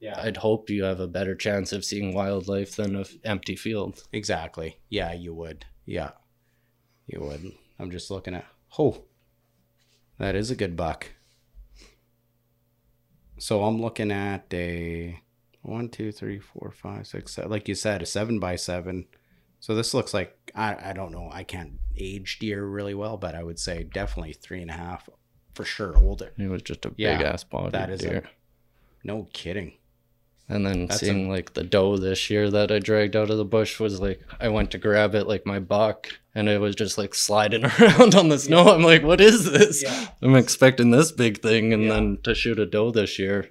Yeah. 0.00 0.18
I'd 0.20 0.38
hope 0.38 0.70
you 0.70 0.84
have 0.84 0.98
a 1.00 1.06
better 1.06 1.34
chance 1.34 1.72
of 1.72 1.84
seeing 1.84 2.14
wildlife 2.14 2.74
than 2.76 2.96
a 2.96 3.00
f- 3.00 3.12
empty 3.24 3.54
field. 3.54 4.02
Exactly. 4.12 4.78
Yeah, 4.88 5.12
you 5.12 5.34
would. 5.34 5.66
Yeah, 5.84 6.12
you 7.06 7.20
would. 7.20 7.52
I'm 7.78 7.90
just 7.90 8.10
looking 8.10 8.34
at. 8.34 8.46
Oh, 8.78 9.04
that 10.18 10.34
is 10.34 10.50
a 10.50 10.56
good 10.56 10.74
buck. 10.76 11.10
So 13.38 13.64
I'm 13.64 13.80
looking 13.80 14.10
at 14.10 14.46
a 14.52 15.18
one, 15.62 15.88
two, 15.88 16.12
three, 16.12 16.38
four, 16.38 16.70
five, 16.72 17.06
six, 17.06 17.34
seven. 17.34 17.50
Like 17.50 17.68
you 17.68 17.74
said, 17.74 18.02
a 18.02 18.06
seven 18.06 18.38
by 18.38 18.56
seven. 18.56 19.06
So 19.60 19.74
this 19.74 19.92
looks 19.94 20.14
like 20.14 20.50
I, 20.54 20.90
I 20.90 20.92
don't 20.92 21.12
know. 21.12 21.28
I 21.32 21.44
can't 21.44 21.78
age 21.98 22.38
deer 22.38 22.64
really 22.64 22.94
well, 22.94 23.16
but 23.16 23.34
I 23.34 23.42
would 23.42 23.58
say 23.58 23.84
definitely 23.84 24.32
three 24.32 24.62
and 24.62 24.70
a 24.70 24.74
half 24.74 25.08
for 25.54 25.64
sure 25.64 25.96
older. 25.96 26.32
It 26.38 26.48
was 26.48 26.62
just 26.62 26.86
a 26.86 26.92
Yeah, 26.96 27.18
big 27.18 27.26
ass 27.26 27.44
body 27.44 27.70
that 27.72 27.90
is 27.90 28.02
a- 28.02 28.08
deer. 28.08 28.24
No 29.04 29.26
kidding. 29.32 29.72
And 30.52 30.66
then 30.66 30.86
That's 30.88 31.00
seeing 31.00 31.28
like 31.30 31.54
the 31.54 31.62
doe 31.62 31.96
this 31.96 32.28
year 32.28 32.50
that 32.50 32.72
I 32.72 32.80
dragged 32.80 33.14
out 33.14 33.30
of 33.30 33.36
the 33.38 33.44
bush 33.44 33.78
was 33.78 34.00
like 34.00 34.20
I 34.40 34.48
went 34.48 34.72
to 34.72 34.78
grab 34.78 35.14
it 35.14 35.28
like 35.28 35.46
my 35.46 35.60
buck 35.60 36.08
and 36.34 36.48
it 36.48 36.60
was 36.60 36.74
just 36.74 36.98
like 36.98 37.14
sliding 37.14 37.64
around 37.80 38.14
on 38.16 38.28
the 38.30 38.38
snow. 38.38 38.68
I'm 38.68 38.82
like, 38.82 39.04
what 39.04 39.20
is 39.20 39.50
this? 39.50 39.82
Yeah. 39.84 40.08
I'm 40.20 40.34
expecting 40.34 40.90
this 40.90 41.12
big 41.12 41.40
thing 41.40 41.72
and 41.72 41.84
Yeah. 41.84 41.90
then 41.94 42.18
to 42.24 42.34
shoot 42.34 42.58
a 42.58 42.66
doe 42.66 42.90
this 42.90 43.16
year. 43.18 43.50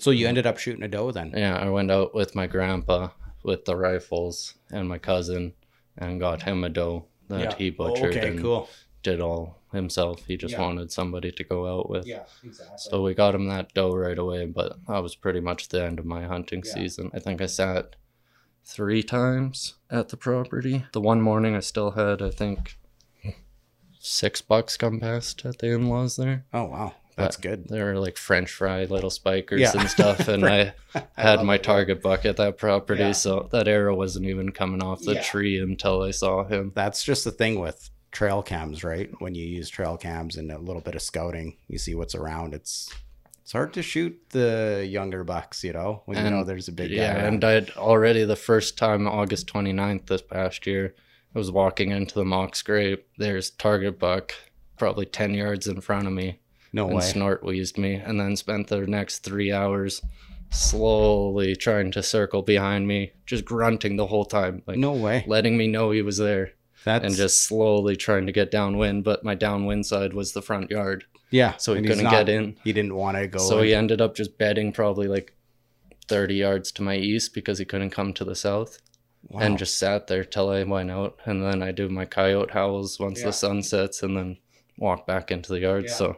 So 0.00 0.10
you 0.10 0.26
ended 0.26 0.46
up 0.46 0.58
shooting 0.58 0.82
a 0.82 0.88
doe 0.88 1.12
then? 1.12 1.32
Yeah, 1.36 1.56
I 1.56 1.68
went 1.70 1.92
out 1.92 2.12
with 2.12 2.34
my 2.34 2.48
grandpa 2.48 3.10
with 3.44 3.64
the 3.64 3.76
rifles 3.76 4.54
and 4.72 4.88
my 4.88 4.98
cousin 4.98 5.52
and 5.96 6.18
got 6.18 6.42
him 6.42 6.64
a 6.64 6.68
doe 6.68 7.06
that 7.28 7.54
he 7.54 7.70
butchered 7.70 8.16
Oh, 8.16 8.18
okay, 8.18 8.28
and 8.30 8.40
cool. 8.42 8.68
did 9.04 9.20
all 9.20 9.61
himself. 9.72 10.24
He 10.26 10.36
just 10.36 10.52
Yeah. 10.52 10.60
wanted 10.62 10.92
somebody 10.92 11.32
to 11.32 11.44
go 11.44 11.66
out 11.78 11.90
with. 11.90 12.06
Yeah, 12.06 12.24
exactly. 12.44 12.76
So 12.78 13.02
we 13.02 13.14
got 13.14 13.34
him 13.34 13.48
that 13.48 13.74
doe 13.74 13.94
right 13.94 14.18
away, 14.18 14.46
but 14.46 14.76
that 14.86 15.02
was 15.02 15.14
pretty 15.16 15.40
much 15.40 15.68
the 15.68 15.82
end 15.84 15.98
of 15.98 16.04
my 16.06 16.24
hunting 16.24 16.62
Yeah. 16.64 16.72
season. 16.74 17.10
I 17.14 17.18
think 17.18 17.40
I 17.42 17.46
sat 17.46 17.96
three 18.64 19.02
times 19.02 19.74
at 19.90 20.08
the 20.10 20.16
property. 20.16 20.84
The 20.92 21.00
one 21.00 21.20
morning 21.20 21.56
I 21.56 21.60
still 21.60 21.92
had, 21.92 22.22
I 22.22 22.30
think, 22.30 22.78
six 23.98 24.40
bucks 24.40 24.76
come 24.76 25.00
past 25.00 25.44
at 25.44 25.58
the 25.58 25.68
in 25.72 25.88
laws 25.88 26.16
there. 26.16 26.44
oh 26.52 26.64
wow, 26.64 26.94
that's 27.16 27.36
good. 27.36 27.68
They 27.68 27.80
were 27.82 27.98
like 27.98 28.16
French 28.16 28.50
fry 28.50 28.84
little 28.84 29.10
spikers 29.10 29.60
Yeah. 29.60 29.72
and 29.78 29.88
stuff, 29.88 30.26
and 30.28 30.44
I 30.44 30.74
I 30.94 31.02
had 31.16 31.36
love 31.36 31.46
my 31.46 31.54
it. 31.56 31.62
target 31.62 32.02
buck 32.02 32.24
at 32.24 32.36
that 32.38 32.58
property, 32.58 33.00
Yeah. 33.02 33.12
so 33.12 33.48
that 33.52 33.68
arrow 33.68 33.94
wasn't 33.94 34.26
even 34.26 34.50
coming 34.50 34.82
off 34.82 35.02
the 35.02 35.14
Yeah. 35.14 35.22
tree 35.22 35.58
until 35.60 36.02
I 36.02 36.10
saw 36.10 36.44
him. 36.44 36.72
That's 36.74 37.04
just 37.04 37.24
the 37.24 37.30
thing 37.30 37.60
with 37.60 37.90
trail 38.12 38.42
cams, 38.42 38.84
right? 38.84 39.10
When 39.20 39.34
you 39.34 39.44
use 39.44 39.68
trail 39.68 39.96
cams 39.96 40.36
and 40.36 40.52
a 40.52 40.58
little 40.58 40.82
bit 40.82 40.94
of 40.94 41.02
scouting, 41.02 41.56
you 41.68 41.78
see 41.78 41.94
what's 41.94 42.14
around. 42.14 42.54
It's 42.54 42.88
it's 43.40 43.52
hard 43.52 43.72
to 43.74 43.82
shoot 43.82 44.16
the 44.30 44.86
younger 44.88 45.24
bucks, 45.24 45.64
you 45.64 45.72
know, 45.72 46.02
when 46.06 46.16
you 46.24 46.30
know 46.30 46.38
And- 46.40 46.48
there's 46.48 46.68
a 46.68 46.72
big 46.72 46.90
guy. 46.90 46.96
Yeah, 46.96 47.16
around. 47.16 47.34
and 47.34 47.44
I'd 47.44 47.70
already 47.70 48.24
the 48.24 48.36
first 48.36 48.78
time 48.78 49.08
August 49.08 49.48
29th 49.48 50.06
this 50.06 50.22
past 50.22 50.64
year, 50.66 50.94
I 51.34 51.38
was 51.38 51.50
walking 51.50 51.90
into 51.90 52.14
the 52.14 52.24
mock 52.24 52.54
scrape. 52.54 53.04
There's 53.18 53.50
target 53.50 53.98
buck, 53.98 54.32
probably 54.78 55.06
10 55.06 55.34
yards 55.34 55.66
in 55.66 55.80
front 55.80 56.06
of 56.06 56.12
me, 56.12 56.38
no 56.72 56.86
and 56.86 56.96
way. 56.96 57.02
snort 57.02 57.42
wheezed 57.42 57.78
me, 57.78 57.94
and 57.94 58.20
then 58.20 58.36
spent 58.36 58.68
the 58.68 58.86
next 58.86 59.20
three 59.20 59.50
hours 59.50 60.00
slowly 60.50 61.56
trying 61.56 61.90
to 61.90 62.02
circle 62.02 62.42
behind 62.42 62.86
me, 62.86 63.12
just 63.26 63.44
grunting 63.44 63.96
the 63.96 64.06
whole 64.06 64.24
time, 64.26 64.62
like 64.66 64.78
no 64.78 64.92
way. 64.92 65.24
letting 65.26 65.56
me 65.56 65.66
know 65.66 65.90
he 65.90 66.02
was 66.02 66.18
there, 66.18 66.52
That's 66.84 67.04
and 67.04 67.14
just 67.14 67.44
slowly 67.46 67.96
trying 67.96 68.26
to 68.26 68.32
get 68.32 68.50
downwind. 68.50 69.04
But 69.04 69.24
my 69.24 69.34
downwind 69.34 69.86
side 69.86 70.12
was 70.14 70.32
the 70.32 70.42
front 70.42 70.70
yard, 70.70 71.04
yeah. 71.30 71.56
so 71.56 71.74
he 71.74 71.82
couldn't 71.82 72.04
not- 72.04 72.10
get 72.12 72.28
in. 72.28 72.56
He 72.64 72.72
didn't 72.72 72.94
want 72.94 73.16
to 73.16 73.26
go. 73.28 73.38
So 73.38 73.58
in. 73.60 73.64
he 73.66 73.74
ended 73.74 74.00
up 74.00 74.14
just 74.16 74.36
bedding 74.38 74.72
probably 74.72 75.06
like 75.08 75.34
30 76.08 76.34
yards 76.34 76.72
to 76.72 76.82
my 76.82 76.96
east 76.96 77.32
because 77.34 77.58
he 77.58 77.64
couldn't 77.64 77.90
come 77.90 78.12
to 78.14 78.24
the 78.24 78.34
south 78.34 78.78
Wow. 79.28 79.40
and 79.40 79.58
just 79.58 79.78
sat 79.78 80.08
there 80.08 80.24
till 80.24 80.50
I 80.50 80.64
went 80.64 80.90
out. 80.90 81.16
And 81.24 81.42
then 81.42 81.62
I 81.62 81.70
do 81.70 81.88
my 81.88 82.04
coyote 82.04 82.50
howls 82.50 82.98
once 82.98 83.20
Yeah. 83.20 83.26
the 83.26 83.32
sun 83.32 83.62
sets 83.62 84.02
and 84.02 84.16
then 84.16 84.36
walk 84.76 85.06
back 85.06 85.30
into 85.30 85.52
the 85.52 85.60
yard. 85.60 85.84
Yeah. 85.86 85.92
So 85.94 86.16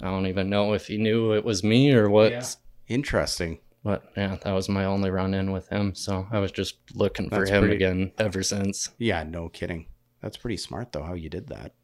I 0.00 0.06
don't 0.06 0.26
even 0.28 0.48
know 0.48 0.72
if 0.74 0.86
he 0.86 0.96
knew 0.98 1.32
it 1.34 1.44
was 1.44 1.64
me 1.64 1.92
or 1.92 2.08
what. 2.08 2.30
Yeah. 2.32 2.44
interesting. 2.88 3.58
But 3.82 4.04
yeah, 4.16 4.36
that 4.42 4.52
was 4.52 4.68
my 4.68 4.84
only 4.84 5.10
run 5.10 5.32
in 5.34 5.52
with 5.52 5.68
him. 5.68 5.94
So 5.94 6.26
I 6.32 6.38
was 6.38 6.50
just 6.52 6.76
looking 6.94 7.28
for 7.30 7.44
him 7.46 7.62
pretty- 7.62 7.76
again 7.76 8.12
ever 8.18 8.42
since. 8.42 8.90
Yeah, 8.98 9.22
no 9.24 9.48
kidding. 9.48 9.86
That's 10.26 10.36
pretty 10.36 10.56
smart 10.56 10.90
though. 10.90 11.04
How 11.04 11.14
you 11.14 11.28
did 11.28 11.46
that, 11.50 11.74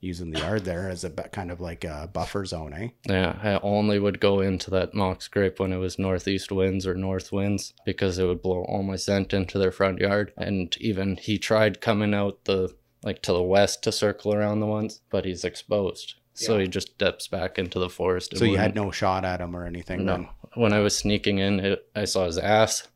using 0.00 0.32
the 0.32 0.40
yard 0.40 0.64
there 0.64 0.90
as 0.90 1.04
a 1.04 1.10
kind 1.10 1.52
of 1.52 1.60
like 1.60 1.84
a 1.84 2.10
buffer 2.12 2.44
zone, 2.44 2.72
eh? 2.74 2.88
Yeah, 3.08 3.38
I 3.40 3.60
only 3.62 4.00
would 4.00 4.18
go 4.18 4.40
into 4.40 4.72
that 4.72 4.92
mock 4.92 5.22
scrape 5.22 5.60
when 5.60 5.72
it 5.72 5.76
was 5.76 5.96
northeast 5.96 6.50
winds 6.50 6.84
or 6.84 6.96
north 6.96 7.30
winds 7.30 7.74
because 7.84 8.18
it 8.18 8.24
would 8.26 8.42
blow 8.42 8.64
all 8.64 8.82
my 8.82 8.96
scent 8.96 9.32
into 9.32 9.56
their 9.56 9.70
front 9.70 10.00
yard. 10.00 10.32
And 10.36 10.76
even 10.80 11.14
he 11.16 11.38
tried 11.38 11.80
coming 11.80 12.12
out 12.12 12.44
the 12.44 12.74
like 13.04 13.22
to 13.22 13.32
the 13.32 13.40
west 13.40 13.84
to 13.84 13.92
circle 13.92 14.34
around 14.34 14.58
the 14.58 14.66
ones, 14.66 15.00
but 15.08 15.24
he's 15.24 15.44
exposed. 15.44 16.16
So 16.34 16.56
Yeah. 16.56 16.62
he 16.62 16.68
just 16.68 16.98
dips 16.98 17.28
back 17.28 17.56
into 17.56 17.78
the 17.78 17.88
forest. 17.88 18.36
So 18.36 18.44
you 18.46 18.56
had 18.56 18.74
no 18.74 18.90
shot 18.90 19.24
at 19.24 19.40
him 19.40 19.54
or 19.54 19.64
anything. 19.64 20.04
no. 20.04 20.12
then? 20.16 20.28
When 20.54 20.72
I 20.72 20.80
was 20.80 20.96
sneaking 20.96 21.38
in, 21.38 21.60
it, 21.60 21.86
I 21.94 22.04
saw 22.04 22.26
his 22.26 22.36
ass. 22.38 22.88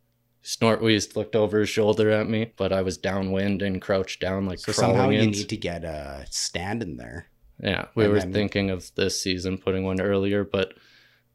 Snort 0.42 0.82
looked 0.82 1.36
over 1.36 1.60
his 1.60 1.68
shoulder 1.68 2.10
at 2.10 2.28
me, 2.28 2.52
but 2.56 2.72
I 2.72 2.82
was 2.82 2.96
downwind 2.96 3.60
and 3.62 3.80
crouched 3.80 4.20
down 4.20 4.46
like 4.46 4.58
So 4.58 4.72
crawling 4.72 4.96
somehow 4.96 5.10
you 5.10 5.20
in. 5.20 5.30
need 5.32 5.48
to 5.48 5.56
get 5.56 5.84
a 5.84 6.24
stand 6.30 6.82
in 6.82 6.96
there. 6.96 7.26
Yeah, 7.62 7.86
we 7.94 8.04
And 8.04 8.12
were 8.12 8.20
then- 8.20 8.32
thinking 8.32 8.70
of 8.70 8.94
this 8.94 9.20
season 9.20 9.58
putting 9.58 9.84
one 9.84 10.00
earlier, 10.00 10.44
but 10.44 10.74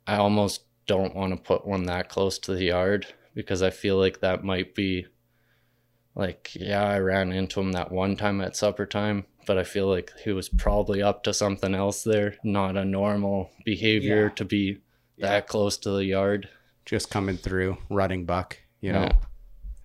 I 0.08 0.16
almost 0.16 0.64
don't 0.88 1.16
want 1.16 1.34
to 1.36 1.42
put 1.42 1.68
one 1.68 1.84
that 1.84 2.10
close 2.10 2.40
to 2.40 2.54
the 2.56 2.64
yard 2.66 3.06
because 3.36 3.62
I 3.62 3.70
feel 3.70 3.98
like 3.98 4.22
that 4.22 4.44
might 4.44 4.74
be 4.74 5.06
like, 6.16 6.52
yeah, 6.56 6.84
I 6.84 7.00
ran 7.00 7.32
into 7.32 7.60
him 7.60 7.74
that 7.74 7.92
one 7.92 8.16
time 8.16 8.40
at 8.42 8.56
supper 8.56 8.86
time, 8.86 9.26
but 9.46 9.58
I 9.58 9.64
feel 9.64 9.88
like 9.88 10.12
he 10.24 10.32
was 10.32 10.50
probably 10.50 11.02
up 11.04 11.24
to 11.24 11.34
something 11.34 11.76
else 11.76 12.04
there, 12.04 12.38
not 12.44 12.78
a 12.78 12.86
normal 12.86 13.52
behavior 13.66 14.24
Yeah. 14.28 14.36
to 14.36 14.46
be 14.46 14.78
that 15.18 15.48
close 15.48 15.78
to 15.80 15.92
the 15.92 16.06
yard. 16.06 16.50
just 16.86 17.10
coming 17.10 17.36
through, 17.36 17.76
rutting 17.90 18.26
buck, 18.26 18.60
you 18.82 18.92
know. 18.92 19.04
Yeah. 19.04 19.16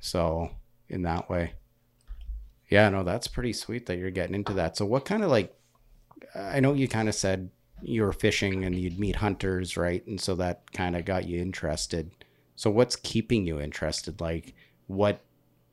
So 0.00 0.50
in 0.88 1.02
that 1.02 1.28
way, 1.28 1.52
yeah, 2.68 2.88
no, 2.88 3.02
that's 3.02 3.26
pretty 3.26 3.52
sweet 3.52 3.86
that 3.86 3.98
you're 3.98 4.10
getting 4.10 4.34
into 4.34 4.52
that. 4.54 4.76
So 4.76 4.86
what 4.86 5.04
kind 5.04 5.24
of 5.24 5.30
like, 5.30 5.54
I 6.34 6.60
know 6.60 6.72
you 6.72 6.88
kind 6.88 7.08
of 7.08 7.14
said 7.14 7.50
you 7.82 8.02
were 8.02 8.12
fishing 8.12 8.64
and 8.64 8.78
you'd 8.78 8.98
meet 8.98 9.16
hunters, 9.16 9.76
right? 9.76 10.06
And 10.06 10.20
so 10.20 10.34
that 10.36 10.70
kind 10.72 10.94
of 10.94 11.04
got 11.04 11.26
you 11.26 11.40
interested. 11.40 12.10
So 12.56 12.70
what's 12.70 12.96
keeping 12.96 13.46
you 13.46 13.60
interested? 13.60 14.20
Like, 14.20 14.54
what 14.86 15.20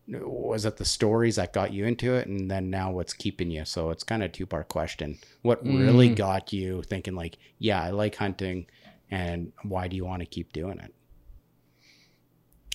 was 0.08 0.64
it 0.66 0.78
the 0.78 0.86
stories 0.86 1.36
that 1.36 1.52
got 1.52 1.74
you 1.74 1.86
into 1.86 2.14
it, 2.14 2.28
and 2.28 2.50
then 2.50 2.70
now 2.70 2.92
what's 2.92 3.12
keeping 3.12 3.52
you? 3.52 3.66
So 3.66 3.90
it's 3.90 4.04
kind 4.04 4.24
of 4.24 4.30
a 4.30 4.32
two 4.32 4.46
part 4.46 4.70
question. 4.70 5.18
What 5.42 5.66
really 5.66 6.10
Mm. 6.10 6.16
got 6.16 6.54
you 6.54 6.82
thinking 6.84 7.14
like, 7.14 7.38
yeah, 7.60 7.84
I 7.84 7.90
like 7.90 8.16
hunting, 8.16 8.68
and 9.12 9.52
why 9.64 9.90
do 9.90 9.98
you 9.98 10.06
want 10.06 10.22
to 10.22 10.26
keep 10.26 10.54
doing 10.54 10.80
it? 10.80 10.94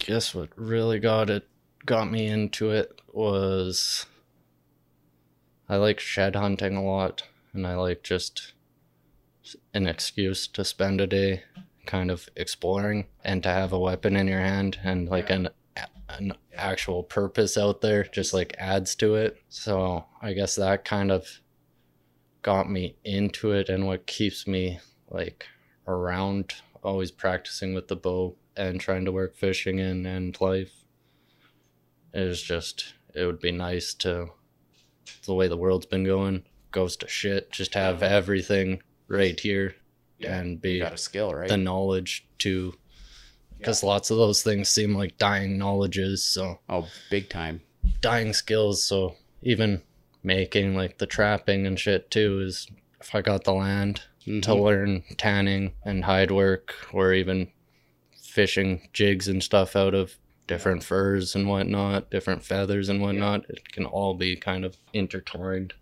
Guess 0.03 0.35
what 0.35 0.49
really 0.57 0.99
got 0.99 1.31
it 1.31 1.47
got 1.87 2.11
me 2.11 2.27
into 2.27 2.71
it 2.71 3.01
was 3.13 4.05
I 5.69 5.77
like 5.77 6.01
shed 6.01 6.35
hunting 6.35 6.75
a 6.75 6.83
lot 6.83 7.23
and 7.53 7.65
I 7.65 7.77
like 7.77 8.03
just 8.03 8.53
an 9.73 9.87
excuse 9.87 10.49
to 10.49 10.65
spend 10.65 11.01
a 11.01 11.07
day 11.07 11.45
kind 11.87 12.11
of 12.11 12.29
exploring 12.35 13.07
and 13.25 13.45
to 13.45 13.49
have 13.49 13.73
a 13.73 13.79
weapon 13.79 14.17
in 14.17 14.27
your 14.27 14.41
hand 14.41 14.81
and 14.83 15.09
like 15.09 15.31
an 15.31 15.49
an 16.09 16.35
actual 16.55 17.05
purpose 17.05 17.57
out 17.57 17.81
there 17.81 18.03
just 18.03 18.35
like 18.35 18.57
adds 18.59 18.97
to 18.97 19.15
it. 19.15 19.41
So 19.49 20.05
I 20.21 20.33
guess 20.33 20.57
that 20.57 20.85
kind 20.85 21.13
of 21.13 21.29
got 22.43 22.69
me 22.69 22.97
into 23.05 23.53
it 23.53 23.69
and 23.69 23.87
what 23.87 24.07
keeps 24.07 24.49
me 24.49 24.81
like 25.11 25.47
around 25.87 26.55
always 26.83 27.13
practicing 27.13 27.73
with 27.73 27.87
the 27.87 27.97
bow 27.97 28.35
and 28.57 28.81
trying 28.81 29.05
to 29.05 29.13
work 29.13 29.35
fishing 29.35 29.79
in 29.79 30.05
and 30.07 30.39
life 30.41 30.73
is 32.15 32.43
just 32.43 32.95
it 33.15 33.25
would 33.25 33.41
be 33.41 33.53
nice 33.53 33.95
to 33.95 34.29
the 35.27 35.35
way 35.35 35.49
the 35.49 35.57
world's 35.57 35.87
been 35.87 36.05
going 36.05 36.43
goes 36.71 36.97
to 36.97 37.09
shit 37.09 37.51
just 37.53 37.75
have 37.75 38.03
everything 38.03 38.83
right 39.09 39.39
here 39.41 39.75
and 40.25 40.61
be 40.61 40.79
got 40.79 40.93
a 40.93 40.97
skill, 40.99 41.35
right? 41.35 41.49
the 41.49 41.57
knowledge 41.57 42.27
to 42.39 42.73
because 43.59 43.83
lots 43.83 44.11
of 44.11 44.17
those 44.17 44.43
things 44.43 44.69
seem 44.69 44.95
like 44.95 45.17
dying 45.19 45.59
knowledges 45.59 46.23
so 46.23 46.59
oh, 46.69 46.87
big 47.11 47.29
time. 47.29 47.61
dying 48.01 48.33
skills 48.33 48.83
so 48.83 49.17
even 49.43 49.83
making 50.23 50.75
like 50.77 50.99
the 50.99 51.07
trapping 51.07 51.67
and 51.67 51.79
shit 51.81 52.11
too 52.11 52.41
is 52.41 52.69
if 53.01 53.15
I 53.15 53.21
got 53.23 53.45
the 53.45 53.53
land 53.55 54.03
to 54.25 54.31
Mhm. 54.31 54.63
learn 54.63 55.05
tanning 55.17 55.73
and 55.85 56.05
hide 56.05 56.31
work 56.31 56.75
or 56.93 57.13
even 57.13 57.51
fishing 58.33 58.89
jigs 58.95 59.29
and 59.29 59.43
stuff 59.43 59.77
out 59.77 59.95
of 59.95 60.15
different 60.47 60.83
furs 60.83 61.35
and 61.35 61.47
whatnot, 61.47 62.11
different 62.11 62.43
feathers 62.43 62.89
and 62.89 63.01
whatnot. 63.03 63.45
It 63.51 63.71
can 63.73 63.85
all 63.85 64.15
be 64.15 64.37
kind 64.37 64.65
of 64.65 64.77
intertwined. 64.95 65.75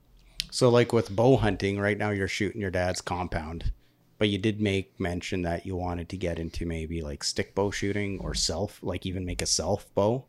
So, 0.50 0.68
like 0.68 0.92
with 0.92 1.14
bow 1.14 1.36
hunting, 1.36 1.78
right 1.78 1.96
now 1.96 2.10
you're 2.10 2.26
shooting 2.28 2.60
your 2.60 2.72
dad's 2.72 3.00
compound, 3.00 3.72
but 4.18 4.28
you 4.28 4.36
did 4.38 4.60
make 4.60 4.98
mention 4.98 5.42
that 5.42 5.64
you 5.64 5.76
wanted 5.76 6.08
to 6.08 6.16
get 6.16 6.40
into 6.40 6.66
maybe 6.66 7.02
like 7.02 7.22
stick 7.22 7.54
bow 7.54 7.70
shooting 7.70 8.18
or 8.20 8.34
self, 8.34 8.80
like 8.82 9.06
even 9.06 9.24
make 9.24 9.42
a 9.42 9.46
self 9.46 9.86
bow 9.94 10.24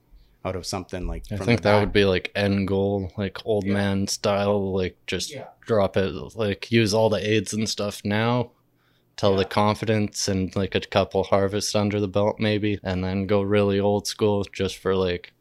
out 0.46 0.56
of 0.56 0.66
something 0.68 1.08
like. 1.08 1.24
I 1.32 1.38
think 1.38 1.62
that 1.64 1.80
would 1.80 1.92
be 1.92 2.06
like 2.06 2.32
end 2.36 2.68
goal, 2.68 3.12
like 3.18 3.38
old 3.46 3.66
Yeah. 3.66 3.74
man 3.74 4.08
style, 4.08 4.72
like 4.74 4.96
just 5.08 5.34
Yeah. 5.34 5.46
drop 5.62 5.98
it, 5.98 6.14
like 6.36 6.72
use 6.72 6.94
all 6.94 7.10
the 7.10 7.28
aids 7.28 7.54
and 7.54 7.68
stuff 7.68 8.02
now 8.06 8.52
till 9.22 9.36
the 9.36 9.46
confidence 9.46 10.28
and 10.28 10.56
like 10.56 10.74
a 10.74 10.80
couple 10.80 11.22
harvests 11.24 11.76
under 11.76 12.00
the 12.00 12.08
belt 12.08 12.38
maybe, 12.40 12.80
and 12.84 13.04
then 13.04 13.28
go 13.28 13.44
really 13.44 13.80
old 13.80 14.08
school 14.08 14.44
just 14.52 14.78
for 14.80 14.96
like, 14.96 15.32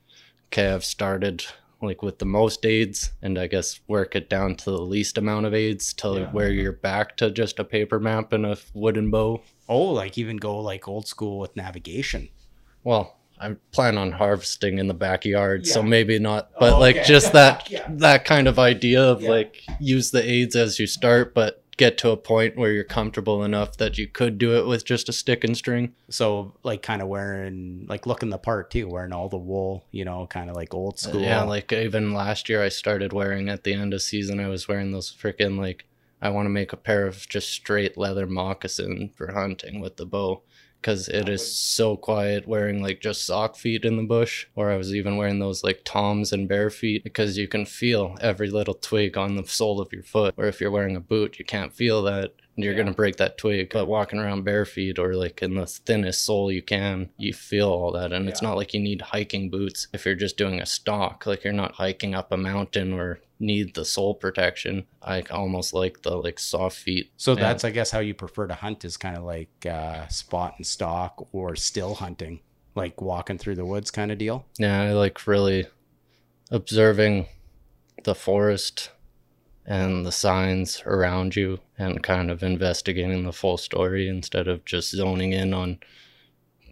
okay, 0.48 0.68
I've 0.70 0.84
started 0.84 1.46
like 1.80 2.02
with 2.02 2.18
the 2.18 2.26
most 2.26 2.66
aids 2.66 3.12
and 3.22 3.38
I 3.38 3.46
guess 3.46 3.80
work 3.88 4.14
it 4.14 4.28
down 4.28 4.54
to 4.56 4.70
the 4.70 4.82
least 4.82 5.16
amount 5.16 5.46
of 5.46 5.54
aids 5.54 5.94
till 5.94 6.18
Yeah. 6.18 6.30
where 6.30 6.50
you're 6.50 6.72
back 6.72 7.16
to 7.16 7.30
just 7.30 7.58
a 7.58 7.64
paper 7.64 7.98
map 7.98 8.34
and 8.34 8.44
a 8.44 8.58
wooden 8.74 9.10
bow. 9.10 9.42
Oh, 9.66 9.84
like 9.84 10.18
even 10.18 10.36
go 10.36 10.58
like 10.60 10.86
old 10.86 11.08
school 11.08 11.38
with 11.38 11.56
navigation. 11.56 12.28
Well, 12.84 13.16
I 13.40 13.56
plan 13.72 13.96
on 13.96 14.12
harvesting 14.12 14.76
in 14.78 14.88
the 14.88 14.92
backyard, 15.08 15.66
so 15.66 15.82
maybe 15.82 16.18
not. 16.18 16.50
But 16.60 16.74
Oh, 16.74 16.78
like 16.80 16.96
okay. 16.96 17.04
just 17.06 17.32
that 17.32 17.70
Yeah. 17.70 17.86
that 17.88 18.26
kind 18.26 18.46
of 18.46 18.58
idea 18.58 19.02
of 19.02 19.22
Yeah. 19.22 19.30
like 19.30 19.62
use 19.80 20.10
the 20.10 20.22
aids 20.22 20.54
as 20.54 20.78
you 20.78 20.86
start, 20.86 21.32
but 21.34 21.64
get 21.80 21.96
to 21.96 22.10
a 22.10 22.16
point 22.16 22.58
where 22.58 22.72
you're 22.72 22.84
comfortable 22.84 23.42
enough 23.42 23.78
that 23.78 23.96
you 23.96 24.06
could 24.06 24.36
do 24.36 24.54
it 24.58 24.66
with 24.66 24.84
just 24.84 25.08
a 25.08 25.12
stick 25.14 25.42
and 25.44 25.56
string. 25.56 25.94
So, 26.10 26.52
like, 26.62 26.82
kind 26.82 27.00
of 27.00 27.08
wearing, 27.08 27.86
like, 27.88 28.06
looking 28.06 28.28
the 28.28 28.36
part 28.36 28.70
too, 28.70 28.86
wearing 28.86 29.14
all 29.14 29.30
the 29.30 29.38
wool, 29.38 29.86
you 29.90 30.04
know, 30.04 30.26
kind 30.26 30.50
of 30.50 30.56
like 30.56 30.74
old 30.74 30.94
uh, 30.94 30.98
school. 30.98 31.22
Yeah, 31.22 31.42
like 31.42 31.72
even 31.72 32.12
last 32.12 32.50
year 32.50 32.62
I 32.62 32.68
started 32.68 33.14
wearing 33.14 33.48
at 33.48 33.64
the 33.64 33.72
end 33.72 33.94
of 33.94 34.02
season 34.02 34.40
I 34.40 34.48
was 34.48 34.68
wearing 34.68 34.92
those 34.92 35.10
freaking 35.10 35.58
like 35.58 35.86
I 36.20 36.28
want 36.28 36.44
to 36.44 36.50
make 36.50 36.74
a 36.74 36.76
pair 36.76 37.06
of 37.06 37.26
just 37.26 37.48
straight 37.48 37.96
leather 37.96 38.26
moccasin 38.26 39.10
for 39.16 39.32
hunting 39.32 39.80
with 39.80 39.96
the 39.96 40.04
bow 40.04 40.42
because 40.80 41.08
it 41.08 41.28
is 41.28 41.54
so 41.54 41.96
quiet 41.96 42.48
wearing 42.48 42.82
like 42.82 43.00
just 43.00 43.26
sock 43.26 43.56
feet 43.56 43.84
in 43.84 43.96
the 43.96 44.02
bush 44.02 44.46
or 44.54 44.70
I 44.70 44.76
was 44.76 44.94
even 44.94 45.16
wearing 45.16 45.38
those 45.38 45.62
like 45.62 45.82
toms 45.84 46.32
and 46.32 46.48
bare 46.48 46.70
feet 46.70 47.04
because 47.04 47.36
you 47.36 47.46
can 47.48 47.66
feel 47.66 48.16
every 48.20 48.48
little 48.50 48.74
twig 48.74 49.18
on 49.18 49.36
the 49.36 49.44
sole 49.46 49.80
of 49.80 49.92
your 49.92 50.02
foot 50.02 50.34
or 50.36 50.46
if 50.46 50.60
you're 50.60 50.70
wearing 50.70 50.96
a 50.96 51.00
boot 51.00 51.38
you 51.38 51.44
can't 51.44 51.72
feel 51.72 52.02
that 52.02 52.32
and 52.56 52.64
you're 52.64 52.72
Yeah. 52.72 52.80
gonna 52.80 52.94
break 52.94 53.16
that 53.16 53.36
twig 53.38 53.70
but 53.72 53.86
walking 53.88 54.18
around 54.18 54.44
bare 54.44 54.64
feet 54.64 54.98
or 54.98 55.14
like 55.14 55.42
in 55.42 55.54
the 55.54 55.66
thinnest 55.66 56.24
sole 56.24 56.50
you 56.50 56.62
can 56.62 57.10
you 57.18 57.32
feel 57.32 57.68
all 57.68 57.92
that 57.92 58.12
and 58.12 58.28
it's 58.28 58.42
not 58.42 58.56
like 58.56 58.72
you 58.72 58.80
need 58.80 59.02
hiking 59.02 59.50
boots 59.50 59.86
if 59.92 60.06
you're 60.06 60.14
just 60.14 60.36
doing 60.38 60.60
a 60.60 60.66
stalk 60.66 61.26
like 61.26 61.44
you're 61.44 61.52
not 61.52 61.72
hiking 61.74 62.14
up 62.14 62.32
a 62.32 62.36
mountain 62.36 62.92
or 62.92 63.20
need 63.40 63.74
the 63.74 63.84
sole 63.84 64.14
protection 64.14 64.84
i 65.02 65.22
almost 65.30 65.72
like 65.72 66.02
the 66.02 66.14
like 66.14 66.38
soft 66.38 66.76
feet 66.76 67.10
So 67.16 67.32
And- 67.32 67.40
that's, 67.40 67.64
I 67.64 67.70
guess, 67.70 67.90
how 67.90 68.00
you 68.00 68.12
prefer 68.14 68.46
to 68.46 68.54
hunt 68.54 68.84
is 68.84 68.96
kind 68.96 69.16
of 69.16 69.24
like 69.24 69.64
uh, 69.66 70.06
spot 70.08 70.54
and 70.58 70.66
stalk 70.66 71.26
or 71.32 71.56
still 71.56 71.94
hunting, 71.94 72.40
like 72.74 73.00
walking 73.00 73.38
through 73.38 73.56
the 73.56 73.64
woods 73.64 73.90
kind 73.90 74.12
of 74.12 74.18
deal. 74.18 74.44
Yeah, 74.58 74.82
I 74.82 74.92
like 74.92 75.26
really 75.26 75.66
observing 76.50 77.26
the 78.04 78.14
forest 78.14 78.90
and 79.66 80.04
the 80.04 80.12
signs 80.12 80.82
around 80.86 81.36
you 81.36 81.60
and 81.78 82.02
kind 82.02 82.30
of 82.30 82.42
investigating 82.42 83.24
the 83.24 83.32
full 83.32 83.56
story 83.56 84.08
instead 84.08 84.48
of 84.48 84.64
just 84.64 84.90
zoning 84.90 85.32
in 85.32 85.54
on 85.54 85.78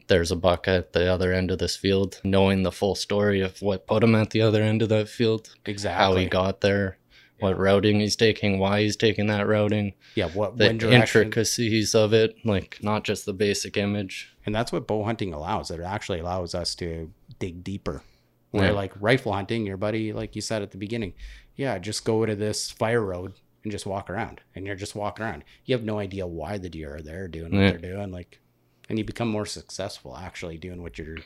there's 0.08 0.30
a 0.32 0.36
buck 0.36 0.66
at 0.68 0.92
the 0.92 1.06
other 1.12 1.32
end 1.32 1.50
of 1.50 1.58
this 1.58 1.76
field, 1.76 2.20
knowing 2.24 2.62
the 2.62 2.72
full 2.72 2.94
story 2.94 3.40
of 3.40 3.60
what 3.62 3.86
put 3.86 4.02
him 4.02 4.14
at 4.14 4.30
the 4.30 4.42
other 4.42 4.62
end 4.62 4.82
of 4.82 4.88
that 4.88 5.08
field, 5.08 5.54
Exactly. 5.64 6.04
how 6.04 6.16
he 6.16 6.26
got 6.26 6.60
there, 6.60 6.98
what 7.40 7.56
routing 7.58 8.00
he's 8.00 8.16
taking, 8.16 8.58
why 8.58 8.82
he's 8.82 8.96
taking 8.96 9.26
that 9.28 9.46
routing, 9.46 9.94
yeah. 10.14 10.28
What 10.30 10.56
the 10.58 10.70
intricacies 10.70 11.94
of 11.94 12.12
it, 12.12 12.34
like 12.44 12.78
not 12.82 13.04
just 13.04 13.26
the 13.26 13.32
basic 13.32 13.76
image. 13.76 14.34
And 14.46 14.54
that's 14.54 14.72
what 14.72 14.86
bow 14.86 15.04
hunting 15.04 15.32
allows. 15.34 15.70
It 15.70 15.80
actually 15.80 16.20
allows 16.20 16.54
us 16.54 16.74
to 16.76 17.12
dig 17.38 17.62
deeper. 17.62 18.02
Where 18.50 18.68
Yeah. 18.68 18.72
like 18.72 18.92
rifle 18.98 19.34
hunting, 19.34 19.66
your 19.66 19.76
buddy, 19.76 20.12
like 20.12 20.34
you 20.34 20.40
said 20.40 20.62
at 20.62 20.70
the 20.70 20.78
beginning, 20.78 21.12
yeah, 21.54 21.78
just 21.78 22.04
go 22.04 22.24
to 22.24 22.34
this 22.34 22.70
fire 22.70 23.02
road 23.04 23.34
and 23.62 23.70
just 23.70 23.84
walk 23.84 24.08
around. 24.08 24.40
And 24.54 24.64
you're 24.66 24.74
just 24.74 24.94
walking 24.94 25.24
around. 25.24 25.44
You 25.66 25.74
have 25.76 25.84
no 25.84 25.98
idea 25.98 26.26
why 26.26 26.56
the 26.56 26.70
deer 26.70 26.96
are 26.96 27.02
there 27.02 27.28
doing 27.28 27.52
what 27.52 27.60
Yeah. 27.60 27.70
they're 27.72 27.92
doing. 27.94 28.10
Like 28.10 28.40
and 28.88 28.98
you 28.98 29.04
become 29.04 29.28
more 29.28 29.46
successful 29.46 30.16
actually 30.16 30.56
doing 30.58 30.82
what 30.82 30.98
you're 30.98 31.18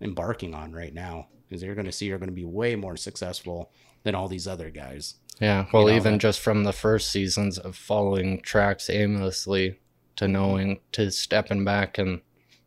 embarking 0.00 0.54
on 0.54 0.72
right 0.72 0.94
now. 0.94 1.28
Because 1.48 1.62
you're 1.62 1.74
gonna 1.74 1.92
see 1.92 2.06
you're 2.06 2.18
gonna 2.18 2.32
be 2.32 2.44
way 2.44 2.76
more 2.76 2.96
successful 2.96 3.70
than 4.04 4.14
all 4.14 4.28
these 4.28 4.46
other 4.48 4.70
guys. 4.70 5.16
Yeah, 5.40 5.66
well, 5.72 5.86
know, 5.86 5.94
even 5.96 6.12
that- 6.14 6.18
just 6.20 6.40
from 6.40 6.64
the 6.64 6.72
first 6.72 7.10
seasons 7.10 7.58
of 7.58 7.76
following 7.76 8.40
tracks 8.40 8.88
aimlessly 8.90 9.78
to 10.16 10.28
knowing 10.28 10.80
to 10.92 11.10
stepping 11.10 11.64
back 11.64 11.98
and 11.98 12.20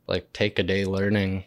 like 0.07 0.31
take 0.33 0.59
a 0.59 0.63
day 0.63 0.86
learning 0.86 1.43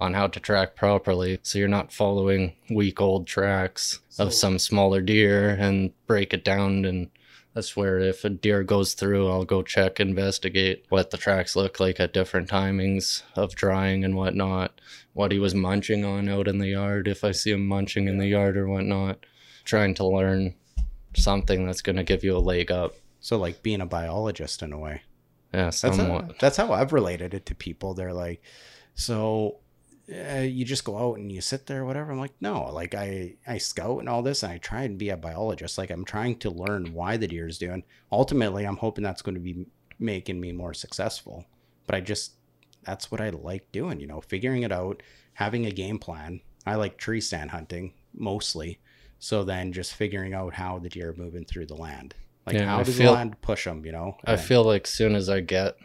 on 0.00 0.14
how 0.14 0.26
to 0.26 0.40
track 0.40 0.74
properly 0.76 1.38
so 1.42 1.58
you're 1.58 1.68
not 1.68 1.92
following 1.92 2.54
week 2.70 3.00
old 3.00 3.26
tracks 3.26 4.00
So- 4.08 4.24
of 4.26 4.34
some 4.34 4.58
smaller 4.58 5.00
deer 5.00 5.50
and 5.50 5.92
break 6.06 6.34
it 6.34 6.44
down 6.44 6.84
and 6.84 7.08
that's 7.54 7.76
where 7.76 7.98
if 7.98 8.24
a 8.24 8.30
deer 8.30 8.62
goes 8.62 8.94
through 8.94 9.28
i'll 9.30 9.44
go 9.44 9.62
check 9.62 10.00
investigate 10.00 10.84
what 10.88 11.10
the 11.10 11.16
tracks 11.16 11.54
look 11.56 11.78
like 11.80 12.00
at 12.00 12.12
different 12.12 12.48
timings 12.48 13.22
of 13.36 13.54
drying 13.54 14.04
and 14.04 14.16
whatnot 14.16 14.80
what 15.12 15.32
he 15.32 15.38
was 15.38 15.54
munching 15.54 16.04
on 16.04 16.28
out 16.28 16.48
in 16.48 16.58
the 16.58 16.68
yard 16.68 17.06
if 17.08 17.24
i 17.24 17.30
see 17.30 17.52
him 17.52 17.66
munching 17.66 18.08
in 18.08 18.18
the 18.18 18.26
yard 18.28 18.56
or 18.56 18.66
whatnot 18.68 19.24
trying 19.64 19.94
to 19.94 20.06
learn 20.06 20.54
something 21.16 21.64
that's 21.64 21.80
going 21.82 21.96
to 21.96 22.02
give 22.02 22.24
you 22.24 22.36
a 22.36 22.38
leg 22.38 22.70
up 22.70 22.94
So 23.20 23.38
like 23.38 23.62
being 23.62 23.80
a 23.80 23.86
biologist 23.86 24.62
in 24.62 24.72
a 24.72 24.78
way. 24.78 25.02
yeah 25.52 25.64
That's 25.66 25.80
somewhat 25.80 26.24
how, 26.24 26.34
that's 26.40 26.56
how 26.56 26.72
I've 26.72 26.92
related 26.92 27.32
it 27.34 27.46
to 27.46 27.54
people. 27.54 27.94
They're 27.94 28.12
like, 28.12 28.42
so 28.94 29.60
uh, 30.12 30.40
you 30.40 30.64
just 30.64 30.84
go 30.84 30.98
out 30.98 31.18
and 31.18 31.32
you 31.32 31.40
sit 31.40 31.66
there, 31.66 31.84
whatever. 31.84 32.12
I'm 32.12 32.18
like, 32.18 32.34
no, 32.40 32.64
like 32.72 32.94
I 32.94 33.36
I 33.46 33.58
scout 33.58 34.00
and 34.00 34.08
all 34.08 34.22
this, 34.22 34.42
and 34.42 34.52
I 34.52 34.58
try 34.58 34.82
and 34.82 34.98
be 34.98 35.08
a 35.10 35.16
biologist. 35.16 35.78
Like 35.78 35.90
I'm 35.90 36.04
trying 36.04 36.38
to 36.40 36.50
learn 36.50 36.92
why 36.92 37.16
the 37.16 37.26
deer 37.26 37.48
is 37.48 37.58
doing. 37.58 37.84
Ultimately, 38.12 38.64
I'm 38.66 38.76
hoping 38.76 39.04
that's 39.04 39.22
going 39.22 39.34
to 39.36 39.40
be 39.40 39.66
making 39.98 40.40
me 40.40 40.52
more 40.52 40.74
successful. 40.74 41.46
But 41.86 41.94
I 41.96 42.00
just 42.00 42.32
that's 42.82 43.10
what 43.10 43.20
I 43.20 43.30
like 43.30 43.70
doing. 43.72 43.98
You 44.00 44.06
know, 44.06 44.20
figuring 44.20 44.62
it 44.62 44.72
out, 44.72 45.02
having 45.34 45.66
a 45.66 45.70
game 45.70 45.98
plan. 45.98 46.40
I 46.66 46.74
like 46.76 46.96
tree 46.98 47.20
stand 47.20 47.50
hunting 47.50 47.94
mostly. 48.14 48.80
So 49.18 49.42
then 49.42 49.72
just 49.72 49.94
figuring 49.94 50.34
out 50.34 50.52
how 50.54 50.78
the 50.78 50.88
deer 50.90 51.10
are 51.10 51.14
moving 51.16 51.44
through 51.46 51.66
the 51.66 51.74
land. 51.76 52.14
Like 52.46 52.56
Yeah, 52.56 52.66
how 52.66 52.80
I 52.80 52.82
does 52.82 52.98
feel- 52.98 53.12
the 53.12 53.16
land 53.16 53.40
push 53.40 53.64
them? 53.64 53.86
You 53.86 53.92
know. 53.92 54.16
I 54.26 54.32
And- 54.32 54.40
feel 54.40 54.64
like 54.64 54.86
soon 54.86 55.14
as 55.14 55.30
I 55.30 55.40
get 55.40 55.76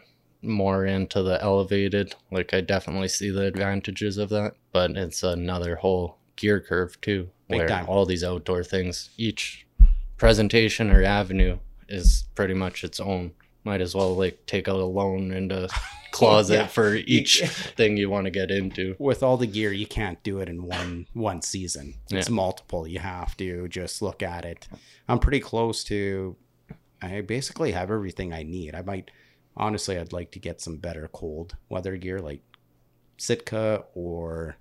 more 0.42 0.86
into 0.86 1.22
the 1.22 1.40
elevated, 1.42 2.14
like 2.30 2.54
I 2.54 2.60
definitely 2.60 3.08
see 3.08 3.30
the 3.30 3.44
advantages 3.46 4.16
of 4.18 4.28
that, 4.30 4.54
but 4.72 4.92
it's 4.92 5.22
another 5.22 5.76
whole 5.76 6.16
gear 6.36 6.60
curve 6.60 7.00
too, 7.00 7.28
Big 7.48 7.58
where 7.58 7.68
time. 7.68 7.86
all 7.88 8.06
these 8.06 8.24
outdoor 8.24 8.64
things, 8.64 9.10
each 9.18 9.66
presentation 10.16 10.90
or 10.90 11.02
avenue 11.02 11.58
is 11.88 12.24
pretty 12.34 12.54
much 12.54 12.84
its 12.84 13.00
own. 13.00 13.32
Might 13.64 13.80
as 13.82 13.94
well 13.94 14.14
like 14.16 14.46
take 14.46 14.68
out 14.68 14.76
a 14.80 14.84
loan 14.86 15.32
and 15.32 15.52
a 15.52 15.68
closet 16.12 16.54
Yeah. 16.54 16.66
for 16.66 16.94
each 17.06 17.42
thing 17.76 17.96
you 17.96 18.08
want 18.10 18.24
to 18.24 18.30
get 18.30 18.50
into. 18.50 18.96
with 18.98 19.22
all 19.22 19.36
the 19.36 19.46
gear 19.46 19.72
you 19.72 19.86
can't 19.86 20.22
do 20.22 20.38
it 20.40 20.48
in 20.48 20.64
one 20.64 21.06
one 21.12 21.40
season 21.42 21.94
it's 22.10 22.28
Yeah. 22.28 22.34
multiple 22.34 22.86
you 22.88 22.98
have 22.98 23.36
to 23.36 23.68
just 23.68 24.02
look 24.02 24.20
at 24.22 24.44
it 24.44 24.66
i'm 25.08 25.20
pretty 25.20 25.38
close 25.38 25.84
to 25.84 26.34
i 27.00 27.20
basically 27.20 27.70
have 27.72 27.92
everything 27.92 28.32
i 28.32 28.42
need 28.42 28.74
i 28.74 28.82
might 28.82 29.10
honestly 29.60 29.96
i'd 29.98 30.12
like 30.12 30.32
to 30.32 30.38
get 30.40 30.60
some 30.60 30.76
better 30.76 31.08
cold 31.12 31.56
weather 31.68 31.96
gear 31.96 32.18
like 32.20 32.40
sitka 33.18 33.84
or 33.94 34.56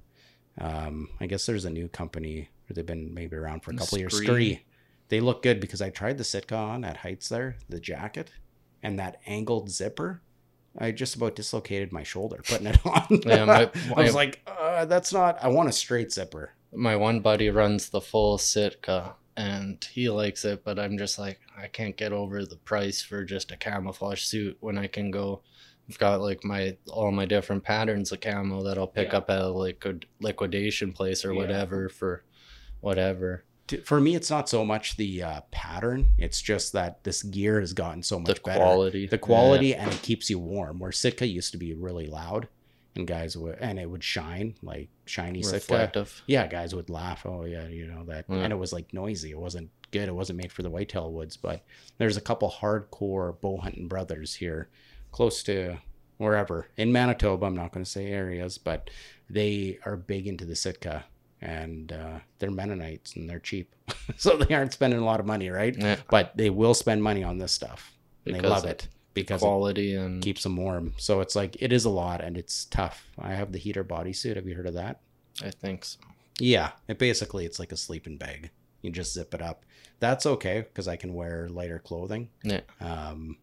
um, 0.60 1.10
i 1.20 1.26
guess 1.26 1.46
there's 1.46 1.66
a 1.66 1.70
new 1.70 1.88
company 1.88 2.50
or 2.70 2.74
they've 2.74 2.86
been 2.86 3.14
maybe 3.14 3.36
around 3.36 3.64
for 3.64 3.72
a 3.72 3.76
couple 3.76 3.96
of 3.96 4.00
years 4.02 4.20
Skre. 4.22 4.60
They 5.08 5.22
look 5.22 5.42
good 5.42 5.60
because 5.60 5.82
i 5.82 5.90
tried 5.90 6.18
the 6.18 6.24
sitka 6.24 6.56
on 6.56 6.84
at 6.84 6.98
heights 6.98 7.30
there 7.30 7.56
the 7.70 7.80
jacket 7.80 8.30
and 8.84 9.00
that 9.00 9.22
angled 9.26 9.70
zipper 9.72 10.22
I 10.78 10.92
just 10.92 11.16
about 11.16 11.36
dislocated 11.36 11.92
my 11.92 12.04
shoulder 12.04 12.42
putting 12.48 12.68
it 12.68 12.78
on. 12.86 13.08
Yeah, 13.26 13.44
my- 13.46 13.72
I 13.98 14.04
was 14.04 14.14
like, 14.14 14.40
uh, 14.46 14.86
that's 14.86 15.12
not. 15.12 15.44
I 15.44 15.48
want 15.48 15.68
a 15.68 15.72
straight 15.72 16.12
zipper. 16.14 16.54
my 16.72 16.96
one 16.96 17.22
buddy 17.22 17.50
runs 17.50 17.90
the 17.90 18.00
full 18.00 18.38
Sitka 18.38 19.16
and 19.40 19.84
he 19.94 20.10
likes 20.10 20.44
it, 20.46 20.64
but 20.66 20.78
I'm 20.78 20.98
just 20.98 21.18
like, 21.18 21.40
I 21.58 21.68
can't 21.68 21.96
get 21.96 22.12
over 22.12 22.46
the 22.46 22.58
price 22.58 23.02
for 23.02 23.24
just 23.24 23.52
a 23.52 23.58
camouflage 23.58 24.22
suit 24.24 24.58
when 24.60 24.78
I 24.78 24.88
can 24.88 25.12
go. 25.12 25.42
I've 25.90 25.98
got 25.98 26.22
like 26.22 26.44
my 26.44 26.78
all 26.92 27.12
my 27.12 27.26
different 27.26 27.64
patterns 27.64 28.12
of 28.12 28.20
camo 28.22 28.64
that 28.64 28.78
I'll 28.78 28.86
pick 28.88 29.12
Yeah. 29.12 29.18
up 29.20 29.30
at 29.30 29.42
a 29.42 29.50
liquid 29.50 30.06
liquidation 30.20 30.92
place 30.92 31.24
or 31.26 31.32
Yeah. 31.34 31.40
whatever 31.40 31.90
for 31.90 32.24
whatever. 32.82 33.46
for 33.86 34.02
me, 34.02 34.16
it's 34.16 34.32
not 34.32 34.50
so 34.50 34.66
much 34.66 34.98
the 34.98 35.22
uh, 35.22 35.42
pattern. 35.52 36.08
It's 36.18 36.42
just 36.42 36.74
that 36.74 37.04
this 37.04 37.22
gear 37.22 37.60
has 37.60 37.72
gotten 37.74 38.02
so 38.02 38.16
The 38.16 38.30
much 38.32 38.44
better. 38.44 38.60
quality. 38.60 39.06
The 39.06 39.20
quality 39.20 39.76
and 39.76 39.92
it 39.94 40.02
keeps 40.02 40.28
you 40.28 40.40
warm. 40.40 40.80
Where 40.80 40.92
Sitka 40.92 41.28
used 41.28 41.52
to 41.52 41.58
be 41.60 41.76
really 41.76 42.08
loud, 42.08 42.48
and 43.00 43.08
guys 43.08 43.36
would 43.38 43.58
and 43.60 43.80
it 43.80 43.90
would 43.90 44.04
shine 44.04 44.56
like 44.62 44.90
shiny 45.06 45.40
Yeah. 45.40 45.46
Sitka. 45.46 45.74
Reflective. 45.74 46.22
Yeah, 46.28 46.48
guys 46.48 46.76
would 46.76 46.90
laugh. 46.90 47.26
Oh 47.26 47.46
yeah, 47.46 47.68
you 47.68 47.88
know 47.88 48.04
that, 48.06 48.26
Yeah. 48.30 48.38
and 48.38 48.54
it 48.54 48.58
was 48.58 48.72
like 48.74 48.94
noisy. 48.94 49.32
It 49.32 49.40
wasn't 49.40 49.70
good. 49.92 50.08
It 50.08 50.16
wasn't 50.16 50.38
made 50.38 50.52
for 50.52 50.62
the 50.64 50.70
whitetail 50.70 51.12
woods. 51.12 51.38
But 51.38 51.64
there's 51.98 52.18
a 52.18 52.22
couple 52.22 52.50
hardcore 52.52 53.40
bow 53.42 53.58
hunting 53.58 53.88
brothers 53.88 54.36
here, 54.36 54.70
close 55.12 55.42
to 55.44 55.78
wherever 56.18 56.68
in 56.78 56.92
Manitoba. 56.92 57.46
I'm 57.46 57.56
not 57.56 57.72
going 57.72 57.84
to 57.86 57.90
say 57.90 58.08
areas, 58.08 58.58
but 58.58 58.90
they 59.30 59.80
are 59.86 59.96
big 59.96 60.28
into 60.28 60.46
the 60.46 60.56
Sitka, 60.56 61.06
and 61.42 61.92
uh, 61.92 62.20
they're 62.40 62.52
Mennonites 62.52 63.16
and 63.16 63.30
they're 63.30 63.40
cheap, 63.40 63.74
so 64.18 64.36
they 64.38 64.54
aren't 64.54 64.74
spending 64.74 65.00
a 65.00 65.06
lot 65.06 65.20
of 65.20 65.26
money, 65.26 65.50
right? 65.50 65.76
Yeah. 65.78 65.98
But 66.10 66.36
they 66.38 66.50
will 66.50 66.74
spend 66.74 67.02
money 67.04 67.24
on 67.24 67.38
this 67.38 67.52
stuff. 67.52 67.94
And 68.26 68.36
they 68.36 68.42
love 68.42 68.66
it 68.66 68.88
because 69.14 69.42
it 69.42 69.46
Quality 69.46 69.96
and 69.96 70.22
keeps 70.22 70.44
them 70.44 70.56
warm. 70.58 70.94
So 70.98 71.22
it's 71.22 71.36
like 71.36 71.58
it 71.62 71.74
is 71.74 71.86
a 71.86 71.90
lot 71.90 72.22
and 72.22 72.38
it's 72.38 72.66
tough. 72.66 73.08
I 73.18 73.34
have 73.34 73.52
the 73.52 73.60
heater 73.60 73.84
bodysuit. 73.84 74.36
Have 74.36 74.48
you 74.48 74.56
heard 74.56 74.68
of 74.68 74.76
that? 74.76 75.02
I 75.44 75.50
think 75.52 75.86
so. 75.86 76.00
Yeah, 76.40 76.72
it 76.88 76.98
basically 77.00 77.46
it's 77.46 77.60
like 77.60 77.72
a 77.72 77.78
sleeping 77.78 78.18
bag. 78.18 78.52
You 78.82 78.92
just 78.92 79.14
zip 79.14 79.34
it 79.34 79.42
up. 79.42 79.66
That's 80.00 80.26
okay 80.26 80.62
because 80.62 80.88
I 80.88 80.96
can 80.96 81.14
wear 81.14 81.50
lighter 81.50 81.80
clothing. 81.80 82.30
Yeah. 82.44 82.62
Um, 82.80 83.38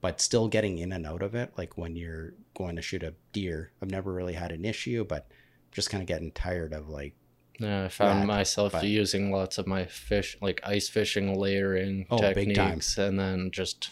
but 0.00 0.20
still 0.20 0.48
getting 0.48 0.78
in 0.78 0.92
and 0.92 1.04
out 1.06 1.22
of 1.22 1.34
it, 1.34 1.52
like 1.58 1.76
when 1.76 1.96
you're 1.96 2.34
going 2.54 2.76
to 2.76 2.82
shoot 2.82 3.02
a 3.02 3.14
deer, 3.32 3.72
I've 3.82 3.90
never 3.90 4.12
really 4.12 4.34
had 4.34 4.52
an 4.52 4.64
issue, 4.64 5.04
but 5.04 5.26
just 5.72 5.90
kind 5.90 6.02
of 6.02 6.06
getting 6.06 6.30
tired 6.30 6.72
of 6.72 6.88
like, 6.88 7.14
Yeah, 7.58 7.84
I 7.84 7.88
found 7.88 8.20
Rad, 8.20 8.28
myself 8.28 8.72
but- 8.72 8.84
using 8.84 9.32
lots 9.32 9.58
of 9.58 9.66
my 9.66 9.84
fish, 9.86 10.38
like 10.40 10.60
ice 10.64 10.88
fishing 10.88 11.36
layering 11.38 12.06
Oh, 12.10 12.18
techniques, 12.18 12.96
and 12.96 13.18
then 13.18 13.50
just 13.50 13.90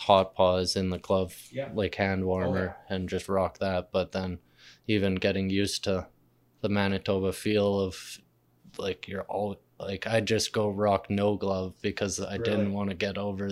hot 0.00 0.34
paws 0.34 0.76
in 0.76 0.90
the 0.90 0.98
glove, 0.98 1.36
Yeah. 1.52 1.68
Oh, 1.70 1.74
like 1.76 1.94
hand 1.96 2.24
warmer, 2.24 2.76
oh, 2.78 2.94
and 2.94 3.08
just 3.08 3.28
rock 3.28 3.58
that. 3.58 3.92
But 3.92 4.12
then 4.12 4.38
even 4.86 5.14
getting 5.16 5.50
used 5.50 5.84
to 5.84 6.06
the 6.62 6.68
Manitoba 6.68 7.32
feel 7.32 7.78
of 7.80 8.18
like 8.78 9.08
you're 9.08 9.22
all 9.22 9.60
like 9.78 10.06
I 10.06 10.20
just 10.20 10.52
go 10.52 10.68
rock 10.68 11.08
no 11.10 11.36
glove 11.36 11.74
because 11.82 12.20
I 12.20 12.32
Really? 12.32 12.44
didn't 12.44 12.72
want 12.72 12.90
to 12.90 12.96
get 12.96 13.18
over 13.18 13.50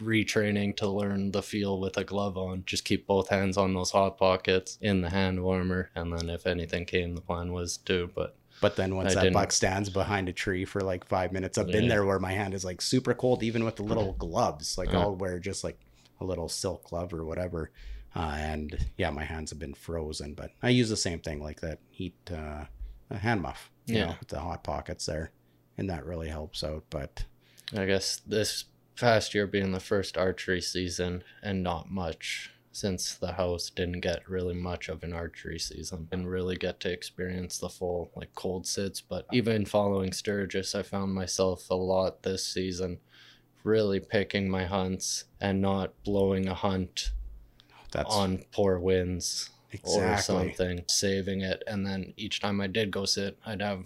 retraining 0.00 0.76
to 0.76 0.88
learn 0.88 1.32
the 1.32 1.42
feel 1.42 1.80
with 1.80 1.96
a 1.96 2.04
glove 2.04 2.36
on. 2.36 2.62
Just 2.66 2.84
keep 2.84 3.06
both 3.06 3.28
hands 3.28 3.56
on 3.56 3.74
those 3.74 3.90
hot 3.90 4.16
pockets 4.18 4.78
in 4.80 5.00
the 5.00 5.10
hand 5.10 5.42
warmer, 5.42 5.90
and 5.96 6.12
then 6.16 6.30
if 6.30 6.46
anything 6.46 6.84
came, 6.84 7.14
the 7.14 7.20
plan 7.20 7.52
was 7.52 7.76
to. 7.78 8.10
But 8.14 8.36
but 8.60 8.76
then 8.76 8.96
once 8.96 9.12
I 9.12 9.14
that 9.16 9.20
didn't- 9.22 9.34
buck 9.34 9.52
stands 9.52 9.88
behind 9.90 10.28
a 10.28 10.32
tree 10.32 10.64
for 10.64 10.80
like 10.80 11.04
five 11.06 11.32
minutes, 11.32 11.58
I've 11.58 11.66
been 11.68 11.84
Yeah. 11.84 11.90
there 11.90 12.04
where 12.06 12.18
my 12.18 12.32
hand 12.32 12.54
is 12.54 12.64
like 12.64 12.80
super 12.80 13.14
cold, 13.14 13.42
even 13.42 13.64
with 13.64 13.76
the 13.76 13.84
little 13.84 14.14
mm. 14.14 14.18
gloves. 14.18 14.76
Like 14.78 14.92
Yeah. 14.92 15.00
I'll 15.00 15.14
wear 15.16 15.38
just 15.38 15.62
like 15.64 15.78
a 16.20 16.24
little 16.24 16.48
silk 16.48 16.84
glove 16.84 17.12
or 17.14 17.24
whatever. 17.24 17.70
Uh, 18.14 18.36
and 18.38 18.86
yeah, 18.96 19.10
my 19.10 19.24
hands 19.24 19.50
have 19.50 19.58
been 19.58 19.74
frozen, 19.74 20.34
but 20.34 20.50
I 20.62 20.70
use 20.70 20.88
the 20.88 20.96
same 20.96 21.20
thing 21.20 21.40
like 21.42 21.60
that 21.60 21.78
heat, 21.90 22.16
uh, 22.32 22.64
hand 23.14 23.42
muff, 23.42 23.70
you 23.86 23.96
Yeah. 23.96 24.06
know, 24.06 24.16
with 24.18 24.28
the 24.28 24.40
hot 24.40 24.64
pockets 24.64 25.06
there. 25.06 25.30
And 25.76 25.88
that 25.90 26.04
really 26.06 26.28
helps 26.28 26.64
out. 26.64 26.84
But 26.90 27.24
I 27.76 27.84
guess 27.84 28.16
this 28.26 28.64
past 28.96 29.34
year 29.34 29.46
being 29.46 29.72
the 29.72 29.78
first 29.80 30.16
archery 30.16 30.60
season 30.60 31.22
and 31.42 31.62
not 31.62 31.90
much 31.90 32.50
since 32.72 33.14
the 33.14 33.32
house 33.32 33.70
didn't 33.70 34.00
get 34.00 34.28
really 34.28 34.54
much 34.54 34.88
of 34.88 35.02
an 35.02 35.12
archery 35.12 35.58
season 35.58 36.08
and 36.12 36.28
really 36.30 36.56
get 36.56 36.80
to 36.80 36.90
experience 36.90 37.58
the 37.58 37.68
full 37.68 38.10
like 38.16 38.34
cold 38.34 38.66
sits. 38.66 39.00
But 39.00 39.26
even 39.32 39.64
following 39.64 40.12
Sturgis, 40.12 40.74
I 40.74 40.82
found 40.82 41.14
myself 41.14 41.68
a 41.70 41.74
lot 41.74 42.22
this 42.22 42.44
season 42.44 42.98
really 43.64 44.00
picking 44.00 44.48
my 44.48 44.64
hunts 44.64 45.24
and 45.40 45.60
not 45.60 45.92
blowing 46.04 46.48
a 46.48 46.54
hunt 46.54 47.12
that's 47.90 48.14
on 48.14 48.44
poor 48.52 48.78
winds 48.78 49.50
or 49.82 50.16
something, 50.18 50.84
saving 50.88 51.40
it. 51.40 51.62
And 51.66 51.86
then 51.86 52.14
each 52.16 52.40
time 52.40 52.60
I 52.60 52.66
did 52.66 52.90
go 52.90 53.04
sit, 53.04 53.38
I'd 53.44 53.62
have 53.62 53.84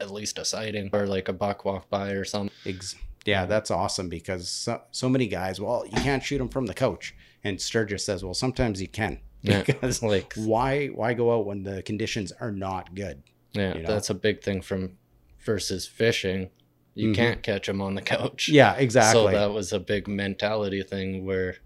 at 0.00 0.10
least 0.10 0.38
a 0.38 0.44
sighting 0.44 0.90
or 0.92 1.06
like 1.06 1.28
a 1.28 1.32
buck 1.32 1.64
walk 1.64 1.88
by 1.90 2.10
or 2.10 2.24
something. 2.24 2.54
Ex- 2.64 2.96
yeah, 3.24 3.46
that's 3.46 3.70
awesome 3.70 4.08
because 4.08 4.48
so, 4.48 4.80
so 4.90 5.08
many 5.08 5.26
guys, 5.26 5.60
well, 5.60 5.84
you 5.84 6.00
can't 6.00 6.22
shoot 6.22 6.38
them 6.38 6.48
from 6.48 6.66
the 6.66 6.74
couch. 6.74 7.14
And 7.44 7.60
Sturgis 7.60 8.04
says, 8.04 8.24
well, 8.24 8.34
sometimes 8.34 8.80
you 8.80 8.88
can. 8.88 9.20
Yeah, 9.40 9.62
Because 9.62 10.02
like 10.02 10.32
why 10.34 10.88
why 10.88 11.14
go 11.14 11.32
out 11.32 11.46
when 11.46 11.62
the 11.62 11.80
conditions 11.84 12.32
are 12.40 12.50
not 12.50 12.92
good? 12.96 13.22
Yeah, 13.52 13.76
you 13.76 13.82
know? 13.82 13.88
that's 13.88 14.10
a 14.10 14.14
big 14.14 14.42
thing 14.42 14.62
from 14.62 14.98
versus 15.38 15.86
fishing. 15.86 16.50
You 16.98 17.10
Mhm. 17.12 17.14
can't 17.14 17.42
catch 17.42 17.66
them 17.66 17.80
on 17.80 17.94
the 17.94 18.02
couch. 18.02 18.48
Yeah, 18.52 18.74
exactly. 18.74 19.20
So 19.22 19.30
that 19.30 19.52
was 19.52 19.72
a 19.72 19.78
big 19.80 20.08
mentality 20.08 20.82
thing 20.82 21.24
where, 21.24 21.56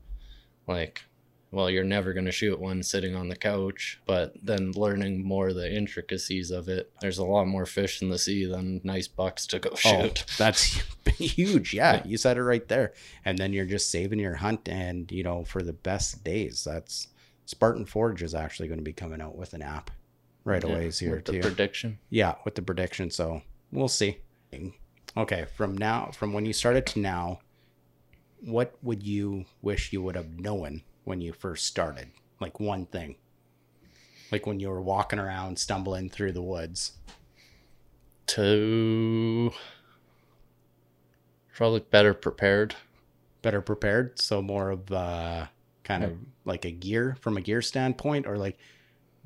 like, 0.67 1.03
well, 1.51 1.69
you're 1.69 1.85
never 1.85 2.13
going 2.15 2.25
to 2.25 2.33
shoot 2.33 2.59
one 2.59 2.83
sitting 2.83 3.15
on 3.15 3.29
the 3.29 3.37
couch, 3.37 4.01
but 4.07 4.35
then 4.43 4.73
learning 4.73 5.23
more 5.23 5.53
the 5.53 5.71
intricacies 5.75 6.51
of 6.51 6.69
it. 6.69 6.91
There's 7.03 7.19
a 7.19 7.25
lot 7.27 7.47
more 7.47 7.67
fish 7.67 8.01
in 8.01 8.09
the 8.09 8.19
sea 8.19 8.47
than 8.47 8.81
nice 8.85 9.07
bucks 9.09 9.47
to 9.49 9.59
go 9.59 9.75
shoot. 9.75 9.91
Oh, 9.93 10.03
shoot. 10.05 10.25
that's 10.39 10.83
huge. 11.19 11.75
Yeah, 11.75 12.03
you 12.07 12.17
said 12.17 12.39
it 12.39 12.43
right 12.43 12.67
there. 12.69 12.95
And 13.25 13.37
then 13.39 13.53
you're 13.53 13.67
just 13.67 13.91
saving 13.91 14.19
your 14.19 14.37
hunt 14.37 14.67
and, 14.69 15.11
you 15.13 15.23
know, 15.23 15.45
for 15.45 15.63
the 15.63 15.75
best 15.75 16.25
days. 16.25 16.65
That's 16.65 17.09
Spartan 17.45 17.85
Forge 17.87 18.23
is 18.23 18.35
actually 18.35 18.69
going 18.69 18.79
to 18.81 18.85
be 18.85 18.93
coming 18.95 19.21
out 19.21 19.37
with 19.37 19.53
an 19.53 19.61
app 19.63 19.91
right 20.45 20.65
away 20.65 20.87
is 20.87 20.99
here 20.99 21.17
with 21.17 21.25
the 21.27 21.33
too. 21.33 21.41
prediction. 21.41 21.99
yeah, 22.09 22.35
with 22.45 22.55
the 22.55 22.63
prediction. 22.63 23.11
So 23.11 23.43
we'll 23.71 23.89
see. 23.89 24.19
Okay, 25.17 25.47
from 25.57 25.77
now, 25.77 26.11
from 26.13 26.33
when 26.33 26.47
you 26.47 26.53
started 26.53 26.87
to 26.87 27.01
now, 27.01 27.41
what 28.41 28.75
would 28.83 29.03
you 29.03 29.45
wish 29.61 29.93
you 29.93 30.03
would 30.03 30.17
have 30.17 30.39
known 30.39 30.83
when 31.05 31.21
you 31.21 31.33
first 31.33 31.67
started? 31.67 32.09
Like 32.41 32.59
one 32.59 32.87
thing. 32.87 33.17
Like 34.31 34.47
when 34.47 34.59
you 34.59 34.71
were 34.71 34.81
walking 34.81 35.19
around, 35.19 35.59
stumbling 35.59 36.09
through 36.09 36.33
the 36.33 36.43
woods. 36.43 36.93
To 38.29 39.53
probably 41.55 41.81
better 41.81 42.15
prepared. 42.15 42.75
better 43.43 43.61
prepared 43.61 44.19
so 44.19 44.41
more 44.41 44.71
of 44.71 44.91
uh 44.91 45.47
kind 45.85 46.03
of 46.05 46.13
like 46.45 46.65
a 46.65 46.71
gear 46.71 47.17
from 47.21 47.37
a 47.37 47.41
gear 47.41 47.61
standpoint 47.61 48.27
or 48.27 48.39
like 48.39 48.59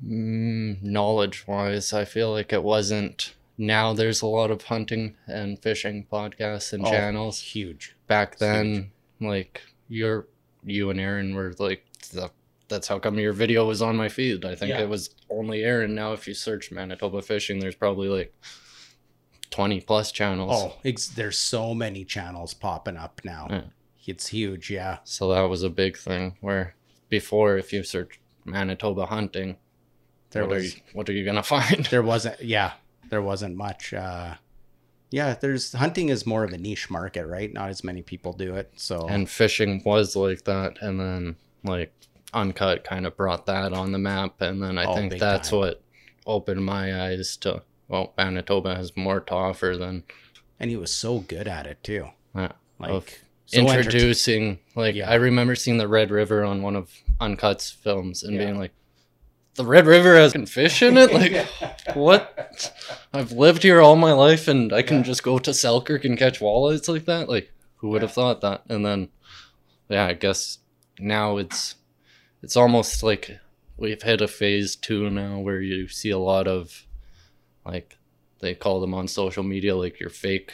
Mm, 0.03 0.83
knowledge 0.83 1.47
wise, 1.47 1.91
I 1.91 2.05
feel 2.05 2.31
like 2.31 2.53
it 2.53 2.63
wasn't. 2.63 3.33
Now 3.57 3.93
there's 3.93 4.21
a 4.21 4.27
lot 4.27 4.51
of 4.51 4.63
hunting 4.63 5.15
and 5.25 5.57
fishing 5.59 6.05
podcasts 6.11 6.73
and 6.73 6.85
Oh, 6.85 6.89
channels. 6.91 7.39
huge 7.39 7.95
Back 8.07 8.37
then, 8.37 8.91
like 9.19 9.61
you're 9.89 10.27
you 10.63 10.89
and 10.89 10.99
Aaron 10.99 11.33
were 11.35 11.53
like 11.59 11.83
the, 12.11 12.29
that's 12.67 12.87
how 12.87 12.99
come 12.99 13.17
your 13.17 13.33
video 13.33 13.65
was 13.65 13.81
on 13.81 13.95
my 13.95 14.09
feed. 14.09 14.43
I 14.45 14.53
think 14.55 14.69
Yeah. 14.71 14.81
it 14.81 14.89
was 14.89 15.09
only 15.29 15.63
Aaron. 15.63 15.95
Now 15.95 16.13
if 16.13 16.27
you 16.27 16.33
search 16.33 16.71
Manitoba 16.71 17.21
fishing, 17.21 17.59
there's 17.59 17.75
probably 17.75 18.09
like 18.09 18.33
twenty 19.49 19.81
plus 19.81 20.11
channels. 20.11 20.51
oh 20.53 20.75
ex- 20.85 21.07
there's 21.07 21.37
so 21.37 21.73
many 21.73 22.03
channels 22.03 22.53
popping 22.53 22.97
up 22.97 23.21
now 23.23 23.47
Yeah. 23.49 23.61
it's 24.05 24.27
huge 24.27 24.69
yeah 24.69 24.97
So 25.03 25.29
that 25.33 25.41
was 25.49 25.63
a 25.63 25.69
big 25.69 25.97
thing. 25.97 26.37
Where 26.41 26.75
before, 27.09 27.57
if 27.57 27.71
you 27.73 27.83
search 27.83 28.19
Manitoba 28.45 29.05
hunting, 29.05 29.55
there 30.31 30.43
what 30.45 30.51
are 30.51 30.55
was 30.55 30.75
you 30.75 30.81
what 30.93 31.09
are 31.09 31.13
you 31.13 31.25
gonna 31.25 31.43
find? 31.55 31.85
there 31.85 32.03
wasn't 32.03 32.41
yeah 32.43 32.73
there 33.09 33.21
wasn't 33.21 33.55
much 33.55 33.93
uh 33.93 34.35
yeah 35.11 35.33
there's 35.35 35.73
hunting 35.73 36.09
is 36.09 36.25
more 36.25 36.43
of 36.43 36.51
a 36.53 36.57
niche 36.57 36.89
market 36.89 37.25
right 37.25 37.53
not 37.53 37.69
as 37.69 37.83
many 37.83 38.01
people 38.01 38.33
do 38.33 38.55
it 38.55 38.71
so 38.75 39.07
and 39.07 39.29
fishing 39.29 39.81
was 39.85 40.15
like 40.15 40.43
that 40.45 40.77
and 40.81 40.99
then 40.99 41.35
like 41.63 41.93
uncut 42.33 42.83
kind 42.83 43.05
of 43.05 43.15
brought 43.15 43.45
that 43.45 43.71
on 43.73 43.91
the 43.91 43.97
map 43.97 44.41
and 44.41 44.61
then 44.61 44.77
i 44.77 44.85
Oh, 44.85 44.95
think 44.95 45.17
that's 45.17 45.49
time. 45.49 45.59
what 45.59 45.81
opened 46.25 46.65
my 46.65 47.05
eyes 47.05 47.37
to 47.37 47.63
well 47.87 48.13
manitoba 48.17 48.75
has 48.75 48.95
more 48.97 49.21
to 49.21 49.33
offer 49.33 49.77
than 49.77 50.03
and 50.59 50.69
he 50.69 50.75
was 50.75 50.91
so 50.91 51.19
good 51.19 51.47
at 51.47 51.65
it 51.65 51.81
too 51.83 52.07
uh, 52.35 52.49
like 52.79 53.21
so 53.45 53.59
introducing 53.61 54.59
like 54.75 54.93
Yeah. 54.95 55.09
i 55.09 55.15
remember 55.15 55.55
seeing 55.55 55.77
the 55.77 55.87
red 55.87 56.11
river 56.11 56.43
on 56.43 56.61
one 56.61 56.75
of 56.75 56.91
uncut's 57.21 57.71
films 57.71 58.23
and 58.23 58.35
Yeah. 58.35 58.43
being 58.45 58.57
like 58.57 58.73
the 59.57 59.65
red 59.65 59.85
river 59.85 60.15
has 60.15 60.33
fish 60.49 60.81
in 60.81 60.97
it? 60.97 61.11
Like 61.13 61.95
what? 61.95 62.73
I've 63.13 63.31
lived 63.33 63.63
here 63.63 63.81
all 63.81 63.95
my 63.95 64.13
life 64.13 64.47
and 64.47 64.71
i 64.71 64.81
can 64.81 64.97
Yeah. 64.97 65.03
just 65.03 65.23
go 65.23 65.37
to 65.39 65.53
selkirk 65.53 66.05
and 66.05 66.17
catch 66.17 66.39
walleyes 66.39 66.87
like 66.87 67.05
that? 67.05 67.27
Like 67.27 67.51
who 67.77 67.89
would 67.89 68.01
have 68.01 68.13
thought 68.13 68.41
that? 68.41 68.63
And 68.69 68.85
then 68.85 69.09
yeah 69.89 70.05
i 70.05 70.13
guess 70.13 70.59
now 70.99 71.37
it's 71.37 71.75
it's 72.43 72.57
almost 72.57 73.03
like 73.03 73.39
we've 73.77 74.01
hit 74.01 74.19
a 74.21 74.27
phase 74.27 74.75
two 74.75 75.09
now 75.09 75.39
where 75.39 75.61
you 75.61 75.87
see 75.87 76.09
a 76.09 76.17
lot 76.17 76.47
of 76.47 76.85
like 77.65 77.97
they 78.39 78.53
call 78.53 78.81
them 78.81 78.93
on 78.93 79.07
social 79.07 79.43
media 79.43 79.75
like 79.75 79.99
your 79.99 80.09
fake 80.09 80.51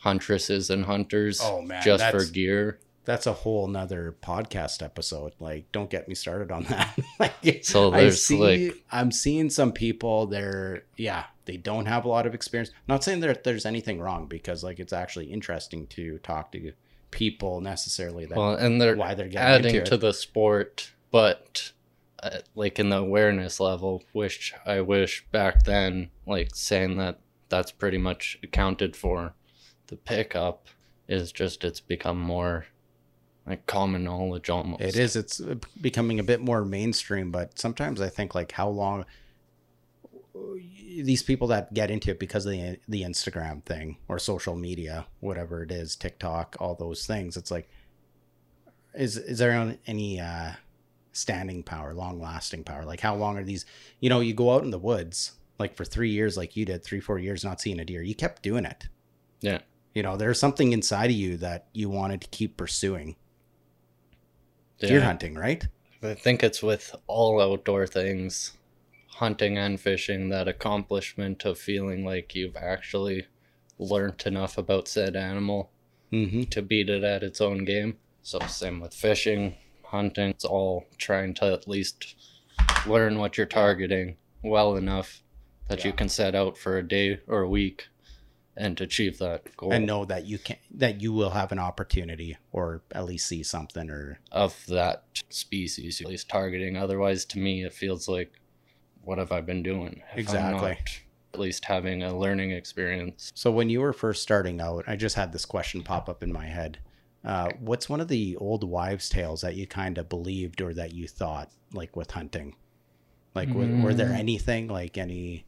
huntresses 0.00 0.68
and 0.70 0.84
hunters 0.84 1.40
oh 1.42 1.62
man 1.62 1.82
just 1.82 2.04
for 2.10 2.24
gear 2.24 2.78
that's 3.04 3.26
a 3.26 3.32
whole 3.32 3.66
nother 3.66 4.14
podcast 4.22 4.82
episode. 4.82 5.32
Like, 5.40 5.70
don't 5.72 5.90
get 5.90 6.06
me 6.08 6.14
started 6.14 6.50
on 6.52 6.62
that. 6.70 6.98
like, 7.18 7.64
So 7.64 7.92
I 7.92 8.02
there's, 8.02 8.22
see, 8.24 8.68
like- 8.70 8.84
I'm 8.92 9.10
seeing 9.10 9.50
some 9.50 9.72
people. 9.72 10.26
They're 10.26 10.84
yeah, 10.96 11.24
they 11.46 11.56
don't 11.56 11.86
have 11.86 12.04
a 12.04 12.08
lot 12.08 12.26
of 12.26 12.34
experience. 12.34 12.70
not 12.88 13.02
saying 13.04 13.20
that 13.20 13.44
there's 13.44 13.66
anything 13.66 14.00
wrong 14.00 14.26
because 14.26 14.62
like 14.62 14.78
it's 14.80 14.92
actually 14.92 15.26
interesting 15.26 15.86
to 15.88 16.18
talk 16.18 16.52
to 16.52 16.72
people 17.10 17.60
necessarily 17.60 18.24
that 18.26 18.36
well, 18.38 18.54
and 18.54 18.80
they're 18.80 18.94
why 18.96 19.14
they're 19.14 19.28
getting 19.28 19.66
adding 19.66 19.84
to 19.84 19.96
the 19.96 20.12
sport, 20.12 20.92
but 21.10 21.72
uh, 22.22 22.38
like 22.54 22.78
in 22.78 22.90
the 22.90 22.98
awareness 22.98 23.58
level, 23.58 24.04
which 24.12 24.54
I 24.66 24.80
wish 24.82 25.24
back 25.32 25.64
then, 25.64 26.10
like 26.26 26.54
saying 26.54 26.98
that 26.98 27.18
that's 27.48 27.72
pretty 27.72 27.98
much 27.98 28.38
accounted 28.44 28.94
for 28.94 29.34
the 29.88 29.96
pickup 29.96 30.68
is 31.08 31.32
just 31.32 31.64
it's 31.64 31.80
become 31.80 32.20
more 32.20 32.66
like 33.50 33.66
common 33.66 34.04
knowledge 34.04 34.48
almost. 34.48 34.82
It 34.82 34.96
is. 34.96 35.16
It's 35.16 35.40
uh, 35.40 35.56
becoming 35.80 36.18
a 36.18 36.22
bit 36.22 36.40
more 36.40 36.64
mainstream, 36.64 37.30
but 37.30 37.58
sometimes 37.58 38.00
I 38.00 38.08
think 38.08 38.34
like 38.34 38.52
how 38.52 38.68
long 38.68 39.04
these 40.34 41.22
people 41.22 41.48
that 41.48 41.72
get 41.74 41.90
into 41.90 42.10
it 42.10 42.18
because 42.18 42.46
of 42.46 42.52
the 42.52 42.78
the 42.88 43.02
Instagram 43.02 43.64
thing 43.64 43.98
or 44.08 44.18
social 44.18 44.56
media, 44.56 45.06
whatever 45.20 45.62
it 45.62 45.70
is, 45.70 45.96
TikTok, 45.96 46.56
all 46.60 46.74
those 46.74 47.06
things. 47.06 47.36
It's 47.36 47.50
like, 47.50 47.68
is 48.94 49.16
is 49.16 49.38
there 49.38 49.76
any 49.86 50.20
uh, 50.20 50.52
standing 51.12 51.62
power, 51.62 51.94
long 51.94 52.20
lasting 52.20 52.64
power? 52.64 52.84
Like 52.84 53.00
how 53.00 53.14
long 53.14 53.36
are 53.36 53.44
these? 53.44 53.66
You 54.00 54.10
know, 54.10 54.20
you 54.20 54.34
go 54.34 54.54
out 54.54 54.62
in 54.62 54.70
the 54.70 54.78
woods 54.78 55.32
like 55.58 55.76
for 55.76 55.84
three 55.84 56.10
years, 56.10 56.36
like 56.36 56.56
you 56.56 56.64
did, 56.64 56.82
three 56.82 57.00
four 57.00 57.18
years, 57.18 57.44
not 57.44 57.60
seeing 57.60 57.80
a 57.80 57.84
deer. 57.84 58.02
You 58.02 58.14
kept 58.14 58.42
doing 58.42 58.64
it. 58.64 58.88
Yeah. 59.40 59.60
You 59.94 60.02
know, 60.02 60.16
there's 60.16 60.38
something 60.38 60.72
inside 60.72 61.10
of 61.10 61.16
you 61.16 61.36
that 61.38 61.66
you 61.72 61.90
wanted 61.90 62.20
to 62.20 62.28
keep 62.28 62.56
pursuing. 62.56 63.16
Deer 64.80 64.98
Yeah. 64.98 65.04
hunting, 65.04 65.34
right? 65.34 65.66
I 66.02 66.14
think 66.14 66.42
it's 66.42 66.62
with 66.62 66.94
all 67.06 67.40
outdoor 67.40 67.86
things, 67.86 68.56
hunting 69.08 69.58
and 69.58 69.78
fishing, 69.78 70.30
that 70.30 70.48
accomplishment 70.48 71.44
of 71.44 71.58
feeling 71.58 72.04
like 72.04 72.34
you've 72.34 72.56
actually 72.56 73.26
learned 73.78 74.22
enough 74.26 74.58
about 74.58 74.88
said 74.88 75.16
animal 75.16 75.70
Mm-hmm. 76.12 76.42
to 76.44 76.60
beat 76.62 76.90
it 76.90 77.04
at 77.04 77.22
its 77.22 77.40
own 77.40 77.64
game. 77.64 77.96
So 78.22 78.40
same 78.40 78.80
with 78.80 78.92
fishing, 78.92 79.54
hunting. 79.84 80.30
It's 80.30 80.44
all 80.44 80.86
trying 80.98 81.34
to 81.34 81.52
at 81.52 81.68
least 81.68 82.16
learn 82.84 83.18
what 83.18 83.36
you're 83.36 83.46
targeting 83.46 84.16
well 84.42 84.74
enough 84.76 85.22
that 85.68 85.84
you 85.84 85.92
can 85.92 86.08
set 86.08 86.34
out 86.34 86.58
for 86.58 86.78
a 86.78 86.82
day 86.88 87.20
or 87.28 87.42
a 87.42 87.48
week 87.48 87.86
and 88.60 88.80
achieve 88.80 89.18
that 89.18 89.56
goal 89.56 89.72
and 89.72 89.86
know 89.86 90.04
that 90.04 90.26
you 90.26 90.38
can 90.38 90.56
that 90.70 91.00
you 91.00 91.12
will 91.12 91.30
have 91.30 91.50
an 91.52 91.58
opportunity 91.58 92.36
or 92.52 92.82
at 92.92 93.04
least 93.06 93.26
see 93.26 93.42
something 93.42 93.88
or 93.90 94.20
of 94.32 94.54
that 94.68 95.04
species, 95.30 96.00
at 96.00 96.06
least 96.06 96.28
targeting. 96.28 96.76
Otherwise, 96.76 97.24
to 97.24 97.38
me, 97.38 97.64
it 97.64 97.72
feels 97.72 98.08
like, 98.08 98.32
what 99.02 99.18
have 99.18 99.32
I 99.32 99.40
been 99.40 99.62
doing? 99.62 100.02
Exactly. 100.14 100.76
at 101.32 101.38
least 101.40 101.64
having 101.64 102.02
a 102.02 102.16
learning 102.16 102.50
experience. 102.50 103.32
so 103.34 103.50
when 103.50 103.70
you 103.70 103.80
were 103.80 103.92
first 103.92 104.20
starting 104.20 104.60
out 104.60 104.82
i 104.88 104.96
just 104.96 105.14
had 105.14 105.32
this 105.32 105.44
question 105.44 105.80
pop 105.82 106.08
up 106.08 106.24
in 106.24 106.32
my 106.32 106.46
head 106.46 106.78
uh, 107.24 107.48
what's 107.60 107.88
one 107.88 108.00
of 108.00 108.08
the 108.08 108.34
old 108.36 108.64
wives 108.64 109.08
tales 109.08 109.40
that 109.42 109.54
you 109.54 109.64
kind 109.66 109.96
of 109.96 110.08
believed 110.08 110.60
or 110.60 110.74
that 110.74 110.92
you 110.92 111.06
thought 111.06 111.48
like 111.72 111.94
with 111.94 112.10
hunting 112.10 112.56
like 113.34 113.48
w- 113.48 113.80
were 113.80 113.94
there 113.94 114.08
Mm. 114.08 114.18
anything 114.18 114.66
like 114.68 114.98
any 114.98 115.44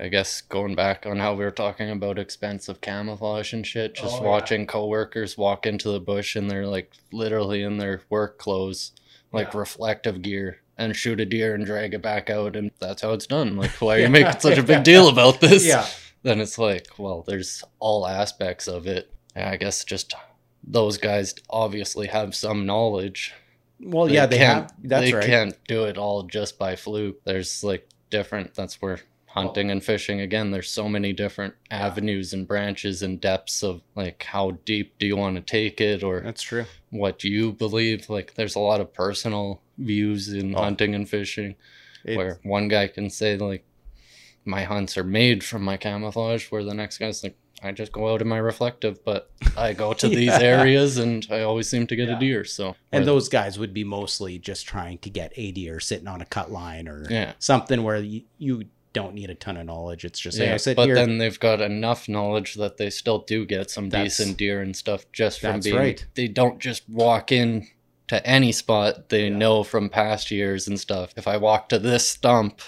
I 0.00 0.08
guess 0.08 0.40
going 0.40 0.74
back 0.74 1.06
on 1.06 1.18
how 1.18 1.34
we 1.34 1.44
were 1.44 1.50
talking 1.50 1.90
about 1.90 2.18
expensive 2.18 2.80
camouflage 2.80 3.52
and 3.52 3.66
shit, 3.66 3.94
just 3.94 4.16
Oh, 4.20 4.22
yeah. 4.24 4.28
watching 4.30 4.66
coworkers 4.66 5.36
walk 5.38 5.66
into 5.66 5.90
the 5.90 6.00
bush 6.00 6.34
and 6.34 6.50
they're 6.50 6.66
like 6.66 6.92
literally 7.12 7.62
in 7.62 7.78
their 7.78 8.02
work 8.10 8.38
clothes, 8.38 8.92
like 9.32 9.52
Yeah. 9.52 9.58
reflective 9.60 10.22
gear, 10.22 10.60
and 10.78 10.96
shoot 10.96 11.20
a 11.20 11.26
deer 11.26 11.54
and 11.54 11.64
drag 11.66 11.94
it 11.94 12.02
back 12.02 12.30
out, 12.30 12.56
and 12.56 12.70
that's 12.80 13.02
how 13.02 13.12
it's 13.12 13.26
done. 13.26 13.56
Like, 13.56 13.70
why 13.80 13.96
are 13.96 13.98
Yeah. 13.98 14.04
you 14.06 14.10
making 14.10 14.40
such 14.40 14.58
a 14.58 14.62
big 14.62 14.82
deal 14.92 15.08
about 15.08 15.40
this? 15.40 15.64
yeah 15.64 15.86
Then 16.24 16.40
it's 16.40 16.56
like, 16.58 16.86
well, 16.98 17.22
there's 17.26 17.62
all 17.78 18.06
aspects 18.06 18.66
of 18.68 18.86
it. 18.86 19.10
Yeah, 19.36 19.50
I 19.50 19.56
guess 19.56 19.84
just 19.84 20.14
those 20.64 20.96
guys 20.96 21.34
obviously 21.50 22.06
have 22.08 22.34
some 22.34 22.64
knowledge. 22.66 23.34
well 23.80 24.08
yeah 24.08 24.26
they 24.26 24.38
can't, 24.38 24.62
have 24.70 24.72
that's 24.84 25.04
they 25.06 25.12
right 25.12 25.26
can't 25.26 25.58
do 25.66 25.84
it 25.84 25.98
all 25.98 26.22
just 26.22 26.58
by 26.58 26.76
fluke. 26.76 27.22
There's 27.24 27.62
like 27.64 27.88
different. 28.10 28.54
That's 28.54 28.80
where 28.80 29.00
hunting 29.32 29.70
and 29.70 29.82
fishing 29.82 30.20
again. 30.20 30.50
There's 30.50 30.70
so 30.70 30.88
many 30.88 31.12
different 31.12 31.54
avenues 31.70 32.32
and 32.32 32.46
branches 32.46 33.02
and 33.02 33.20
depths 33.20 33.62
of 33.62 33.80
like 33.94 34.22
how 34.24 34.52
deep 34.64 34.98
do 34.98 35.06
you 35.06 35.16
want 35.16 35.36
to 35.36 35.42
take 35.42 35.80
it 35.80 36.02
or 36.02 36.20
that's 36.20 36.42
true 36.42 36.66
what 36.90 37.24
you 37.24 37.52
believe. 37.52 38.08
Like 38.10 38.34
there's 38.34 38.54
a 38.56 38.60
lot 38.60 38.80
of 38.80 38.92
personal 38.92 39.62
views 39.78 40.28
in 40.32 40.54
Oh. 40.54 40.62
hunting 40.62 40.94
and 40.94 41.08
fishing 41.08 41.54
It- 42.04 42.16
where 42.16 42.40
one 42.42 42.68
guy 42.68 42.88
can 42.88 43.08
say 43.10 43.36
like 43.36 43.64
my 44.44 44.64
hunts 44.64 44.96
are 44.98 45.04
made 45.04 45.42
from 45.44 45.62
my 45.62 45.76
camouflage 45.76 46.50
where 46.50 46.64
the 46.64 46.74
next 46.74 46.98
guy's 46.98 47.22
like 47.22 47.36
I 47.64 47.70
just 47.70 47.92
go 47.92 48.12
out 48.12 48.20
in 48.20 48.26
my 48.28 48.38
reflective 48.38 49.04
but 49.04 49.30
I 49.56 49.72
go 49.72 49.92
to 50.02 50.08
these 50.08 50.32
areas 50.32 50.98
and 50.98 51.24
I 51.30 51.42
always 51.42 51.68
seem 51.68 51.86
to 51.86 51.96
get 51.96 52.08
Yeah. 52.08 52.16
a 52.16 52.20
deer 52.20 52.44
so 52.44 52.74
and 52.90 53.06
those 53.06 53.28
guys 53.28 53.58
would 53.58 53.72
be 53.72 53.84
mostly 53.84 54.38
just 54.38 54.66
trying 54.66 54.98
to 54.98 55.10
get 55.10 55.32
a 55.36 55.52
deer 55.52 55.78
sitting 55.80 56.08
on 56.08 56.20
a 56.20 56.24
cut 56.26 56.50
line 56.50 56.88
or 56.88 57.06
yeah 57.08 57.32
something 57.38 57.82
where 57.84 57.98
you, 57.98 58.22
you 58.38 58.64
don't 58.92 59.14
need 59.14 59.30
a 59.30 59.34
ton 59.34 59.56
of 59.56 59.66
knowledge 59.66 60.04
it's 60.04 60.18
just 60.20 60.38
hey, 60.38 60.46
yeah, 60.46 60.54
I 60.54 60.56
sit 60.58 60.76
but 60.76 60.86
here 60.86 60.94
then 60.94 61.18
they've 61.18 61.38
got 61.40 61.60
enough 61.60 62.08
knowledge 62.08 62.54
that 62.54 62.76
they 62.76 62.90
still 62.90 63.20
do 63.20 63.44
get 63.46 63.70
some 63.70 63.88
That's- 63.90 64.16
decent 64.18 64.36
deer 64.38 64.60
and 64.60 64.74
stuff 64.76 65.04
just 65.12 65.40
from 65.40 65.52
that's 65.54 65.66
being. 65.66 65.76
right. 65.76 66.04
They 66.14 66.28
don't 66.28 66.58
just 66.58 66.88
walk 66.88 67.32
in 67.32 67.66
to 68.08 68.24
any 68.26 68.52
spot. 68.52 69.08
They 69.08 69.28
Yeah. 69.28 69.36
know 69.36 69.62
from 69.64 69.88
past 69.88 70.30
years 70.30 70.68
and 70.68 70.78
stuff. 70.78 71.14
If 71.16 71.26
I 71.26 71.36
walk 71.38 71.68
to 71.70 71.78
this 71.78 72.06
stump 72.08 72.60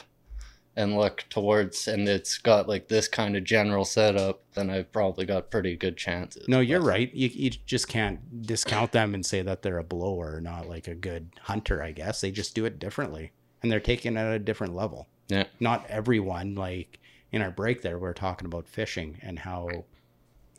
and 0.76 0.96
look 0.96 1.24
towards, 1.28 1.86
and 1.86 2.08
it's 2.08 2.38
got 2.38 2.68
like 2.68 2.88
this 2.88 3.06
kind 3.06 3.36
of 3.36 3.44
general 3.44 3.84
setup, 3.84 4.42
then 4.54 4.70
I've 4.70 4.90
probably 4.90 5.24
got 5.24 5.50
pretty 5.50 5.76
good 5.76 5.96
chances. 5.96 6.48
No, 6.48 6.60
you're 6.60 6.80
But- 6.80 6.86
right. 6.86 7.14
You, 7.14 7.28
you 7.32 7.50
just 7.50 7.86
can't 7.88 8.42
discount 8.46 8.90
them 8.92 9.14
and 9.14 9.24
say 9.24 9.42
that 9.42 9.62
they're 9.62 9.78
a 9.78 9.84
blower, 9.84 10.40
not 10.40 10.68
like 10.68 10.88
a 10.88 10.94
good 10.94 11.28
hunter, 11.42 11.82
I 11.82 11.92
guess. 11.92 12.20
They 12.22 12.30
just 12.32 12.54
do 12.54 12.64
it 12.64 12.78
differently 12.78 13.32
and 13.62 13.70
they're 13.70 13.78
taking 13.80 14.16
it 14.16 14.20
at 14.20 14.32
a 14.34 14.38
different 14.38 14.74
level. 14.74 15.06
Yeah. 15.28 15.44
Not 15.60 15.86
everyone, 15.88 16.54
like 16.54 16.98
in 17.32 17.42
our 17.42 17.50
break 17.50 17.82
there, 17.82 17.98
we 17.98 18.08
are 18.08 18.14
talking 18.14 18.46
about 18.46 18.68
fishing 18.68 19.18
and 19.22 19.38
how 19.38 19.84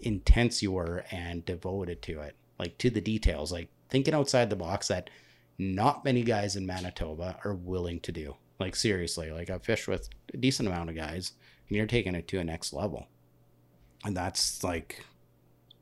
intense 0.02 0.62
you 0.62 0.72
were 0.72 1.06
and 1.12 1.46
devoted 1.46 2.02
to 2.04 2.22
it, 2.22 2.36
like 2.60 2.78
to 2.80 2.90
the 2.90 3.02
details, 3.02 3.52
like 3.52 3.70
thinking 3.90 4.14
outside 4.14 4.50
the 4.50 4.56
box 4.56 4.88
that 4.88 5.10
not 5.58 6.04
many 6.04 6.24
guys 6.24 6.56
in 6.56 6.66
Manitoba 6.66 7.40
are 7.44 7.54
willing 7.54 8.00
to 8.02 8.12
do. 8.12 8.36
Like, 8.60 8.76
seriously, 8.76 9.32
like 9.32 9.50
I've 9.50 9.64
fished 9.64 9.88
with 9.88 10.10
a 10.34 10.38
decent 10.38 10.68
amount 10.68 10.90
of 10.90 10.96
guys 10.96 11.34
and 11.68 11.78
you're 11.78 11.86
taking 11.86 12.16
it 12.16 12.28
to 12.30 12.40
a 12.40 12.44
next 12.44 12.74
level. 12.74 13.08
And 14.04 14.16
that's 14.16 14.64
like 14.64 15.06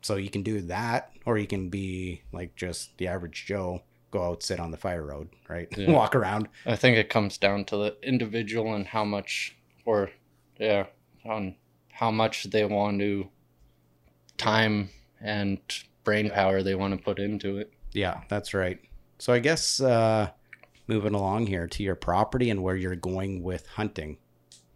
so 0.04 0.18
you 0.18 0.30
can 0.30 0.44
do 0.44 0.62
that, 0.62 1.12
or 1.26 1.38
you 1.38 1.48
can 1.48 1.70
be 1.70 2.22
like 2.32 2.56
just 2.56 2.98
the 2.98 3.08
average 3.08 3.46
Joe, 3.46 3.82
go 4.14 4.24
out, 4.24 4.44
sit 4.44 4.60
on 4.60 4.72
the 4.72 4.78
fire 4.78 5.04
road, 5.04 5.30
right? 5.50 5.68
Yeah. 5.78 5.92
Walk 5.92 6.16
around. 6.16 6.48
I 6.66 6.76
think 6.76 6.98
it 6.98 7.10
comes 7.10 7.38
down 7.38 7.66
to 7.66 7.78
the 7.78 7.98
individual 8.04 8.76
and 8.76 8.86
how 8.86 9.04
much, 9.04 9.56
or 9.86 10.12
yeah, 10.58 10.86
on 11.26 11.56
how 11.92 12.12
much 12.12 12.46
they 12.46 12.64
want 12.64 13.00
to 13.00 13.28
time 14.38 14.90
and 15.20 15.60
brain 16.04 16.30
power 16.30 16.62
they 16.62 16.76
want 16.76 16.96
to 16.96 17.04
put 17.04 17.20
into 17.20 17.58
it. 17.58 17.74
Yeah, 17.92 18.22
that's 18.30 18.54
right. 18.54 18.80
So 19.18 19.34
I 19.34 19.40
guess 19.40 19.82
uh, 19.82 20.30
moving 20.88 21.16
along 21.16 21.48
here 21.48 21.68
to 21.68 21.84
your 21.84 21.96
property 21.96 22.50
and 22.50 22.62
where 22.62 22.76
you're 22.76 22.96
going 22.96 23.42
with 23.42 23.68
hunting. 23.68 24.18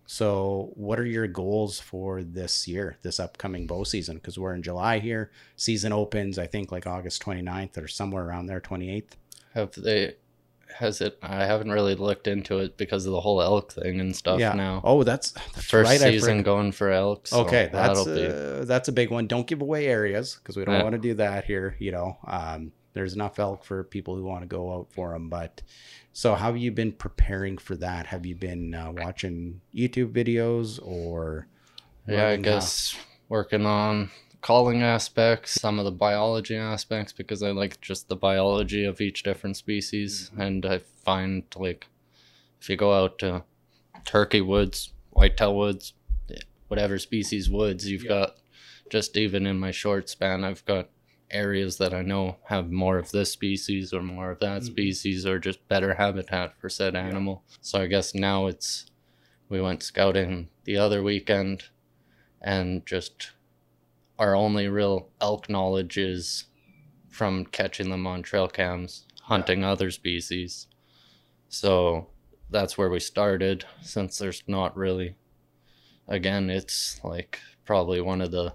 So, 0.10 0.72
what 0.76 1.00
are 1.02 1.06
your 1.06 1.28
goals 1.28 1.82
for 1.82 2.24
this 2.24 2.66
year, 2.66 2.98
this 3.02 3.20
upcoming 3.20 3.68
bow 3.68 3.84
season? 3.84 4.16
Because 4.16 4.40
we're 4.40 4.54
in 4.54 4.64
July 4.64 5.00
here. 5.00 5.32
Season 5.58 5.92
opens, 5.92 6.40
I 6.40 6.48
think, 6.48 6.72
like 6.72 6.88
August 6.88 7.22
29th 7.24 7.78
or 7.78 7.90
somewhere 7.90 8.24
around 8.24 8.46
there, 8.46 8.62
28th. 8.62 9.18
Have 9.58 9.74
they? 9.74 10.16
Has 10.78 11.02
it? 11.02 11.18
I 11.24 11.46
haven't 11.46 11.72
really 11.72 11.96
looked 11.96 12.28
into 12.28 12.60
it 12.60 12.78
because 12.78 13.06
of 13.08 13.12
the 13.12 13.22
whole 13.22 13.42
elk 13.42 13.72
thing 13.74 14.00
and 14.00 14.16
stuff. 14.16 14.40
yeah. 14.40 14.54
Now, 14.54 14.82
Oh, 14.84 15.04
that's, 15.04 15.32
that's 15.32 15.66
first 15.66 15.90
right. 15.90 16.00
Season 16.00 16.44
going 16.44 16.72
for 16.72 16.92
elk. 16.92 17.26
so 17.28 17.40
okay, 17.42 17.70
that's 17.72 18.06
uh, 18.06 18.64
that's 18.68 18.88
a 18.88 18.92
big 18.92 19.10
one. 19.10 19.26
Don't 19.28 19.48
give 19.48 19.62
away 19.62 19.88
areas 19.88 20.36
because 20.36 20.56
we 20.56 20.66
don't 20.66 20.76
Yeah. 20.76 20.84
want 20.84 20.94
to 20.94 21.00
do 21.02 21.16
that 21.16 21.46
here. 21.46 21.76
You 21.80 21.92
know, 21.94 22.18
um, 22.28 22.72
there's 22.94 23.14
enough 23.16 23.40
elk 23.40 23.64
for 23.66 23.84
people 23.84 24.16
who 24.16 24.24
want 24.24 24.42
to 24.42 24.48
go 24.48 24.72
out 24.74 24.88
for 24.92 25.14
them. 25.14 25.30
But 25.30 25.62
so, 26.14 26.36
how 26.36 26.48
have 26.48 26.58
you 26.58 26.72
been 26.72 26.92
preparing 26.92 27.58
for 27.58 27.76
that? 27.78 28.06
Have 28.08 28.26
you 28.26 28.36
been 28.36 28.76
uh, 28.76 28.92
watching 28.96 29.62
YouTube 29.74 30.12
videos 30.14 30.80
or? 30.86 31.48
Yeah, 32.08 32.28
I 32.30 32.36
guess 32.38 32.96
working 33.30 33.66
on 33.66 34.12
calling 34.42 34.82
aspects, 34.82 35.60
some 35.60 35.80
of 35.80 35.86
the 35.86 35.92
biology 35.92 36.56
aspects, 36.56 37.12
because 37.14 37.44
I 37.44 37.52
like 37.52 37.82
just 37.82 38.08
the 38.08 38.16
biology 38.16 38.84
of 38.86 39.02
each 39.02 39.24
different 39.24 39.58
species. 39.58 40.30
Mm-hmm. 40.32 40.42
And 40.42 40.66
I 40.66 40.80
find, 41.04 41.44
like, 41.56 41.88
if 42.62 42.70
you 42.70 42.76
go 42.76 42.94
out 42.94 43.20
to 43.20 43.44
turkey 44.06 44.42
woods, 44.42 44.94
whitetail 45.12 45.56
woods, 45.56 45.94
whatever 46.68 46.98
species 47.00 47.50
woods, 47.50 47.90
you've 47.90 48.04
Yeah. 48.04 48.10
got 48.10 48.38
just 48.90 49.18
even 49.18 49.46
in 49.46 49.60
my 49.60 49.72
short 49.72 50.10
span, 50.10 50.44
I've 50.44 50.66
got 50.66 50.90
areas 51.30 51.78
that 51.78 51.94
I 51.94 52.02
know 52.02 52.38
have 52.46 52.72
more 52.72 52.98
of 52.98 53.12
this 53.12 53.32
species 53.32 53.92
or 53.94 54.02
more 54.02 54.32
of 54.32 54.40
that 54.40 54.62
Mhm. 54.62 54.66
species 54.66 55.26
or 55.26 55.40
just 55.40 55.68
better 55.68 55.96
habitat 55.96 56.58
for 56.58 56.70
said 56.70 56.96
animal. 56.96 57.44
So 57.60 57.82
I 57.82 57.88
guess 57.88 58.16
now 58.16 58.48
it's 58.48 58.86
we 59.50 59.60
went 59.62 59.84
scouting 59.84 60.50
the 60.64 60.78
other 60.78 61.04
weekend 61.04 61.66
and 62.42 62.86
just 62.86 63.32
our 64.20 64.36
only 64.36 64.68
real 64.68 65.10
elk 65.22 65.50
knowledge 65.50 65.98
is 65.98 66.46
from 67.10 67.46
catching 67.46 67.90
them 67.90 68.06
on 68.06 68.22
trail 68.22 68.48
cams, 68.48 69.06
hunting 69.24 69.64
other 69.64 69.92
species. 69.92 70.68
So 71.50 72.08
that's 72.50 72.78
where 72.78 72.90
we 72.90 73.00
started 73.00 73.66
since 73.82 74.18
there's 74.18 74.44
not 74.48 74.76
really 74.78 75.16
again 76.08 76.50
it's 76.50 77.02
like 77.04 77.40
probably 77.66 78.00
one 78.00 78.22
of 78.22 78.32
the 78.32 78.54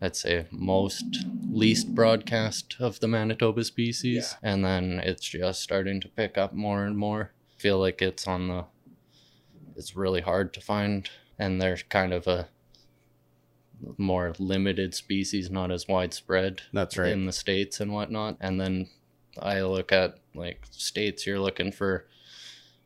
I'd 0.00 0.14
say 0.14 0.46
most 0.50 1.04
least 1.50 1.94
broadcast 1.94 2.76
of 2.78 3.00
the 3.00 3.08
Manitoba 3.08 3.64
species 3.64 4.36
and 4.42 4.64
then 4.64 5.00
it's 5.02 5.26
just 5.26 5.62
starting 5.62 6.00
to 6.02 6.08
pick 6.08 6.36
up 6.36 6.52
more 6.52 6.84
and 6.84 6.96
more. 6.96 7.32
Feel 7.56 7.78
like 7.78 8.02
it's 8.02 8.26
on 8.26 8.48
the 8.48 8.64
it's 9.76 9.96
really 9.96 10.20
hard 10.20 10.52
to 10.54 10.60
find 10.60 11.08
and 11.38 11.60
there's 11.60 11.82
kind 11.84 12.12
of 12.12 12.26
a 12.26 12.48
more 13.98 14.32
limited 14.38 14.94
species, 14.94 15.50
not 15.50 15.70
as 15.70 15.88
widespread 15.88 16.62
That's 16.72 16.96
right. 16.98 17.12
in 17.12 17.26
the 17.26 17.32
states 17.32 17.80
and 17.80 17.92
whatnot. 17.92 18.36
And 18.40 18.60
then 18.60 18.88
I 19.40 19.62
look 19.62 19.92
at 19.92 20.18
like 20.34 20.62
states, 20.70 21.26
you're 21.26 21.40
looking 21.40 21.72
for 21.72 22.06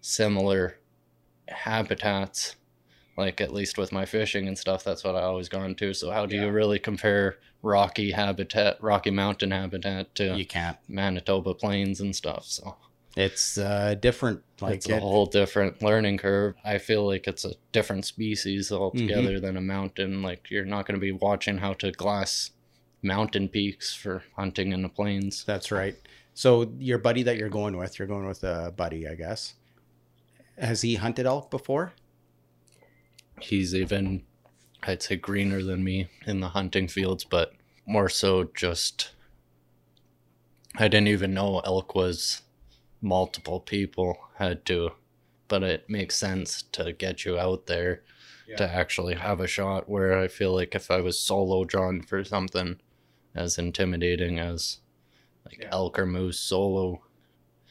similar 0.01 0.78
habitats. 1.49 2.57
Like 3.16 3.40
at 3.40 3.53
least 3.53 3.78
with 3.78 3.90
my 3.90 4.05
fishing 4.05 4.46
and 4.46 4.57
stuff, 4.57 4.84
that's 4.84 5.03
what 5.03 5.16
I 5.16 5.22
always 5.22 5.49
gone 5.49 5.74
to. 5.76 5.92
So 5.92 6.11
how 6.11 6.24
do 6.24 6.36
Yeah. 6.36 6.42
you 6.44 6.51
really 6.51 6.78
compare 6.78 7.38
rocky 7.62 8.12
habitat, 8.12 8.80
Rocky 8.80 9.11
Mountain 9.11 9.51
habitat 9.51 10.14
to 10.14 10.36
You 10.38 10.46
can't. 10.46 10.76
Manitoba 10.86 11.55
plains 11.55 12.01
and 12.01 12.14
stuff? 12.14 12.44
So 12.44 12.76
It's 13.19 13.59
uh, 13.59 13.97
different. 14.01 14.43
Like 14.61 14.77
it's 14.77 14.89
a 14.89 14.97
it- 14.97 15.03
whole 15.03 15.27
different 15.27 15.83
learning 15.83 16.19
curve. 16.19 16.55
I 16.64 16.79
feel 16.79 17.05
like 17.05 17.27
it's 17.27 17.45
a 17.45 17.55
different 17.73 18.05
species 18.05 18.71
altogether 18.71 19.33
Mm-hmm. 19.33 19.45
than 19.45 19.57
a 19.57 19.61
mountain. 19.61 20.23
Like 20.23 20.51
you're 20.51 20.64
not 20.64 20.87
going 20.87 20.95
to 20.95 21.01
be 21.01 21.12
watching 21.12 21.59
how 21.59 21.73
to 21.75 21.91
glass 21.91 22.53
mountain 23.03 23.49
peaks 23.49 23.95
for 23.95 24.23
hunting 24.37 24.73
in 24.73 24.83
the 24.83 24.89
plains. 24.89 25.45
That's 25.45 25.73
right. 25.73 25.97
So 26.35 26.71
your 26.79 26.99
buddy 26.99 27.25
that 27.25 27.37
you're 27.39 27.49
going 27.49 27.77
with, 27.77 27.99
you're 27.99 28.07
going 28.09 28.27
with 28.29 28.45
a 28.45 28.73
buddy, 28.77 29.09
I 29.09 29.14
guess. 29.16 29.55
Has 30.57 30.83
he 30.83 30.95
hunted 30.95 31.27
elk 31.27 31.51
before? 31.51 31.95
He's 33.41 33.75
even, 33.75 34.23
I'd 34.85 35.03
say, 35.03 35.16
greener 35.16 35.62
than 35.62 35.83
me 35.83 36.09
in 36.27 36.39
the 36.41 36.49
hunting 36.51 36.87
fields, 36.89 37.25
but 37.25 37.53
more 37.87 38.09
so 38.09 38.51
just. 38.55 39.11
I 40.77 40.87
didn't 40.87 41.09
even 41.09 41.35
know 41.35 41.61
elk 41.61 41.95
was 41.97 42.43
multiple 43.01 43.61
people 43.61 44.16
had 44.36 44.64
to, 44.66 44.90
but 45.49 45.62
it 45.62 45.88
makes 45.88 46.16
sense 46.16 46.62
to 46.72 46.92
get 46.92 47.24
you 47.24 47.38
out 47.38 47.66
there 47.66 48.03
to 48.57 48.64
actually 48.68 49.14
have 49.14 49.40
a 49.40 49.46
shot. 49.46 49.88
Where 49.88 50.18
I 50.18 50.26
feel 50.28 50.55
like 50.55 50.74
if 50.74 50.90
I 50.90 51.01
was 51.01 51.18
solo 51.18 51.64
drawn 51.64 52.01
for 52.03 52.24
something 52.24 52.80
as 53.34 53.59
intimidating 53.59 54.38
as 54.38 54.78
like 55.44 55.59
Yeah. 55.61 55.68
elk 55.72 55.99
or 55.99 56.07
moose 56.07 56.38
solo, 56.38 57.03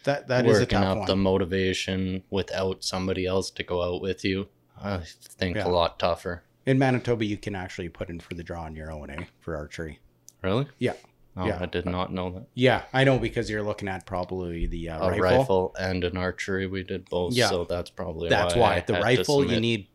That 0.04 0.28
that 0.28 0.46
is 0.46 0.58
a 0.58 0.62
working 0.62 0.78
up 0.78 0.98
one. 1.00 1.08
the 1.08 1.16
motivation 1.16 2.24
without 2.30 2.84
somebody 2.84 3.26
else 3.26 3.50
to 3.52 3.64
go 3.64 3.82
out 3.84 4.02
with 4.02 4.24
you, 4.24 4.50
I 4.80 5.00
think 5.04 5.58
Yeah. 5.58 5.68
a 5.68 5.70
lot 5.70 5.98
tougher. 6.00 6.44
In 6.66 6.78
Manitoba, 6.78 7.26
you 7.26 7.38
can 7.38 7.56
actually 7.56 7.90
put 7.90 8.10
in 8.10 8.20
for 8.20 8.34
the 8.36 8.44
draw 8.44 8.64
on 8.64 8.76
your 8.76 8.92
own, 8.92 9.10
eh? 9.10 9.26
For 9.40 9.56
archery. 9.56 10.00
Really? 10.44 10.68
Yeah. 10.78 10.94
Oh, 11.40 11.46
Yeah. 11.46 11.60
I 11.62 11.66
did 11.68 11.86
not 11.86 12.12
know 12.12 12.32
that. 12.32 12.48
Yeah, 12.56 12.82
I 12.94 13.04
know 13.04 13.20
because 13.20 13.50
you're 13.50 13.62
looking 13.64 13.88
at 13.88 14.06
probably 14.06 14.66
the 14.66 14.90
uh, 14.90 15.06
A 15.08 15.12
rifle. 15.12 15.22
rifle. 15.38 15.76
and 15.80 16.04
an 16.04 16.18
archery, 16.18 16.66
we 16.68 16.84
did 16.84 17.08
both. 17.10 17.34
Yeah. 17.34 17.50
So 17.50 17.64
that's 17.66 17.90
probably 17.92 18.28
That's 18.30 18.56
why. 18.56 18.78
why 18.78 18.84
the 18.86 18.94
rifle 18.94 19.46
you 19.50 19.60
need 19.60 19.88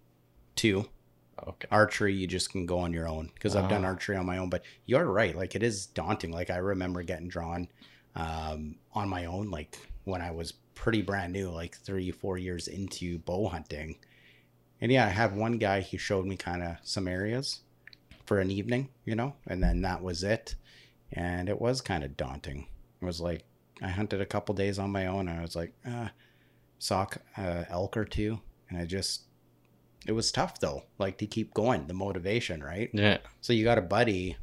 two. 0.54 0.88
Okay. 1.44 1.66
Archery 1.72 2.14
you 2.14 2.28
just 2.28 2.50
can 2.52 2.66
go 2.66 2.78
on 2.78 2.92
your 2.92 3.08
own 3.08 3.30
because 3.34 3.56
I've 3.56 3.68
done 3.68 3.84
Ah. 3.84 3.88
archery 3.88 4.16
on 4.16 4.24
my 4.26 4.38
own. 4.38 4.48
But 4.48 4.62
you're 4.86 5.04
right, 5.10 5.34
like 5.36 5.56
it 5.56 5.62
is 5.64 5.86
daunting. 5.86 6.30
Like 6.30 6.50
I 6.50 6.58
remember 6.58 7.02
getting 7.02 7.26
drawn 7.28 7.66
um, 8.14 8.76
on 8.94 9.08
my 9.08 9.24
own, 9.24 9.50
like 9.50 9.76
when 10.04 10.20
I 10.20 10.30
was 10.30 10.52
pretty 10.74 11.02
brand 11.02 11.32
new, 11.32 11.50
like 11.50 11.76
three, 11.76 12.10
four 12.12 12.38
years 12.38 12.68
into 12.68 13.18
bow 13.18 13.48
hunting. 13.48 13.96
And 14.80 14.92
yeah, 14.92 15.06
I 15.06 15.08
had 15.10 15.34
one 15.36 15.58
guy, 15.58 15.80
he 15.80 15.96
showed 15.96 16.26
me 16.26 16.36
kind 16.36 16.62
of 16.62 16.76
some 16.82 17.08
areas 17.08 17.60
for 18.26 18.38
an 18.38 18.50
evening, 18.50 18.88
you 19.04 19.14
know, 19.16 19.34
and 19.46 19.62
then 19.62 19.82
that 19.82 20.02
was 20.02 20.22
it. 20.22 20.54
And 21.12 21.48
it 21.48 21.60
was 21.60 21.80
kind 21.80 22.04
of 22.04 22.16
daunting. 22.16 22.66
It 23.00 23.04
was 23.04 23.20
like, 23.20 23.44
I 23.82 23.88
hunted 23.88 24.20
a 24.20 24.26
couple 24.26 24.54
days 24.54 24.78
on 24.78 24.90
my 24.90 25.06
own. 25.06 25.28
And 25.28 25.38
I 25.38 25.42
was 25.42 25.56
like, 25.56 25.72
uh, 25.86 26.08
saw 26.78 27.06
uh, 27.36 27.64
elk 27.68 27.96
or 27.96 28.04
two. 28.04 28.40
And 28.70 28.78
I 28.78 28.84
just, 28.86 29.22
it 30.06 30.12
was 30.12 30.32
tough 30.32 30.58
though, 30.60 30.84
like 30.98 31.18
to 31.18 31.26
keep 31.26 31.52
going, 31.54 31.86
the 31.86 31.94
motivation, 31.94 32.62
right? 32.62 32.90
Yeah. 32.92 33.18
So 33.40 33.52
you 33.52 33.64
got 33.64 33.78
a 33.78 33.82
buddy. 33.82 34.36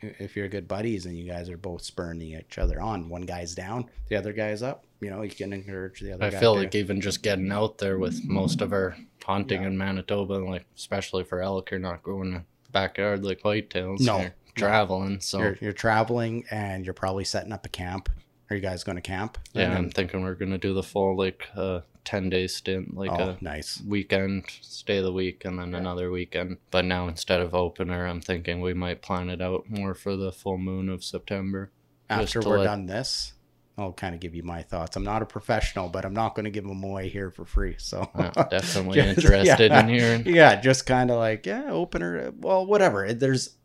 If 0.00 0.36
you're 0.36 0.48
good 0.48 0.68
buddies 0.68 1.06
and 1.06 1.16
you 1.16 1.28
guys 1.28 1.48
are 1.50 1.56
both 1.56 1.82
spurring 1.82 2.22
each 2.22 2.56
other 2.58 2.80
on, 2.80 3.08
one 3.08 3.22
guy's 3.22 3.52
down, 3.54 3.86
the 4.08 4.14
other 4.16 4.32
guy's 4.32 4.62
up. 4.62 4.84
You 5.00 5.10
know, 5.10 5.22
you 5.22 5.30
can 5.30 5.52
encourage 5.52 6.00
the 6.00 6.12
other 6.12 6.26
I 6.26 6.30
feel 6.30 6.54
to- 6.54 6.60
like 6.60 6.74
even 6.76 7.00
just 7.00 7.22
getting 7.22 7.50
out 7.50 7.78
there 7.78 7.98
with 7.98 8.24
most 8.24 8.60
of 8.60 8.72
our 8.72 8.96
hunting 9.24 9.62
Yeah. 9.62 9.68
in 9.68 9.78
Manitoba, 9.78 10.34
like 10.34 10.66
especially 10.76 11.24
for 11.24 11.42
elk, 11.42 11.70
you're 11.72 11.80
not 11.80 12.02
going 12.04 12.32
to 12.32 12.42
backyard 12.70 13.24
like 13.24 13.40
whitetails. 13.42 14.00
No, 14.00 14.18
no. 14.22 14.30
Traveling. 14.58 15.20
So 15.20 15.38
you're, 15.38 15.58
you're 15.60 15.72
traveling 15.72 16.44
and 16.50 16.84
you're 16.84 16.94
probably 16.94 17.24
setting 17.24 17.52
up 17.52 17.64
a 17.66 17.68
camp. 17.68 18.08
Are 18.50 18.56
you 18.56 18.62
guys 18.62 18.82
going 18.84 18.96
to 18.96 19.02
camp? 19.02 19.36
yeah, 19.52 19.64
And 19.64 19.74
I'm 19.74 19.90
thinking 19.90 20.22
we're 20.22 20.34
gonna 20.34 20.56
do 20.56 20.72
the 20.72 20.82
full 20.82 21.16
like 21.16 21.46
uh, 21.54 21.80
ten 22.04 22.30
day 22.30 22.46
stint, 22.46 22.96
like 22.96 23.10
oh, 23.10 23.36
a 23.38 23.44
nice. 23.44 23.82
weekend, 23.86 24.44
stay 24.62 25.02
the 25.02 25.12
week, 25.12 25.44
and 25.44 25.58
then 25.58 25.72
Yeah. 25.72 25.78
another 25.78 26.10
weekend. 26.10 26.56
But 26.70 26.86
now 26.86 27.08
instead 27.08 27.40
of 27.42 27.54
opener, 27.54 28.06
I'm 28.06 28.22
thinking 28.22 28.60
we 28.62 28.72
might 28.72 29.02
plan 29.02 29.28
it 29.28 29.42
out 29.42 29.68
more 29.68 29.94
for 29.94 30.16
the 30.16 30.32
full 30.32 30.56
moon 30.56 30.88
of 30.88 31.04
September. 31.04 31.70
After 32.08 32.40
we're 32.40 32.60
let- 32.60 32.64
done 32.64 32.86
this, 32.86 33.34
I'll 33.76 33.92
kind 33.92 34.14
of 34.14 34.20
give 34.22 34.34
you 34.34 34.42
my 34.42 34.62
thoughts. 34.62 34.96
I'm 34.96 35.04
not 35.04 35.20
a 35.20 35.26
professional, 35.26 35.90
but 35.90 36.06
I'm 36.06 36.14
not 36.14 36.34
going 36.34 36.44
to 36.44 36.50
give 36.50 36.64
them 36.66 36.82
away 36.82 37.10
here 37.10 37.30
for 37.30 37.44
free. 37.44 37.74
So 37.78 38.08
Uh, 38.14 38.30
definitely 38.44 38.94
Just- 39.02 39.18
interested 39.18 39.70
yeah. 39.70 39.80
in 39.80 39.88
hearing. 39.90 40.22
yeah, 40.26 40.58
just 40.58 40.86
kind 40.86 41.10
of 41.10 41.18
like 41.18 41.44
yeah, 41.44 41.70
opener. 41.70 42.32
Well, 42.38 42.64
whatever. 42.64 43.12
There's 43.12 43.56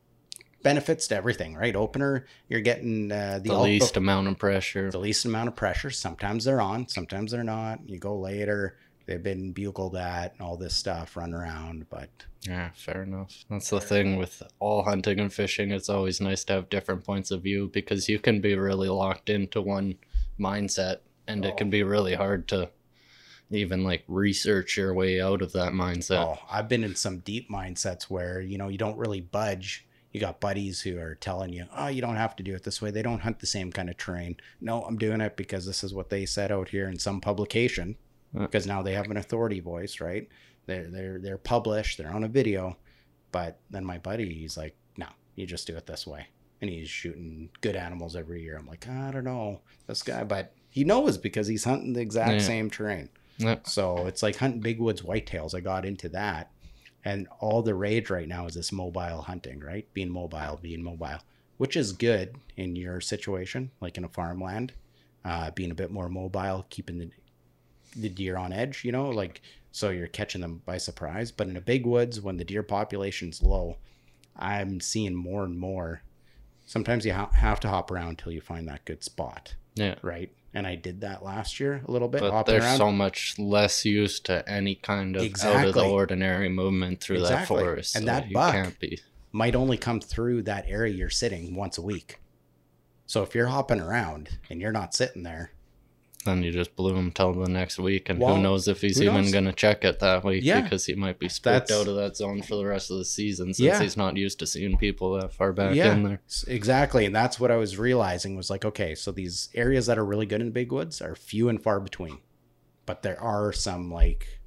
benefits 0.63 1.07
to 1.09 1.15
everything, 1.15 1.55
right? 1.55 1.75
Opener, 1.75 2.25
you're 2.47 2.61
getting 2.61 3.11
uh, 3.11 3.39
the, 3.43 3.49
The 3.49 3.59
least 3.59 3.97
amount 3.97 4.27
of 4.29 4.37
pressure. 4.39 4.89
the 4.89 4.99
least 4.99 5.25
amount 5.25 5.49
of 5.49 5.55
pressure. 5.55 5.89
Sometimes 5.91 6.45
they're 6.45 6.61
on, 6.61 6.87
sometimes 6.87 7.31
they're 7.31 7.43
not. 7.43 7.87
You 7.87 7.99
go 7.99 8.17
later, 8.17 8.77
they've 9.05 9.21
been 9.21 9.51
bugled 9.51 9.95
at, 9.95 10.33
and 10.33 10.41
all 10.41 10.57
this 10.57 10.75
stuff, 10.75 11.15
run 11.17 11.33
around. 11.33 11.87
But 11.89 12.09
Yeah, 12.41 12.69
fair 12.73 13.03
enough. 13.03 13.45
That's 13.49 13.69
the 13.69 13.81
thing 13.81 14.15
with 14.15 14.41
all 14.59 14.83
hunting 14.83 15.19
and 15.19 15.31
fishing. 15.31 15.71
It's 15.71 15.89
always 15.89 16.21
nice 16.21 16.43
to 16.45 16.53
have 16.53 16.69
different 16.69 17.03
points 17.03 17.29
of 17.31 17.43
view 17.43 17.69
because 17.71 18.07
you 18.09 18.19
can 18.19 18.41
be 18.41 18.55
really 18.55 18.89
locked 18.89 19.29
into 19.29 19.61
one 19.61 19.95
mindset 20.39 20.97
and 21.27 21.45
it 21.45 21.55
can 21.57 21.69
be 21.69 21.83
really 21.83 22.15
hard 22.15 22.47
to 22.49 22.69
even 23.49 23.83
like 23.83 24.03
research 24.07 24.77
your 24.77 24.93
way 24.93 25.21
out 25.21 25.41
of 25.41 25.53
that 25.53 25.73
mindset. 25.73 26.17
oh, 26.17 26.39
I've 26.49 26.67
been 26.67 26.83
in 26.83 26.95
some 26.95 27.19
deep 27.19 27.49
mindsets 27.49 28.03
where 28.03 28.41
you 28.41 28.57
know 28.57 28.67
you 28.69 28.77
don't 28.77 28.97
really 28.97 29.21
budge. 29.21 29.85
You 30.13 30.19
got 30.19 30.39
buddies 30.39 30.79
who 30.81 30.97
are 30.99 31.15
telling 31.15 31.51
you, 31.51 31.65
"Oh, 31.75 31.87
you 31.87 31.99
don't 32.01 32.15
have 32.15 32.35
to 32.37 32.43
do 32.43 32.53
it 32.55 32.63
this 32.63 32.81
way. 32.81 32.91
They 32.91 33.01
don't 33.01 33.19
hunt 33.21 33.39
the 33.39 33.47
same 33.47 33.71
kind 33.71 33.89
of 33.89 33.97
terrain." 33.97 34.37
No, 34.61 34.83
I'm 34.83 34.97
doing 34.97 35.19
it 35.21 35.35
because 35.35 35.65
this 35.65 35.83
is 35.83 35.93
what 35.93 36.09
they 36.09 36.25
said 36.25 36.51
out 36.51 36.69
here 36.69 36.87
in 36.87 36.97
some 36.99 37.19
publication. 37.19 37.97
Because 38.35 38.65
now 38.65 38.81
they 38.81 38.93
have 38.93 39.11
an 39.11 39.17
authority 39.17 39.59
voice, 39.59 39.99
right? 39.99 40.27
They're 40.65 40.87
they're 40.89 41.19
they're 41.19 41.37
published. 41.37 41.97
They're 41.97 42.13
on 42.13 42.23
a 42.23 42.27
video. 42.27 42.77
But 43.31 43.59
then 43.69 43.83
my 43.85 43.97
buddy, 43.97 44.33
he's 44.33 44.55
like, 44.57 44.75
"No, 44.97 45.07
you 45.35 45.45
just 45.45 45.67
do 45.67 45.75
it 45.75 45.85
this 45.87 46.05
way." 46.07 46.27
And 46.61 46.69
he's 46.69 46.89
shooting 46.89 47.49
good 47.61 47.75
animals 47.75 48.15
every 48.15 48.41
year. 48.41 48.55
I'm 48.57 48.65
like, 48.67 48.87
I 48.87 49.11
don't 49.11 49.25
know 49.25 49.61
this 49.87 50.01
guy, 50.01 50.23
but 50.23 50.53
he 50.69 50.83
knows 50.85 51.17
because 51.17 51.45
he's 51.47 51.65
hunting 51.65 51.91
the 51.93 51.99
exact 52.01 52.33
Yeah. 52.33 52.39
same 52.47 52.69
terrain. 52.69 53.09
Yeah. 53.37 53.57
So 53.65 54.05
it's 54.07 54.23
like 54.23 54.37
hunting 54.37 54.61
big 54.61 54.79
woods 54.79 55.01
whitetails. 55.01 55.53
I 55.53 55.59
got 55.59 55.85
into 55.85 56.07
that. 56.09 56.51
And 57.05 57.27
all 57.39 57.61
the 57.61 57.75
rage 57.75 58.09
right 58.09 58.27
now 58.27 58.45
is 58.47 58.53
this 58.55 58.71
mobile 58.71 59.21
hunting, 59.23 59.59
right? 59.59 59.85
Being 59.93 60.09
mobile, 60.09 60.59
being 60.61 60.81
mobile, 60.83 61.19
which 61.57 61.75
is 61.75 61.91
good 61.91 62.35
in 62.55 62.75
your 62.75 63.01
situation, 63.01 63.71
like 63.81 63.97
in 63.97 64.05
a 64.05 64.09
farmland, 64.09 64.73
uh, 65.25 65.51
being 65.51 65.71
a 65.71 65.75
bit 65.75 65.91
more 65.91 66.07
mobile, 66.09 66.65
keeping 66.69 66.99
the, 66.99 67.09
the 67.95 68.09
deer 68.09 68.37
on 68.37 68.53
edge, 68.53 68.83
you 68.85 68.91
know, 68.91 69.09
like 69.09 69.41
so 69.71 69.89
you're 69.89 70.07
catching 70.07 70.41
them 70.41 70.61
by 70.65 70.77
surprise. 70.77 71.31
But 71.31 71.47
in 71.47 71.55
the 71.55 71.61
big 71.61 71.85
woods, 71.85 72.21
when 72.21 72.37
the 72.37 72.45
deer 72.45 72.63
population's 72.63 73.41
low, 73.43 73.77
I'm 74.35 74.79
seeing 74.79 75.15
more 75.15 75.43
and 75.43 75.57
more. 75.59 76.03
Sometimes 76.65 77.05
you 77.05 77.13
ha- 77.13 77.29
have 77.33 77.59
to 77.61 77.67
hop 77.67 77.91
around 77.91 78.09
until 78.09 78.31
you 78.31 78.39
find 78.41 78.67
that 78.67 78.85
good 78.85 79.03
spot, 79.03 79.55
Yeah. 79.75 79.95
right? 80.01 80.31
And 80.55 80.67
I 80.67 80.75
did 80.75 81.01
that 81.01 81.23
last 81.23 81.59
year 81.59 81.81
a 81.87 81.91
little 81.91 82.07
bit, 82.07 82.21
But 82.21 82.43
there's 82.43 82.63
around. 82.63 82.77
so 82.77 82.91
much 82.91 83.39
less 83.39 83.85
used 83.85 84.25
to 84.27 84.47
any 84.47 84.75
kind 84.75 85.15
of 85.15 85.23
out 85.43 85.67
of 85.67 85.73
the 85.73 85.83
ordinary 85.85 86.47
movement 86.49 87.01
through 87.01 87.21
that 87.21 87.31
Exactly. 87.31 87.63
forest. 87.63 87.95
And 87.95 88.03
so 88.03 88.05
that 88.05 88.31
buck- 88.31 88.53
can't 88.53 88.79
be. 88.79 88.99
might 89.31 89.55
only 89.55 89.77
come 89.77 89.99
through 89.99 90.43
that 90.43 90.65
area 90.67 90.93
you're 90.93 91.09
sitting 91.09 91.55
once 91.55 91.77
a 91.79 91.81
week. 91.81 92.19
So 93.07 93.23
if 93.23 93.33
you're 93.33 93.47
hopping 93.47 93.79
around 93.79 94.37
and 94.49 94.61
you're 94.61 94.71
not 94.71 94.93
sitting 94.93 95.23
there, 95.23 95.53
then 96.23 96.43
you 96.43 96.51
just 96.51 96.75
blew 96.75 96.95
him 96.95 97.11
till 97.11 97.33
the 97.33 97.49
next 97.49 97.77
week, 97.79 98.09
and 98.09 98.19
Well, 98.19 98.35
who 98.35 98.41
knows 98.41 98.67
if 98.67 98.81
he's 98.81 99.01
even 99.01 99.31
going 99.31 99.45
to 99.45 99.53
check 99.53 99.83
it 99.83 99.99
that 99.99 100.23
week 100.23 100.43
Yeah. 100.43 100.61
because 100.61 100.85
he 100.85 100.95
might 100.95 101.19
be 101.19 101.29
spooked 101.29 101.67
That's- 101.69 101.71
out 101.81 101.87
of 101.87 101.95
that 101.95 102.15
zone 102.17 102.41
for 102.41 102.55
the 102.55 102.65
rest 102.65 102.89
of 102.91 102.97
the 102.97 103.05
season 103.05 103.47
since 103.53 103.59
Yeah. 103.59 103.81
he's 103.81 103.97
not 103.97 104.17
used 104.17 104.39
to 104.39 104.47
seeing 104.47 104.77
people 104.77 105.13
that 105.19 105.33
far 105.33 105.53
back 105.53 105.75
Yeah. 105.75 105.93
in 105.93 106.03
there. 106.03 106.21
Exactly. 106.47 107.05
And 107.05 107.15
that's 107.15 107.39
what 107.39 107.51
I 107.51 107.57
was 107.57 107.77
realizing 107.77 108.35
was 108.35 108.49
like, 108.49 108.65
okay, 108.65 108.95
so 108.95 109.11
these 109.11 109.49
areas 109.53 109.85
that 109.85 109.97
are 109.97 110.05
really 110.05 110.25
good 110.25 110.41
in 110.41 110.51
big 110.51 110.71
woods 110.71 111.01
are 111.01 111.15
few 111.15 111.49
and 111.49 111.61
far 111.61 111.79
between. 111.79 112.19
But 112.85 113.01
there 113.03 113.19
are 113.21 113.51
some 113.53 113.91
like 113.91 114.39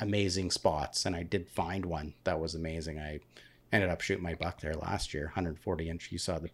amazing 0.00 0.50
spots. 0.50 1.06
And 1.06 1.16
I 1.16 1.22
did 1.22 1.48
find 1.48 1.86
one 1.86 2.14
that 2.24 2.38
was 2.40 2.54
amazing. 2.54 2.98
I 2.98 3.20
ended 3.72 3.90
up 3.90 4.00
shooting 4.00 4.22
my 4.22 4.34
buck 4.34 4.60
there 4.60 4.74
last 4.74 5.12
year, 5.14 5.26
140 5.26 5.88
inch. 5.88 6.12
You 6.12 6.18
saw 6.18 6.38
the 6.38 6.48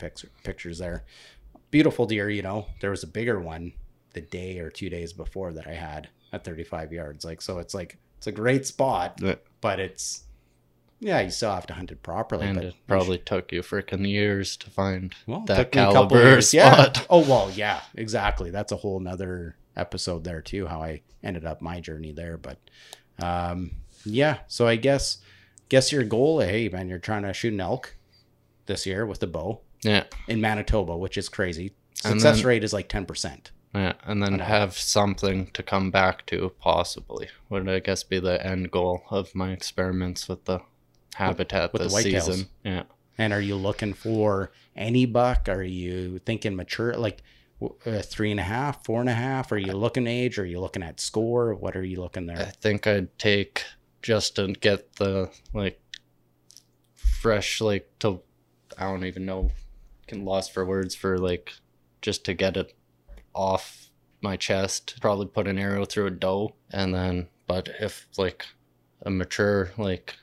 pictures 0.44 0.78
there. 0.78 1.05
Beautiful 1.70 2.07
deer, 2.07 2.28
you 2.30 2.42
know. 2.42 2.66
There 2.80 2.90
was 2.90 3.03
a 3.03 3.07
bigger 3.07 3.40
one 3.40 3.72
the 4.14 4.20
day 4.20 4.58
or 4.58 4.70
two 4.70 4.90
days 4.90 5.12
before 5.12 5.52
that 5.52 5.66
I 5.66 5.74
had 5.74 6.08
at 6.32 6.44
35 6.44 6.92
yards. 6.92 7.24
Like, 7.24 7.40
so 7.42 7.58
it's 7.58 7.74
like, 7.74 7.98
it's 8.18 8.26
a 8.26 8.32
great 8.32 8.66
spot, 8.66 9.18
Yeah. 9.22 9.36
but 9.60 9.80
it's, 9.80 10.24
yeah, 11.00 11.20
you 11.20 11.30
still 11.30 11.52
have 11.52 11.66
to 11.66 11.74
hunt 11.74 11.90
it 11.90 12.02
properly. 12.02 12.46
And 12.46 12.54
but 12.56 12.64
it 12.64 12.74
probably 12.86 13.18
took 13.18 13.50
you 13.52 13.62
freaking 13.62 14.08
years 14.08 14.56
to 14.58 14.70
find 14.70 15.12
well, 15.26 15.40
that 15.46 15.56
took 15.56 15.74
me 15.74 15.80
a 15.80 15.84
couple 15.86 15.94
caliber 16.10 16.22
years. 16.22 16.54
Yeah. 16.54 16.72
spot. 16.74 17.06
Oh 17.10 17.20
well, 17.28 17.50
yeah, 17.50 17.80
exactly. 17.96 18.50
That's 18.50 18.70
a 18.70 18.76
whole 18.76 19.00
nother 19.00 19.56
episode 19.74 20.22
there 20.22 20.40
too. 20.40 20.66
How 20.68 20.80
I 20.82 21.02
ended 21.24 21.44
up 21.44 21.60
my 21.60 21.80
journey 21.80 22.12
there, 22.12 22.36
but 22.36 22.58
um, 23.20 23.72
yeah. 24.04 24.38
So 24.46 24.68
I 24.68 24.76
guess 24.76 25.18
guess 25.68 25.90
your 25.90 26.04
goal, 26.04 26.38
hey 26.40 26.68
man, 26.68 26.88
you're 26.88 26.98
trying 27.00 27.22
to 27.24 27.32
shoot 27.32 27.52
an 27.52 27.60
elk 27.60 27.96
this 28.66 28.86
year 28.86 29.04
with 29.04 29.18
the 29.18 29.26
bow 29.26 29.60
Yeah. 29.82 30.04
in 30.28 30.40
Manitoba, 30.40 30.96
which 30.96 31.18
is 31.18 31.28
crazy. 31.28 31.72
Success 31.94 32.36
then- 32.38 32.46
rate 32.46 32.62
is 32.64 32.72
like 32.72 32.88
ten 32.88 33.06
percent. 33.06 33.50
Yeah, 33.75 33.95
and 34.05 34.23
then 34.23 34.39
have 34.41 34.77
something 34.77 35.47
to 35.53 35.62
come 35.62 35.91
back 35.91 36.27
to, 36.27 36.53
possibly. 36.61 37.29
Would 37.49 37.68
I 37.68 37.79
guess 37.79 38.03
be 38.03 38.18
the 38.18 38.45
end 38.45 38.70
goal 38.70 39.03
of 39.11 39.35
my 39.35 39.53
experiments 39.53 40.29
with 40.29 40.45
the 40.45 40.61
habitat 41.14 41.73
with 41.73 41.83
the 41.83 41.89
this 41.89 41.95
whitetails. 41.95 42.25
season? 42.25 42.49
Yeah, 42.64 42.83
And 43.16 43.33
are 43.33 43.41
you 43.41 43.57
looking 43.57 43.95
for 43.95 44.53
any 44.77 45.07
buck? 45.07 45.49
Are 45.49 45.62
you 45.62 46.18
thinking 46.18 46.55
mature, 46.55 46.95
like 46.95 47.23
uh, 47.87 48.03
three 48.03 48.31
and 48.31 48.41
a 48.41 48.45
half, 48.45 48.85
four 48.85 49.01
and 49.01 49.09
a 49.09 49.14
half? 49.14 49.51
Are 49.53 49.59
you 49.59 49.73
looking 49.73 50.07
age? 50.07 50.39
Are 50.39 50.45
you 50.45 50.61
looking 50.61 50.83
at 50.83 51.01
score? 51.01 51.55
What 51.55 51.75
are 51.75 51.85
you 51.85 52.01
looking 52.01 52.27
there? 52.27 52.39
I 52.39 52.45
think 52.45 52.87
I'd 52.87 53.18
take 53.18 53.64
just 54.03 54.37
to 54.37 54.49
get 54.49 54.97
the 54.97 55.31
like 55.55 55.81
fresh, 56.95 57.61
like 57.61 57.89
to 58.01 58.20
I 58.77 58.85
don't 58.85 59.05
even 59.05 59.25
know, 59.25 59.51
can 60.07 60.25
lost 60.25 60.53
for 60.53 60.64
words 60.64 60.95
for 60.95 61.18
like 61.18 61.55
just 62.01 62.25
to 62.25 62.35
get 62.35 62.57
it 62.57 62.75
off 63.35 63.89
my 64.20 64.37
chest. 64.37 64.99
Probably 65.01 65.26
put 65.26 65.49
an 65.49 65.59
arrow 65.59 65.85
through 65.85 66.07
a 66.07 66.11
doe, 66.11 66.55
and 66.70 66.95
then 66.95 67.28
but 67.47 67.68
if 67.80 68.07
like 68.16 68.47
a 69.03 69.11
mature 69.11 69.72
like, 69.76 70.16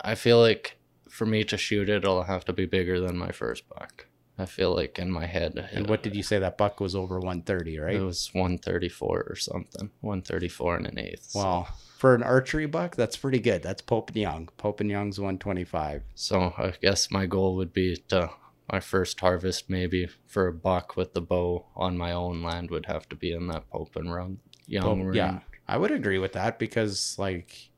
I 0.00 0.14
feel 0.14 0.40
like 0.40 0.76
for 1.08 1.26
me 1.26 1.44
to 1.44 1.56
shoot 1.56 1.88
it, 1.88 1.96
it'll 2.04 2.24
have 2.24 2.44
to 2.46 2.52
be 2.52 2.66
bigger 2.66 3.00
than 3.00 3.16
my 3.16 3.30
first 3.32 3.68
buck. 3.68 4.06
I 4.40 4.44
feel 4.46 4.72
like 4.72 5.00
in 5.00 5.10
my 5.10 5.26
head. 5.26 5.68
And 5.72 5.88
what 5.88 6.02
did 6.04 6.14
you 6.14 6.22
say 6.22 6.38
that 6.38 6.56
buck 6.56 6.78
was 6.78 6.94
over 6.94 7.16
130, 7.18 7.78
right? 7.80 7.96
It 7.96 8.02
was 8.04 8.30
134 8.32 9.26
or 9.28 9.34
something. 9.34 9.90
134 10.00 10.76
and 10.76 10.86
an 10.86 10.98
eighth. 10.98 11.30
so- 11.30 11.38
Well, 11.40 11.64
for 11.96 12.14
an 12.14 12.22
archery 12.22 12.66
buck, 12.66 12.94
that's 12.94 13.16
pretty 13.16 13.40
good. 13.40 13.64
That's 13.64 13.82
Pope 13.82 14.10
and 14.10 14.16
Young. 14.18 14.48
Pope 14.56 14.78
and 14.80 14.88
Young's 14.88 15.18
125. 15.18 16.02
So 16.14 16.54
I 16.56 16.72
guess 16.80 17.10
my 17.10 17.26
goal 17.26 17.56
would 17.56 17.72
be 17.72 17.96
to 18.10 18.30
my 18.70 18.80
first 18.80 19.20
harvest 19.20 19.68
maybe 19.70 20.08
for 20.26 20.46
a 20.46 20.52
buck 20.52 20.96
with 20.96 21.14
the 21.14 21.20
bow 21.20 21.66
on 21.76 21.96
my 21.96 22.12
own 22.12 22.42
land 22.42 22.70
would 22.70 22.86
have 22.86 23.08
to 23.08 23.16
be 23.16 23.32
in 23.32 23.46
that 23.48 23.68
Pope 23.70 23.96
and 23.96 24.12
Run 24.12 24.38
young 24.66 24.82
Pope- 24.82 24.98
range. 24.98 25.16
yeah, 25.16 25.38
I 25.66 25.76
would 25.78 25.90
agree 25.90 26.18
with 26.18 26.32
that 26.34 26.58
because, 26.58 27.16
like, 27.18 27.70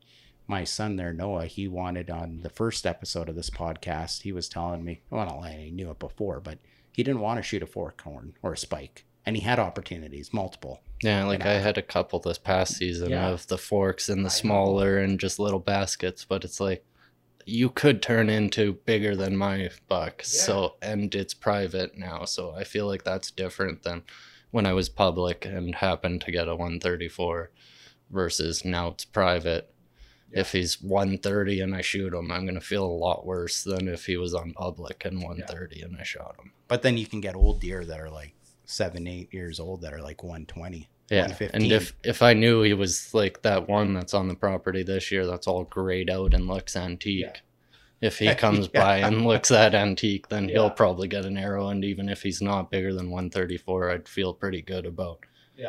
my 0.47 0.63
son 0.65 0.97
there, 0.97 1.13
Noah, 1.13 1.45
he 1.45 1.67
wanted 1.67 2.09
on 2.09 2.41
the 2.41 2.49
first 2.49 2.85
episode 2.85 3.29
of 3.29 3.35
this 3.35 3.49
podcast, 3.49 4.23
he 4.23 4.31
was 4.33 4.49
telling 4.49 4.83
me, 4.83 5.01
well, 5.09 5.25
not 5.25 5.43
I 5.43 5.69
knew 5.73 5.89
it 5.91 5.99
before, 5.99 6.39
but 6.41 6.59
he 6.91 7.03
didn't 7.03 7.21
want 7.21 7.37
to 7.37 7.43
shoot 7.43 7.63
a 7.63 7.67
fork 7.67 8.01
horn 8.01 8.33
or 8.41 8.53
a 8.53 8.57
spike. 8.57 9.05
And 9.25 9.35
he 9.37 9.43
had 9.43 9.59
opportunities, 9.59 10.33
multiple. 10.33 10.81
Yeah, 11.03 11.23
like 11.25 11.45
I 11.45 11.51
I- 11.55 11.59
had 11.59 11.77
a 11.77 11.81
couple 11.83 12.19
this 12.19 12.37
past 12.39 12.75
season 12.75 13.11
Yeah. 13.11 13.29
of 13.29 13.47
the 13.47 13.57
forks 13.57 14.09
and 14.09 14.25
the 14.25 14.29
smaller 14.29 14.97
and 14.97 15.19
just 15.19 15.39
little 15.39 15.59
baskets, 15.59 16.25
but 16.25 16.43
it's 16.43 16.59
like 16.59 16.83
you 17.45 17.69
could 17.69 18.01
turn 18.01 18.29
into 18.29 18.73
bigger 18.85 19.15
than 19.15 19.35
my 19.37 19.69
buck. 19.87 20.23
So 20.23 20.75
and 20.81 21.13
it's 21.15 21.33
private 21.33 21.97
now, 21.97 22.25
so 22.25 22.51
I 22.51 22.63
feel 22.63 22.87
like 22.87 23.03
that's 23.03 23.31
different 23.31 23.83
than 23.83 24.03
when 24.51 24.65
I 24.65 24.73
was 24.73 24.89
public 24.89 25.45
and 25.45 25.75
happened 25.75 26.21
to 26.21 26.31
get 26.31 26.47
a 26.47 26.55
134 26.55 27.51
versus 28.09 28.65
now 28.65 28.89
it's 28.89 29.05
private. 29.05 29.73
If 30.33 30.53
he's 30.53 30.81
130 30.81 31.59
and 31.59 31.75
I 31.75 31.81
shoot 31.81 32.13
him, 32.13 32.31
I'm 32.31 32.45
gonna 32.45 32.61
feel 32.61 32.85
a 32.85 32.87
lot 32.87 33.25
worse 33.25 33.63
than 33.63 33.87
if 33.87 34.05
he 34.05 34.17
was 34.17 34.33
on 34.33 34.53
public 34.53 35.03
and 35.05 35.21
130 35.21 35.81
and 35.81 35.97
I 35.97 36.03
shot 36.03 36.37
him. 36.39 36.53
But 36.67 36.81
then 36.81 36.97
you 36.97 37.05
can 37.05 37.21
get 37.21 37.35
old 37.35 37.59
deer 37.59 37.83
that 37.85 37.99
are 37.99 38.09
like 38.09 38.33
seven, 38.65 39.07
eight 39.07 39.33
years 39.33 39.59
old 39.59 39.81
that 39.81 39.93
are 39.93 40.01
like 40.01 40.23
120. 40.23 40.89
Yeah, 41.11 41.23
115. 41.27 41.49
and 41.61 41.71
if 41.71 41.93
if 42.03 42.21
I 42.21 42.33
knew 42.33 42.61
he 42.63 42.73
was 42.73 43.13
like 43.13 43.41
that 43.41 43.67
one 43.67 43.93
that's 43.93 44.13
on 44.13 44.27
the 44.29 44.35
property 44.35 44.81
this 44.81 45.11
year, 45.11 45.27
that's 45.27 45.45
all 45.47 45.65
grayed 45.65 46.09
out 46.09 46.33
and 46.33 46.47
looks 46.47 46.75
antique. 46.75 47.19
Yeah. 47.21 47.33
If 47.99 48.17
he 48.19 48.33
comes 48.35 48.69
Yeah. 48.73 48.81
by 48.81 48.97
and 48.99 49.25
looks 49.27 49.49
that 49.49 49.75
antique, 49.75 50.29
then 50.29 50.45
Yeah. 50.47 50.53
he'll 50.55 50.69
probably 50.71 51.07
get 51.07 51.25
an 51.25 51.37
arrow. 51.37 51.67
And 51.67 51.83
even 51.85 52.07
if 52.09 52.23
he's 52.23 52.41
not 52.41 52.71
bigger 52.71 52.93
than 52.93 53.11
134, 53.11 53.91
I'd 53.91 54.07
feel 54.07 54.33
pretty 54.33 54.61
good 54.61 54.85
about 54.85 55.19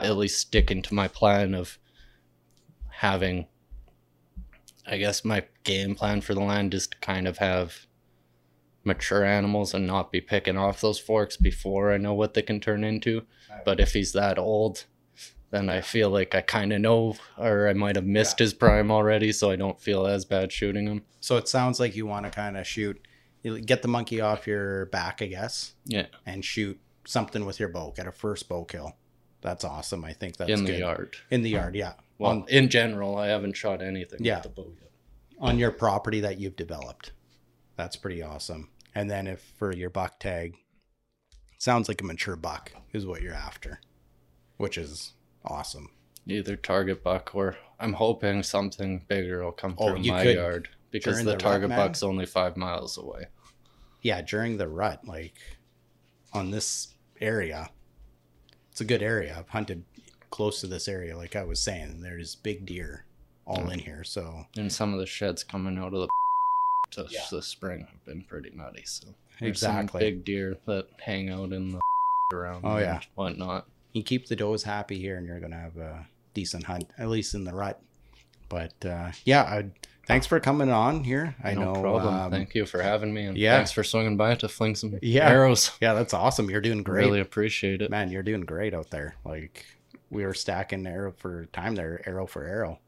at 0.00 0.16
least 0.16 0.38
sticking 0.38 0.80
to 0.82 0.94
my 0.94 1.06
plan 1.08 1.54
of 1.54 1.78
having. 2.88 3.46
I 4.86 4.96
guess 4.98 5.24
my 5.24 5.44
game 5.64 5.94
plan 5.94 6.20
for 6.22 6.34
the 6.34 6.40
land 6.40 6.74
is 6.74 6.86
to 6.88 6.96
kind 6.98 7.28
of 7.28 7.38
have 7.38 7.86
mature 8.84 9.24
animals 9.24 9.74
and 9.74 9.86
not 9.86 10.10
be 10.10 10.20
picking 10.20 10.56
off 10.56 10.80
those 10.80 10.98
forks 10.98 11.36
before 11.36 11.92
I 11.92 11.98
know 11.98 12.14
what 12.14 12.34
they 12.34 12.42
can 12.42 12.58
turn 12.60 12.82
into. 12.82 13.22
But 13.64 13.78
if 13.80 13.92
he's 13.92 14.12
that 14.12 14.38
old, 14.38 14.86
then 15.52 15.68
I 15.70 15.80
feel 15.82 16.10
like 16.10 16.34
I 16.34 16.40
kind 16.40 16.72
of 16.72 16.80
know, 16.80 17.14
or 17.38 17.68
I 17.68 17.72
might 17.74 17.94
have 17.94 18.04
missed 18.04 18.40
his 18.40 18.52
prime 18.52 18.90
already, 18.90 19.30
so 19.32 19.50
I 19.50 19.56
don't 19.56 19.80
feel 19.80 20.06
as 20.06 20.24
bad 20.24 20.50
shooting 20.50 20.86
him. 20.88 21.04
So 21.20 21.36
it 21.36 21.46
sounds 21.46 21.78
like 21.78 21.94
you 21.94 22.06
want 22.06 22.24
to 22.26 22.30
kind 22.30 22.56
of 22.56 22.66
shoot, 22.66 23.00
get 23.64 23.82
the 23.82 23.88
monkey 23.88 24.20
off 24.20 24.46
your 24.48 24.86
back, 24.86 25.22
I 25.22 25.26
guess, 25.26 25.74
Yeah, 25.84 26.06
and 26.26 26.44
shoot 26.44 26.80
something 27.06 27.44
with 27.44 27.60
your 27.60 27.68
bow. 27.68 27.92
Get 27.96 28.06
a 28.08 28.12
first 28.12 28.48
bow 28.48 28.64
kill. 28.64 28.96
That's 29.42 29.62
awesome. 29.64 30.04
I 30.04 30.12
think 30.12 30.36
that's 30.36 30.50
in 30.50 30.64
the 30.64 30.72
good. 30.72 30.80
yard. 30.80 31.16
In 31.30 31.42
the 31.42 31.50
yard, 31.50 31.74
yeah. 31.76 31.92
Well, 32.18 32.30
on, 32.32 32.44
in 32.48 32.68
general, 32.68 33.16
I 33.16 33.26
haven't 33.28 33.56
shot 33.56 33.82
anything 33.82 34.24
Yeah. 34.24 34.36
with 34.36 34.42
the 34.44 34.48
bow 34.50 34.72
yet. 34.80 34.90
on 35.40 35.58
your 35.58 35.70
property 35.72 36.20
that 36.20 36.38
you've 36.38 36.56
developed. 36.56 37.12
That's 37.76 37.96
pretty 37.96 38.22
awesome. 38.22 38.70
And 38.94 39.10
then 39.10 39.26
if 39.26 39.40
for 39.58 39.72
your 39.74 39.90
buck 39.90 40.20
tag, 40.20 40.54
sounds 41.58 41.88
like 41.88 42.00
a 42.00 42.04
mature 42.04 42.36
buck 42.36 42.72
is 42.92 43.04
what 43.06 43.22
you're 43.22 43.34
after, 43.34 43.80
which 44.56 44.78
is 44.78 45.12
awesome. 45.44 45.88
Either 46.26 46.56
target 46.56 47.02
buck 47.02 47.34
or 47.34 47.56
I'm 47.80 47.94
hoping 47.94 48.42
something 48.42 49.04
bigger 49.08 49.42
will 49.44 49.52
come 49.52 49.74
Oh, 49.78 49.88
through 49.88 50.04
my 50.04 50.22
could- 50.22 50.36
yard 50.36 50.68
because 50.90 51.18
the, 51.24 51.32
the 51.32 51.36
target 51.36 51.70
man? 51.70 51.78
buck's 51.78 52.02
only 52.02 52.26
five 52.26 52.56
miles 52.56 52.96
away. 52.98 53.24
Yeah, 54.02 54.20
during 54.22 54.56
the 54.56 54.68
rut, 54.68 55.04
like 55.06 55.34
on 56.32 56.50
this 56.50 56.88
area, 57.20 57.70
it's 58.70 58.80
a 58.80 58.84
good 58.84 59.02
area. 59.02 59.34
I've 59.38 59.48
hunted 59.48 59.84
close 60.30 60.60
to 60.60 60.66
this 60.66 60.88
area, 60.88 61.16
like 61.16 61.34
I 61.36 61.44
was 61.44 61.60
saying. 61.60 62.00
There's 62.02 62.34
big 62.36 62.66
deer 62.66 63.04
all 63.46 63.68
in 63.70 63.78
here. 63.80 64.04
So 64.04 64.46
And 64.56 64.72
some 64.72 64.92
of 64.94 65.00
the 65.00 65.06
sheds 65.06 65.42
coming 65.44 65.76
out 65.78 65.92
of 65.94 66.00
the 66.00 66.08
to 66.92 67.06
Yeah. 67.10 67.20
the 67.30 67.42
spring 67.42 67.86
have 67.90 68.04
been 68.04 68.22
pretty 68.22 68.50
nutty. 68.54 68.82
So 68.84 69.08
exactly. 69.40 70.00
big 70.00 70.24
deer 70.24 70.56
that 70.66 70.86
hang 71.00 71.30
out 71.30 71.52
in 71.52 71.72
the 71.72 71.80
around 72.34 72.64
Oh, 72.64 72.76
and 72.76 72.80
yeah. 72.80 73.00
whatnot. 73.14 73.66
You 73.92 74.02
keep 74.02 74.26
the 74.26 74.36
does 74.36 74.62
happy 74.62 74.98
here 74.98 75.16
and 75.16 75.26
you're 75.26 75.40
going 75.40 75.52
to 75.52 75.58
have 75.58 75.76
a 75.76 76.06
decent 76.34 76.64
hunt, 76.64 76.90
at 76.98 77.08
least 77.08 77.34
in 77.34 77.44
the 77.44 77.52
rut. 77.54 77.80
But 78.48 78.72
uh, 78.84 79.12
yeah, 79.24 79.42
I, 79.42 79.70
thanks 80.06 80.26
for 80.26 80.38
coming 80.40 80.70
on 80.70 81.04
here. 81.04 81.34
I 81.42 81.54
no 81.54 81.72
know. 81.74 81.80
problem. 81.80 82.14
um, 82.14 82.30
Thank 82.30 82.54
you 82.54 82.66
for 82.66 82.82
having 82.82 83.14
me, 83.14 83.24
and 83.24 83.36
yeah. 83.38 83.56
thanks 83.56 83.72
for 83.72 83.82
swinging 83.82 84.16
by 84.18 84.34
to 84.36 84.48
fling 84.48 84.74
some 84.74 84.98
Yeah. 85.00 85.28
arrows. 85.28 85.70
Yeah, 85.80 85.94
that's 85.94 86.12
awesome. 86.12 86.50
You're 86.50 86.60
doing 86.60 86.82
great. 86.82 87.06
Really 87.06 87.20
appreciate 87.20 87.80
it. 87.82 87.90
Man, 87.90 88.10
you're 88.10 88.22
doing 88.22 88.42
great 88.42 88.74
out 88.74 88.90
there. 88.90 89.14
Like 89.24 89.64
we 90.10 90.24
were 90.26 90.34
stacking 90.34 90.86
arrow 90.86 91.12
for 91.16 91.46
time 91.46 91.74
there, 91.74 92.02
arrow 92.06 92.26
for 92.26 92.44
arrow. 92.44 92.78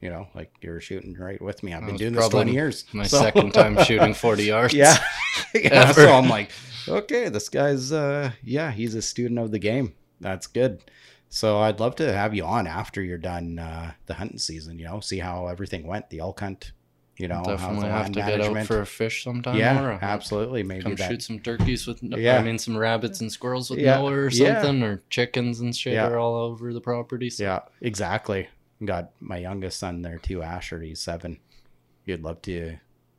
You 0.00 0.10
know, 0.10 0.26
like 0.34 0.52
you 0.60 0.70
were 0.70 0.80
shooting 0.80 1.14
right 1.14 1.40
with 1.40 1.62
me. 1.62 1.72
I've 1.72 1.86
been 1.86 1.96
doing 1.96 2.12
this 2.12 2.20
probably 2.20 2.38
20 2.46 2.52
years. 2.52 2.84
My 2.92 3.06
So- 3.06 3.20
second 3.20 3.52
time 3.54 3.82
shooting 3.84 4.12
40 4.14 4.42
yards. 4.46 4.74
Yeah. 4.74 4.96
yeah. 5.54 5.92
So 5.92 6.12
I'm 6.12 6.28
like, 6.28 6.50
okay, 6.88 7.28
this 7.28 7.48
guy's 7.48 7.92
uh 7.92 8.32
yeah, 8.42 8.70
he's 8.72 8.94
a 8.96 9.00
student 9.02 9.38
of 9.38 9.50
the 9.52 9.58
game. 9.60 9.94
That's 10.24 10.46
good. 10.48 10.80
So 11.28 11.58
I'd 11.58 11.80
love 11.80 11.96
to 11.96 12.12
have 12.12 12.34
you 12.34 12.44
on 12.44 12.66
after 12.66 13.02
you're 13.02 13.18
done 13.18 13.58
uh 13.58 13.92
the 14.06 14.14
hunting 14.14 14.38
season, 14.38 14.78
you 14.78 14.86
know, 14.86 15.00
see 15.00 15.18
how 15.18 15.46
everything 15.48 15.86
went, 15.86 16.08
the 16.10 16.20
elk 16.20 16.40
hunt. 16.40 16.72
You 17.16 17.28
know, 17.28 17.42
Definitely 17.44 17.88
have 17.90 18.06
to 18.10 18.20
get 18.22 18.40
out 18.40 18.66
for 18.66 18.80
a 18.80 18.86
fish 18.86 19.22
sometime. 19.22 19.56
yeah, 19.56 19.98
absolutely. 20.02 20.64
Maybe 20.64 20.82
Come 20.82 20.96
that. 20.96 21.08
shoot 21.10 21.22
some 21.22 21.38
turkeys 21.38 21.86
with, 21.86 22.02
Yeah. 22.02 22.38
I 22.38 22.42
mean, 22.42 22.58
some 22.58 22.76
rabbits 22.76 23.20
and 23.20 23.30
squirrels 23.30 23.70
with 23.70 23.78
Yeah, 23.78 23.98
Noah 23.98 24.12
or 24.14 24.28
yeah. 24.30 24.60
something, 24.62 24.82
or 24.82 25.02
chickens 25.10 25.60
and 25.60 25.76
shit 25.76 25.92
Yeah. 25.92 26.08
are 26.08 26.18
all 26.18 26.34
over 26.34 26.72
the 26.72 26.80
property. 26.80 27.30
So 27.30 27.44
Yeah, 27.44 27.60
exactly. 27.80 28.48
Got 28.84 29.10
my 29.20 29.36
youngest 29.36 29.78
son 29.78 30.02
there 30.02 30.18
too, 30.18 30.42
Asher. 30.42 30.80
He's 30.80 30.98
seven. 31.00 31.38
You'd 32.04 32.22
love 32.22 32.42
to 32.42 32.78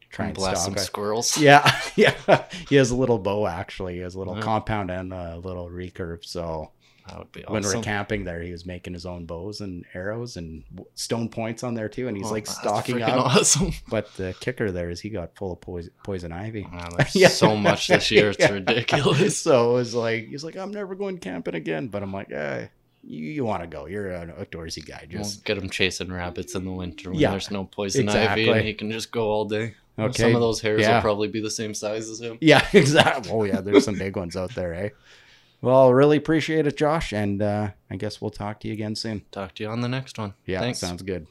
try 0.10 0.26
and 0.26 0.36
blast 0.36 0.64
stalk 0.64 0.74
some 0.74 0.82
a- 0.82 0.86
squirrels. 0.86 1.38
Yeah, 1.40 1.64
yeah. 1.96 2.44
He 2.68 2.76
has 2.76 2.92
a 2.92 2.96
little 2.98 3.18
bow 3.20 3.48
actually. 3.48 3.94
He 3.96 4.00
has 4.02 4.16
a 4.16 4.20
little 4.20 4.36
Yeah. 4.36 4.42
compound 4.42 4.92
and 4.92 5.14
a 5.14 5.38
little 5.38 5.70
recurve. 5.70 6.26
So 6.26 6.72
That 7.08 7.20
would 7.20 7.32
be 7.32 7.44
when 7.48 7.62
we're 7.62 7.82
camping 7.84 8.24
there, 8.24 8.42
he 8.42 8.52
was 8.52 8.66
making 8.66 8.94
his 8.94 9.06
own 9.06 9.26
bows 9.26 9.62
and 9.62 9.86
arrows 9.94 10.38
and 10.38 10.64
stone 10.96 11.30
points 11.30 11.64
on 11.64 11.76
there 11.76 11.88
too. 11.88 12.08
And 12.08 12.18
he's 12.18 12.26
Oh, 12.26 12.32
like 12.32 12.46
freaking 12.46 13.02
up. 13.08 13.26
Awesome. 13.36 13.72
But 13.90 14.12
the 14.16 14.36
kicker 14.40 14.72
there 14.72 14.90
is 14.90 15.02
he 15.02 15.10
got 15.10 15.36
full 15.36 15.52
of 15.54 15.62
poison, 15.62 15.92
poison 16.04 16.32
ivy. 16.32 16.68
Wow, 16.72 16.90
there's 16.98 17.16
Yeah. 17.16 17.28
so 17.28 17.56
much 17.56 17.88
this 17.90 18.10
year. 18.10 18.30
It's 18.32 18.40
Yeah. 18.40 18.52
ridiculous. 18.54 19.38
so 19.38 19.72
it 19.72 19.74
was 19.74 19.94
like 19.94 20.28
he's 20.30 20.44
like, 20.44 20.56
I'm 20.58 20.72
never 20.72 20.96
going 20.96 21.20
camping 21.20 21.54
again. 21.54 21.90
But 21.90 22.02
I'm 22.02 22.12
like, 22.12 22.32
eh, 22.32 22.68
you, 23.04 23.24
you 23.32 23.46
want 23.46 23.62
to 23.62 23.68
go? 23.68 23.86
You're 23.86 24.10
an 24.10 24.32
outdoorsy 24.32 24.84
guy. 24.84 25.06
We'll 25.12 25.22
Just 25.22 25.46
get 25.46 25.60
him 25.60 25.70
chasing 25.70 26.12
rabbits 26.12 26.56
in 26.56 26.66
the 26.66 26.72
winter 26.72 27.12
when 27.12 27.20
Yeah, 27.20 27.30
there's 27.32 27.52
no 27.52 27.66
poison 27.66 28.10
ivy 28.10 28.50
and 28.50 28.62
he 28.66 28.74
can 28.74 28.90
just 28.90 29.12
go 29.12 29.30
all 29.30 29.46
day. 29.46 29.76
okay. 30.00 30.24
Some 30.24 30.34
of 30.34 30.42
those 30.42 30.60
hairs 30.60 30.82
yeah. 30.82 30.96
will 30.96 31.02
probably 31.04 31.28
be 31.28 31.40
the 31.40 31.52
same 31.52 31.76
size 31.76 32.10
as 32.10 32.20
him. 32.20 32.40
Yeah, 32.42 32.66
exactly. 32.74 33.32
Oh 33.32 33.44
yeah, 33.44 33.62
there's 33.62 33.86
some 33.86 34.00
big 34.00 34.16
ones 34.18 34.36
out 34.36 34.56
there, 34.56 34.74
eh? 34.74 34.90
Well, 35.66 35.92
really 35.92 36.18
appreciate 36.18 36.68
it, 36.68 36.78
Josh, 36.78 37.12
and 37.12 37.42
uh, 37.42 37.72
I 37.90 37.96
guess 37.96 38.22
we'll 38.22 38.30
talk 38.30 38.60
to 38.60 38.68
you 38.68 38.74
again 38.76 38.96
soon. 38.96 39.24
Talk 39.32 39.56
to 39.56 39.64
you 39.64 39.70
on 39.70 39.82
the 39.82 39.88
next 39.88 40.20
one. 40.20 40.36
Yeah, 40.46 40.60
Thanks. 40.60 40.78
sounds 40.78 41.02
good. 41.02 41.26